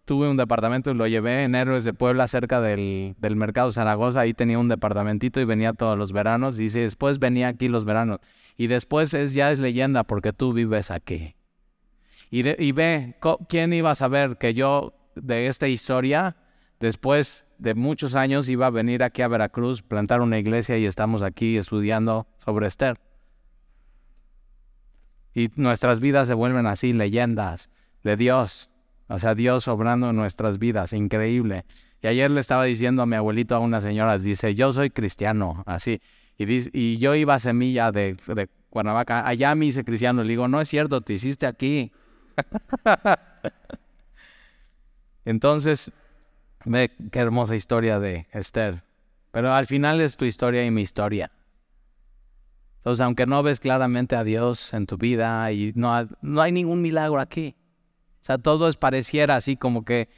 tuve 0.10 0.28
un 0.28 0.38
departamento 0.38 0.90
y 0.90 0.96
lo 0.96 1.06
llevé 1.06 1.44
en 1.44 1.54
Héroes 1.54 1.84
de 1.84 1.94
Puebla, 1.94 2.28
cerca 2.28 2.60
del, 2.60 3.16
del 3.20 3.36
mercado 3.36 3.72
Zaragoza. 3.72 4.22
Ahí 4.22 4.34
tenía 4.34 4.58
un 4.58 4.68
departamentito 4.68 5.40
y 5.40 5.46
venía 5.46 5.74
todos 5.74 5.96
los 5.96 6.12
veranos. 6.12 6.60
Y 6.60 6.64
dice, 6.64 6.80
después 6.80 7.20
venía 7.20 7.48
aquí 7.50 7.68
los 7.68 7.86
veranos. 7.86 8.18
Y 8.58 8.66
después 8.66 9.14
es, 9.14 9.36
ya 9.36 9.52
es 9.52 9.60
leyenda 9.60 10.04
porque 10.04 10.34
tú 10.34 10.52
vives 10.52 10.90
aquí. 10.90 11.36
Y, 12.32 12.48
y 12.60 12.72
ve, 12.72 13.18
¿quién 13.48 13.72
iba 13.72 13.92
a 13.92 13.96
saber 13.96 14.38
que 14.38 14.56
yo 14.56 14.96
de 15.16 15.46
esta 15.46 15.68
historia 15.68 16.36
Después 16.80 17.46
de 17.58 17.76
muchos 17.76 18.16
años 18.16 18.48
iba 18.48 18.68
a 18.68 18.70
venir 18.70 19.04
aquí 19.04 19.22
a 19.22 19.28
Veracruz, 19.28 19.82
plantar 19.82 20.22
una 20.22 20.40
iglesia 20.40 20.78
y 20.78 20.86
estamos 20.86 21.22
aquí 21.22 21.58
estudiando 21.58 22.26
sobre 22.38 22.68
Esther. 22.68 22.98
Y 25.34 25.50
nuestras 25.58 26.00
vidas 26.00 26.30
se 26.30 26.34
vuelven 26.34 26.68
así, 26.68 26.94
leyendas 26.94 27.70
de 28.04 28.16
Dios. 28.16 28.70
O 29.10 29.20
sea, 29.20 29.36
Dios 29.36 29.68
obrando 29.68 30.12
en 30.12 30.16
nuestras 30.16 30.58
vidas, 30.60 30.94
increíble. 30.94 31.66
Y 32.02 32.08
ayer 32.08 32.32
le 32.32 32.40
estaba 32.40 32.64
diciendo 32.64 33.02
a 33.02 33.06
mi 33.06 33.18
abuelito, 33.18 33.56
a 33.56 33.60
una 33.60 33.82
señora, 33.82 34.18
dice, 34.18 34.56
yo 34.56 34.72
soy 34.72 34.90
cristiano, 34.90 35.64
así. 35.66 36.02
Y, 36.38 36.46
y 36.72 36.98
yo 37.00 37.16
iba 37.16 37.34
a 37.34 37.40
Semilla 37.40 37.92
de, 37.92 38.16
de 38.28 38.48
Cuernavaca, 38.70 39.28
allá 39.28 39.54
me 39.56 39.66
hice 39.66 39.84
cristiano. 39.84 40.24
Le 40.24 40.30
digo, 40.30 40.48
no 40.48 40.62
es 40.62 40.70
cierto, 40.70 41.02
te 41.02 41.14
hiciste 41.14 41.46
aquí. 41.46 41.92
Entonces, 45.26 45.92
Ve 46.66 46.92
qué 47.12 47.20
hermosa 47.20 47.56
historia 47.56 48.00
de 48.00 48.28
Esther. 48.32 48.84
Pero 49.32 49.54
al 49.54 49.66
final 49.66 50.02
es 50.02 50.18
tu 50.18 50.26
historia 50.26 50.66
y 50.66 50.72
mi 50.72 50.82
historia. 50.82 51.32
Entonces, 52.78 53.04
aunque 53.04 53.26
no 53.26 53.44
ves 53.44 53.60
claramente 53.60 54.16
a 54.16 54.24
Dios 54.24 54.74
en 54.74 54.86
tu 54.86 54.98
vida 54.98 55.52
y 55.52 55.72
no, 55.76 56.08
no 56.22 56.42
hay 56.42 56.52
ningún 56.52 56.82
milagro 56.82 57.20
aquí. 57.20 57.56
O 58.22 58.24
sea, 58.24 58.38
todo 58.38 58.70
es 58.70 58.78
pareciera 58.78 59.36
así 59.36 59.56
como 59.56 59.86
que 59.86 60.10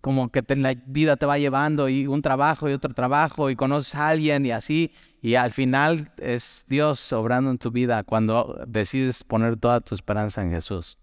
como 0.00 0.30
que 0.30 0.42
la 0.56 0.74
vida 0.86 1.16
te 1.16 1.26
va 1.26 1.38
llevando 1.38 1.88
y 1.88 2.08
un 2.08 2.20
trabajo 2.20 2.68
y 2.68 2.72
otro 2.72 2.92
trabajo 2.92 3.50
y 3.50 3.56
conoces 3.56 3.94
a 3.94 4.08
alguien 4.08 4.44
y 4.44 4.50
así 4.50 4.92
y 5.22 5.36
al 5.36 5.52
final 5.52 6.12
es 6.18 6.64
Dios 6.66 7.12
obrando 7.12 7.52
en 7.52 7.58
tu 7.58 7.70
vida 7.70 8.02
cuando 8.02 8.64
decides 8.66 9.22
poner 9.22 9.56
toda 9.56 9.80
tu 9.80 9.94
esperanza 9.94 10.42
en 10.42 10.50
Jesús. 10.50 10.98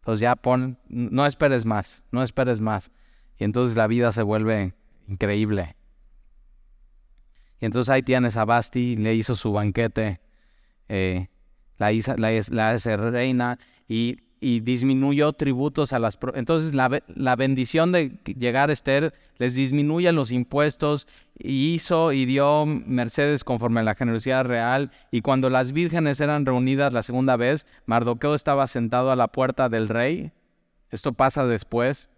Entonces 0.00 0.20
ya 0.20 0.36
pon, 0.36 0.78
no 0.88 1.26
esperes 1.26 1.66
más, 1.66 2.04
no 2.10 2.22
esperes 2.22 2.60
más. 2.60 2.90
Y 3.38 3.44
entonces 3.44 3.76
la 3.76 3.86
vida 3.86 4.12
se 4.12 4.22
vuelve 4.22 4.74
increíble. 5.08 5.76
Y 7.60 7.66
entonces 7.66 7.90
ahí 7.90 8.02
tienes 8.02 8.36
a 8.36 8.44
Basti, 8.44 8.96
le 8.96 9.14
hizo 9.14 9.34
su 9.34 9.52
banquete, 9.52 10.20
eh, 10.88 11.28
la, 11.76 11.92
hizo, 11.92 12.16
la, 12.16 12.70
hace 12.70 12.96
reina 12.96 13.58
y, 13.86 14.16
disminuyó 14.40 15.32
tributos 15.34 15.92
a 15.92 15.98
las... 15.98 16.18
Entonces 16.34 16.74
la, 16.74 17.02
la, 17.14 17.36
bendición 17.36 17.92
de 17.92 18.18
llegar 18.24 18.70
a 18.70 18.72
Esther 18.72 19.12
les 19.36 19.54
disminuye 19.54 20.10
los 20.12 20.32
impuestos 20.32 21.06
y 21.38 21.74
hizo 21.74 22.12
y 22.12 22.24
dio 22.24 22.64
mercedes 22.64 23.44
conforme 23.44 23.80
a 23.80 23.82
la 23.82 23.94
generosidad 23.94 24.46
real. 24.46 24.90
Y 25.10 25.20
cuando 25.20 25.50
las 25.50 25.72
vírgenes 25.72 26.20
eran 26.20 26.46
reunidas 26.46 26.92
la 26.92 27.02
segunda 27.02 27.36
vez, 27.36 27.66
Mardoqueo 27.84 28.34
estaba 28.34 28.66
sentado 28.66 29.10
a 29.10 29.16
la 29.16 29.28
puerta 29.28 29.68
del 29.68 29.88
rey. 29.88 30.32
Esto 30.90 31.12
pasa 31.12 31.46
después. 31.46 32.08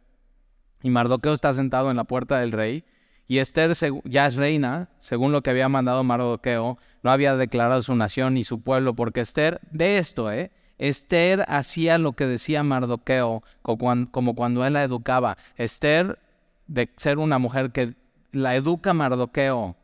Y 0.83 0.91
Mardoqueo 0.91 1.33
está 1.33 1.53
sentado 1.53 1.91
en 1.91 1.97
la 1.97 2.05
puerta 2.05 2.39
del 2.39 2.53
rey. 2.53 2.85
Y 3.27 3.39
Esther 3.39 3.73
ya 4.05 4.27
es 4.27 4.37
reina, 4.37 4.91
según 4.99 5.33
lo 5.33 5.43
que 5.43 5.51
había 5.51 5.69
mandado 5.69 6.05
Mardoqueo, 6.05 6.79
no 7.03 7.11
había 7.11 7.37
declarado 7.37 7.83
su 7.83 7.95
nación 7.97 8.35
ni 8.35 8.45
su 8.45 8.61
pueblo, 8.61 8.95
porque 8.95 9.21
Esther, 9.21 9.61
de 9.71 9.99
esto, 9.99 10.31
¿eh? 10.31 10.51
Esther 10.83 11.45
hacía 11.47 11.97
lo 11.97 12.15
que 12.15 12.27
decía 12.27 12.65
Mardoqueo, 12.65 13.45
como 13.63 14.35
cuando 14.35 14.67
él 14.67 14.73
la 14.73 14.83
educaba. 14.83 15.39
Esther, 15.57 16.19
de 16.67 16.91
ser 16.97 17.19
una 17.19 17.39
mujer 17.39 17.71
que 17.71 17.95
la 18.33 18.57
educa 18.57 18.93
Mardoqueo 18.93 19.77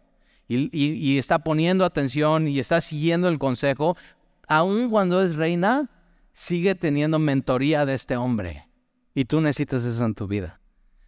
y, 0.48 1.18
está 1.18 1.38
poniendo 1.38 1.84
atención 1.84 2.48
y 2.48 2.58
está 2.58 2.80
siguiendo 2.80 3.28
el 3.28 3.38
consejo, 3.38 3.96
aun 4.48 4.90
cuando 4.90 5.22
es 5.22 5.36
reina, 5.36 5.88
sigue 6.32 6.74
teniendo 6.74 7.20
mentoría 7.20 7.86
de 7.86 7.94
este 7.94 8.16
hombre. 8.16 8.66
Y 9.14 9.26
tú 9.26 9.40
necesitas 9.40 9.84
eso 9.84 10.04
en 10.04 10.14
tu 10.14 10.26
vida. 10.26 10.58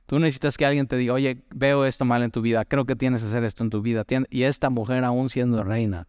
Tú 0.07 0.21
necesitas 0.21 0.57
que 0.57 0.67
alguien 0.67 0.87
te 0.87 0.99
diga, 0.99 1.15
oye, 1.15 1.43
veo 1.53 1.85
esto 1.85 2.05
mal 2.05 2.23
en 2.23 2.31
tu 2.31 2.43
vida, 2.43 2.65
creo 2.65 2.85
que 2.85 2.95
tienes 2.95 3.23
que 3.23 3.29
hacer 3.29 3.43
esto 3.43 3.65
en 3.65 3.71
tu 3.71 3.83
vida. 3.83 4.05
Y 4.31 4.45
esta 4.45 4.71
mujer, 4.71 5.03
aún 5.03 5.31
siendo 5.31 5.65
reina, 5.65 6.07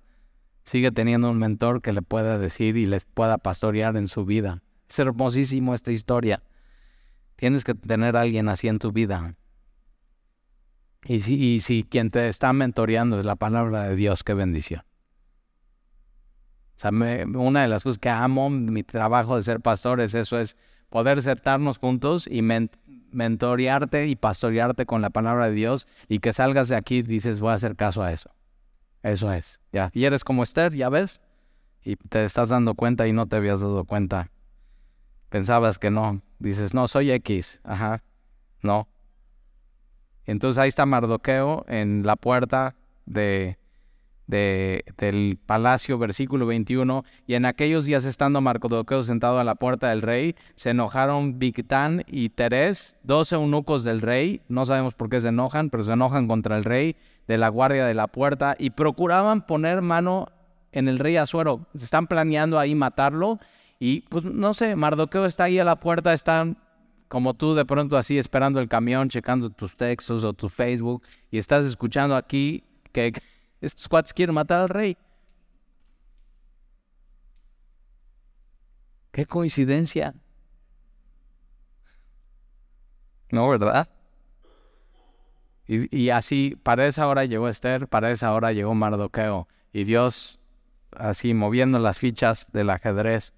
sigue 0.63 0.91
teniendo 0.91 1.29
un 1.29 1.37
mentor 1.37 1.81
que 1.81 1.93
le 1.93 2.01
pueda 2.01 2.37
decir 2.37 2.77
y 2.77 2.85
les 2.85 3.05
pueda 3.05 3.37
pastorear 3.37 3.97
en 3.97 4.07
su 4.07 4.25
vida. 4.25 4.61
Es 4.89 4.99
hermosísimo 4.99 5.73
esta 5.73 5.91
historia. 5.91 6.43
Tienes 7.35 7.63
que 7.63 7.73
tener 7.73 8.15
a 8.15 8.21
alguien 8.21 8.49
así 8.49 8.67
en 8.67 8.79
tu 8.79 8.91
vida. 8.91 9.35
Y 11.05 11.21
si, 11.21 11.59
si 11.61 11.83
quien 11.83 12.09
te 12.09 12.27
está 12.27 12.53
mentoreando 12.53 13.19
es 13.19 13.25
la 13.25 13.35
palabra 13.35 13.83
de 13.87 13.95
Dios, 13.95 14.23
qué 14.23 14.33
bendición. 14.33 14.83
O 16.75 16.79
sea, 16.81 16.91
una 16.91 17.61
de 17.61 17.67
las 17.67 17.83
cosas 17.83 17.99
que 17.99 18.09
amo 18.09 18.49
mi 18.49 18.83
trabajo 18.83 19.37
de 19.37 19.43
ser 19.43 19.59
pastor 19.61 20.01
es 20.01 20.13
eso, 20.13 20.39
es 20.39 20.57
poder 20.89 21.21
sentarnos 21.21 21.77
juntos 21.77 22.27
y 22.29 22.41
mentorearte 22.41 24.07
y 24.07 24.15
pastorearte 24.15 24.85
con 24.85 25.01
la 25.01 25.09
palabra 25.09 25.47
de 25.47 25.53
Dios 25.53 25.87
y 26.07 26.19
que 26.19 26.33
salgas 26.33 26.69
de 26.69 26.75
aquí 26.75 26.97
y 26.97 27.03
dices, 27.03 27.39
voy 27.39 27.51
a 27.51 27.55
hacer 27.55 27.75
caso 27.75 28.03
a 28.03 28.11
eso. 28.11 28.31
Eso 29.03 29.31
es, 29.31 29.59
ya. 29.71 29.89
Y 29.93 30.05
eres 30.05 30.23
como 30.23 30.43
Esther, 30.43 30.73
ya 30.73 30.89
ves, 30.89 31.21
y 31.83 31.95
te 31.95 32.23
estás 32.23 32.49
dando 32.49 32.75
cuenta 32.75 33.07
y 33.07 33.13
no 33.13 33.27
te 33.27 33.35
habías 33.35 33.61
dado 33.61 33.85
cuenta. 33.85 34.29
Pensabas 35.29 35.79
que 35.79 35.89
no. 35.89 36.21
Dices, 36.39 36.73
no, 36.73 36.87
soy 36.87 37.11
X. 37.11 37.59
Ajá. 37.63 38.03
No. 38.61 38.87
Entonces 40.25 40.59
ahí 40.59 40.69
está 40.69 40.85
Mardoqueo 40.85 41.65
en 41.67 42.03
la 42.05 42.15
puerta 42.15 42.75
de, 43.05 43.57
del 44.27 45.39
palacio, 45.45 45.97
versículo 45.97 46.45
21, 46.45 47.03
y 47.27 47.33
en 47.33 47.45
aquellos 47.45 47.85
días 47.85 48.05
estando 48.05 48.39
Mardoqueo 48.39 49.03
sentado 49.03 49.39
a 49.39 49.43
la 49.43 49.55
puerta 49.55 49.89
del 49.89 50.01
rey, 50.01 50.35
se 50.55 50.69
enojaron 50.69 51.39
Bigtán 51.39 52.03
y 52.07 52.29
Teres, 52.29 52.97
dos 53.03 53.31
eunucos 53.31 53.83
del 53.83 54.01
rey, 54.01 54.41
no 54.47 54.65
sabemos 54.65 54.93
por 54.93 55.09
qué 55.09 55.19
se 55.19 55.29
enojan, 55.29 55.69
pero 55.69 55.83
se 55.83 55.93
enojan 55.93 56.27
contra 56.27 56.55
el 56.55 56.63
rey, 56.63 56.95
de 57.27 57.37
la 57.37 57.49
guardia 57.49 57.85
de 57.85 57.93
la 57.93 58.07
puerta 58.07 58.55
y 58.57 58.71
procuraban 58.71 59.45
poner 59.45 59.81
mano 59.81 60.27
en 60.71 60.87
el 60.87 60.99
rey 60.99 61.17
Azuero. 61.17 61.67
Se 61.75 61.85
están 61.85 62.07
planeando 62.07 62.59
ahí 62.59 62.75
matarlo 62.75 63.39
y 63.79 64.01
pues 64.01 64.25
no 64.25 64.53
sé, 64.53 64.75
Mardoqueo 64.75 65.25
está 65.25 65.45
ahí 65.45 65.59
a 65.59 65.63
la 65.65 65.79
puerta, 65.79 66.13
están 66.13 66.57
como 67.07 67.33
tú 67.33 67.55
de 67.55 67.65
pronto 67.65 67.97
así 67.97 68.17
esperando 68.17 68.59
el 68.59 68.69
camión, 68.69 69.09
checando 69.09 69.49
tus 69.49 69.75
textos 69.75 70.23
o 70.23 70.33
tu 70.33 70.47
Facebook 70.49 71.03
y 71.29 71.37
estás 71.37 71.65
escuchando 71.65 72.15
aquí 72.15 72.63
que 72.91 73.13
estos 73.61 73.87
cuates 73.87 74.13
quieren 74.13 74.35
matar 74.35 74.61
al 74.61 74.69
rey. 74.69 74.97
Qué 79.11 79.25
coincidencia. 79.25 80.13
No, 83.29 83.49
¿verdad? 83.49 83.89
Y, 85.73 86.09
así, 86.09 86.57
para 86.63 86.85
esa 86.85 87.07
hora 87.07 87.23
llegó 87.23 87.47
Esther, 87.47 87.87
para 87.87 88.11
esa 88.11 88.33
hora 88.33 88.51
llegó 88.51 88.75
Mardoqueo. 88.75 89.47
Y 89.71 89.85
Dios, 89.85 90.37
así 90.91 91.33
moviendo 91.33 91.79
las 91.79 91.97
fichas 91.97 92.51
del 92.51 92.71
ajedrez. 92.71 93.33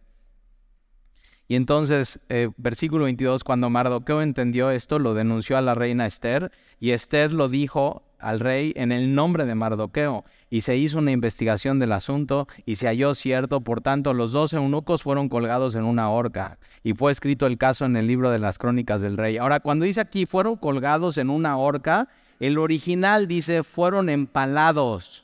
Y 1.47 1.55
entonces, 1.55 2.19
eh, 2.29 2.49
versículo 2.57 3.03
22, 3.03 3.43
cuando 3.43 3.69
Mardoqueo 3.69 4.23
entendió 4.23 4.71
esto, 4.71 4.97
lo 4.97 5.13
denunció 5.13 5.59
a 5.59 5.61
la 5.61 5.75
reina 5.75 6.07
Esther, 6.07 6.51
y 6.79 6.89
Esther 6.89 7.33
lo 7.33 7.49
dijo 7.49 8.01
al 8.17 8.39
rey 8.39 8.73
en 8.77 8.91
el 8.91 9.13
nombre 9.13 9.45
de 9.45 9.53
Mardoqueo, 9.53 10.25
y 10.49 10.61
se 10.61 10.75
hizo 10.75 10.97
una 10.97 11.11
investigación 11.11 11.77
del 11.77 11.91
asunto, 11.91 12.47
y 12.65 12.77
se 12.77 12.87
halló 12.87 13.13
cierto, 13.13 13.61
por 13.61 13.81
tanto 13.81 14.15
los 14.15 14.31
dos 14.31 14.53
eunucos 14.53 15.03
fueron 15.03 15.29
colgados 15.29 15.75
en 15.75 15.83
una 15.83 16.09
horca, 16.09 16.57
y 16.83 16.93
fue 16.93 17.11
escrito 17.11 17.45
el 17.45 17.59
caso 17.59 17.85
en 17.85 17.95
el 17.95 18.07
libro 18.07 18.31
de 18.31 18.39
las 18.39 18.57
crónicas 18.57 19.01
del 19.01 19.17
rey. 19.17 19.37
Ahora, 19.37 19.59
cuando 19.59 19.85
dice 19.85 20.01
aquí 20.01 20.25
fueron 20.25 20.55
colgados 20.55 21.19
en 21.19 21.29
una 21.29 21.57
horca, 21.57 22.07
el 22.39 22.57
original 22.57 23.27
dice 23.27 23.63
fueron 23.63 24.09
empalados. 24.09 25.23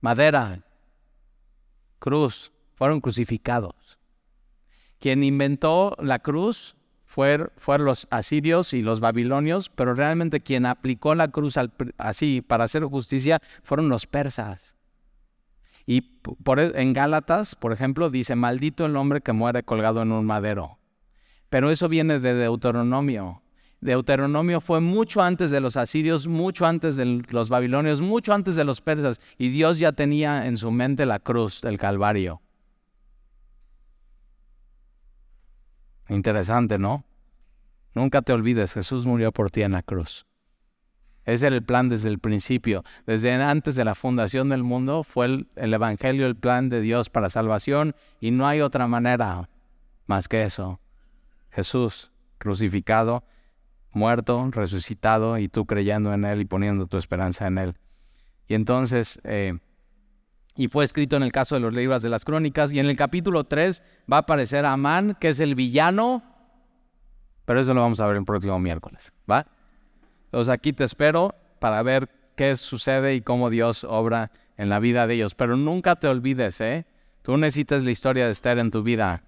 Madera, 0.00 0.62
cruz, 1.98 2.50
fueron 2.74 3.00
crucificados. 3.00 3.98
Quien 4.98 5.22
inventó 5.22 5.96
la 6.00 6.18
cruz 6.18 6.76
fueron 7.04 7.50
los 7.84 8.08
asirios 8.10 8.72
y 8.72 8.82
los 8.82 9.00
babilonios, 9.00 9.68
pero 9.68 9.94
realmente 9.94 10.40
quien 10.40 10.66
aplicó 10.66 11.14
la 11.14 11.28
cruz 11.28 11.56
así 11.98 12.40
para 12.40 12.64
hacer 12.64 12.84
justicia 12.84 13.40
fueron 13.62 13.88
los 13.88 14.06
persas. 14.06 14.74
Y 15.86 16.00
por, 16.00 16.58
e, 16.58 16.72
en 16.80 16.92
Gálatas, 16.92 17.54
por 17.54 17.72
ejemplo, 17.72 18.10
dice, 18.10 18.34
maldito 18.34 18.86
el 18.86 18.96
hombre 18.96 19.20
que 19.20 19.32
muere 19.32 19.62
colgado 19.62 20.02
en 20.02 20.12
un 20.12 20.24
madero. 20.24 20.78
Pero 21.52 21.70
eso 21.70 21.86
viene 21.90 22.18
de 22.18 22.32
Deuteronomio. 22.32 23.42
Deuteronomio 23.82 24.62
fue 24.62 24.80
mucho 24.80 25.20
antes 25.20 25.50
de 25.50 25.60
los 25.60 25.76
asirios, 25.76 26.26
mucho 26.26 26.64
antes 26.64 26.96
de 26.96 27.22
los 27.28 27.50
babilonios, 27.50 28.00
mucho 28.00 28.32
antes 28.32 28.56
de 28.56 28.64
los 28.64 28.80
persas, 28.80 29.20
y 29.36 29.50
Dios 29.50 29.78
ya 29.78 29.92
tenía 29.92 30.46
en 30.46 30.56
su 30.56 30.70
mente 30.70 31.04
la 31.04 31.18
cruz 31.18 31.60
del 31.60 31.76
Calvario. 31.76 32.40
Interesante, 36.08 36.78
¿no? 36.78 37.04
Nunca 37.94 38.22
te 38.22 38.32
olvides, 38.32 38.72
Jesús 38.72 39.04
murió 39.04 39.30
por 39.30 39.50
ti 39.50 39.60
en 39.60 39.72
la 39.72 39.82
cruz. 39.82 40.24
Ese 41.26 41.48
era 41.48 41.56
el 41.56 41.62
plan 41.62 41.90
desde 41.90 42.08
el 42.08 42.18
principio. 42.18 42.82
Desde 43.04 43.30
antes 43.30 43.74
de 43.74 43.84
la 43.84 43.94
fundación 43.94 44.48
del 44.48 44.62
mundo 44.62 45.04
fue 45.04 45.26
el, 45.26 45.48
el, 45.56 45.74
Evangelio 45.74 46.26
el 46.26 46.34
plan 46.34 46.70
de 46.70 46.80
Dios 46.80 47.10
para 47.10 47.28
salvación 47.28 47.94
y 48.20 48.30
no 48.30 48.46
hay 48.46 48.62
otra 48.62 48.86
manera 48.86 49.50
más 50.06 50.28
que 50.28 50.44
eso. 50.44 50.80
Jesús 51.52 52.10
crucificado, 52.38 53.24
muerto, 53.92 54.48
resucitado 54.50 55.38
y 55.38 55.48
tú 55.48 55.66
creyendo 55.66 56.12
en 56.12 56.24
Él 56.24 56.40
y 56.40 56.44
poniendo 56.44 56.86
tu 56.86 56.96
esperanza 56.96 57.46
en 57.46 57.58
Él. 57.58 57.74
Y 58.48 58.54
entonces, 58.54 59.20
eh, 59.24 59.58
y 60.56 60.68
fue 60.68 60.84
escrito 60.84 61.16
en 61.16 61.22
el 61.22 61.30
caso 61.30 61.54
de 61.54 61.60
los 61.60 61.74
libros 61.74 62.02
de 62.02 62.08
las 62.08 62.24
crónicas, 62.24 62.72
y 62.72 62.80
en 62.80 62.86
el 62.86 62.96
capítulo 62.96 63.44
3 63.44 63.82
va 64.10 64.16
a 64.16 64.20
aparecer 64.20 64.64
Amán, 64.64 65.16
que 65.20 65.28
es 65.28 65.40
el 65.40 65.54
villano, 65.54 66.22
pero 67.44 67.60
eso 67.60 67.74
lo 67.74 67.80
vamos 67.80 68.00
a 68.00 68.06
ver 68.06 68.16
el 68.16 68.24
próximo 68.24 68.58
miércoles, 68.58 69.12
¿va? 69.30 69.46
Entonces 70.24 70.52
aquí 70.52 70.72
te 70.72 70.84
espero 70.84 71.34
para 71.60 71.82
ver 71.82 72.08
qué 72.36 72.56
sucede 72.56 73.14
y 73.14 73.20
cómo 73.20 73.50
Dios 73.50 73.84
obra 73.84 74.32
en 74.56 74.68
la 74.68 74.78
vida 74.78 75.06
de 75.06 75.14
ellos. 75.14 75.34
Pero 75.34 75.56
nunca 75.56 75.96
te 75.96 76.08
olvides, 76.08 76.60
¿eh? 76.60 76.86
Tú 77.22 77.36
necesitas 77.36 77.84
la 77.84 77.90
historia 77.90 78.26
de 78.26 78.32
Esther 78.32 78.58
en 78.58 78.70
tu 78.70 78.82
vida. 78.82 79.22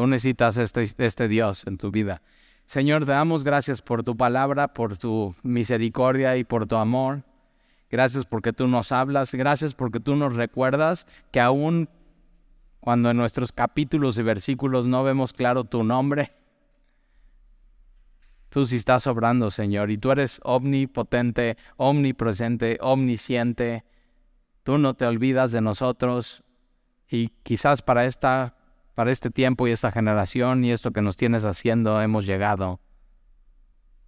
Tú 0.00 0.06
necesitas 0.06 0.56
este, 0.56 0.88
este 0.96 1.28
Dios 1.28 1.66
en 1.66 1.76
tu 1.76 1.90
vida. 1.90 2.22
Señor, 2.64 3.04
te 3.04 3.10
damos 3.10 3.44
gracias 3.44 3.82
por 3.82 4.02
tu 4.02 4.16
palabra, 4.16 4.72
por 4.72 4.96
tu 4.96 5.34
misericordia 5.42 6.38
y 6.38 6.44
por 6.44 6.66
tu 6.66 6.76
amor. 6.76 7.22
Gracias 7.90 8.24
porque 8.24 8.54
tú 8.54 8.66
nos 8.66 8.92
hablas, 8.92 9.34
gracias 9.34 9.74
porque 9.74 10.00
tú 10.00 10.16
nos 10.16 10.36
recuerdas 10.36 11.06
que 11.30 11.38
aún 11.38 11.90
cuando 12.80 13.10
en 13.10 13.18
nuestros 13.18 13.52
capítulos 13.52 14.16
y 14.16 14.22
versículos 14.22 14.86
no 14.86 15.04
vemos 15.04 15.34
claro 15.34 15.64
tu 15.64 15.84
nombre, 15.84 16.32
tú 18.48 18.64
sí 18.64 18.76
estás 18.76 19.06
obrando, 19.06 19.50
Señor, 19.50 19.90
y 19.90 19.98
tú 19.98 20.12
eres 20.12 20.40
omnipotente, 20.44 21.58
omnipresente, 21.76 22.78
omnisciente. 22.80 23.84
Tú 24.62 24.78
no 24.78 24.94
te 24.94 25.04
olvidas 25.04 25.52
de 25.52 25.60
nosotros 25.60 26.42
y 27.06 27.28
quizás 27.42 27.82
para 27.82 28.06
esta 28.06 28.56
para 28.94 29.10
este 29.10 29.30
tiempo 29.30 29.66
y 29.66 29.70
esta 29.70 29.92
generación 29.92 30.64
y 30.64 30.72
esto 30.72 30.90
que 30.92 31.02
nos 31.02 31.16
tienes 31.16 31.44
haciendo 31.44 32.00
hemos 32.00 32.26
llegado. 32.26 32.80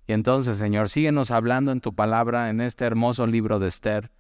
Y 0.07 0.13
entonces, 0.13 0.59
Señor, 0.59 0.89
síguenos 0.89 1.31
hablando 1.31 1.73
en 1.73 1.81
tu 1.81 1.95
palabra, 1.95 2.51
en 2.51 2.61
este 2.61 2.85
hermoso 2.85 3.27
libro 3.27 3.59
de 3.59 3.69
Esther. 3.69 4.11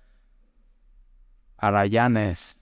Arayanes. 1.56 2.60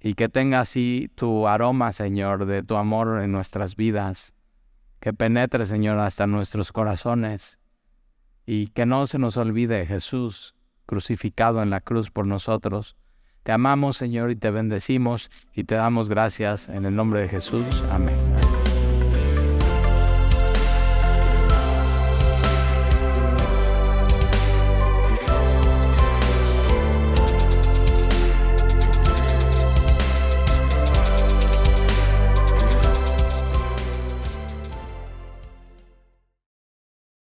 Y 0.00 0.14
que 0.14 0.28
tenga 0.28 0.60
así 0.60 1.10
tu 1.14 1.46
aroma, 1.46 1.92
Señor, 1.92 2.46
de 2.46 2.62
tu 2.62 2.76
amor 2.76 3.22
en 3.22 3.32
nuestras 3.32 3.76
vidas. 3.76 4.34
Que 5.00 5.12
penetre, 5.12 5.66
Señor, 5.66 5.98
hasta 5.98 6.26
nuestros 6.26 6.72
corazones. 6.72 7.58
Y 8.46 8.68
que 8.68 8.86
no 8.86 9.06
se 9.06 9.18
nos 9.18 9.36
olvide 9.36 9.86
Jesús 9.86 10.54
crucificado 10.86 11.62
en 11.62 11.70
la 11.70 11.80
cruz 11.80 12.10
por 12.10 12.26
nosotros 12.26 12.96
te 13.44 13.52
amamos, 13.52 13.96
Señor, 13.96 14.30
y 14.30 14.36
te 14.36 14.50
bendecimos 14.50 15.30
y 15.54 15.64
te 15.64 15.76
damos 15.76 16.08
gracias 16.08 16.68
en 16.68 16.86
el 16.86 16.96
nombre 16.96 17.20
de 17.20 17.28
Jesús. 17.28 17.84
Amén. 17.90 18.16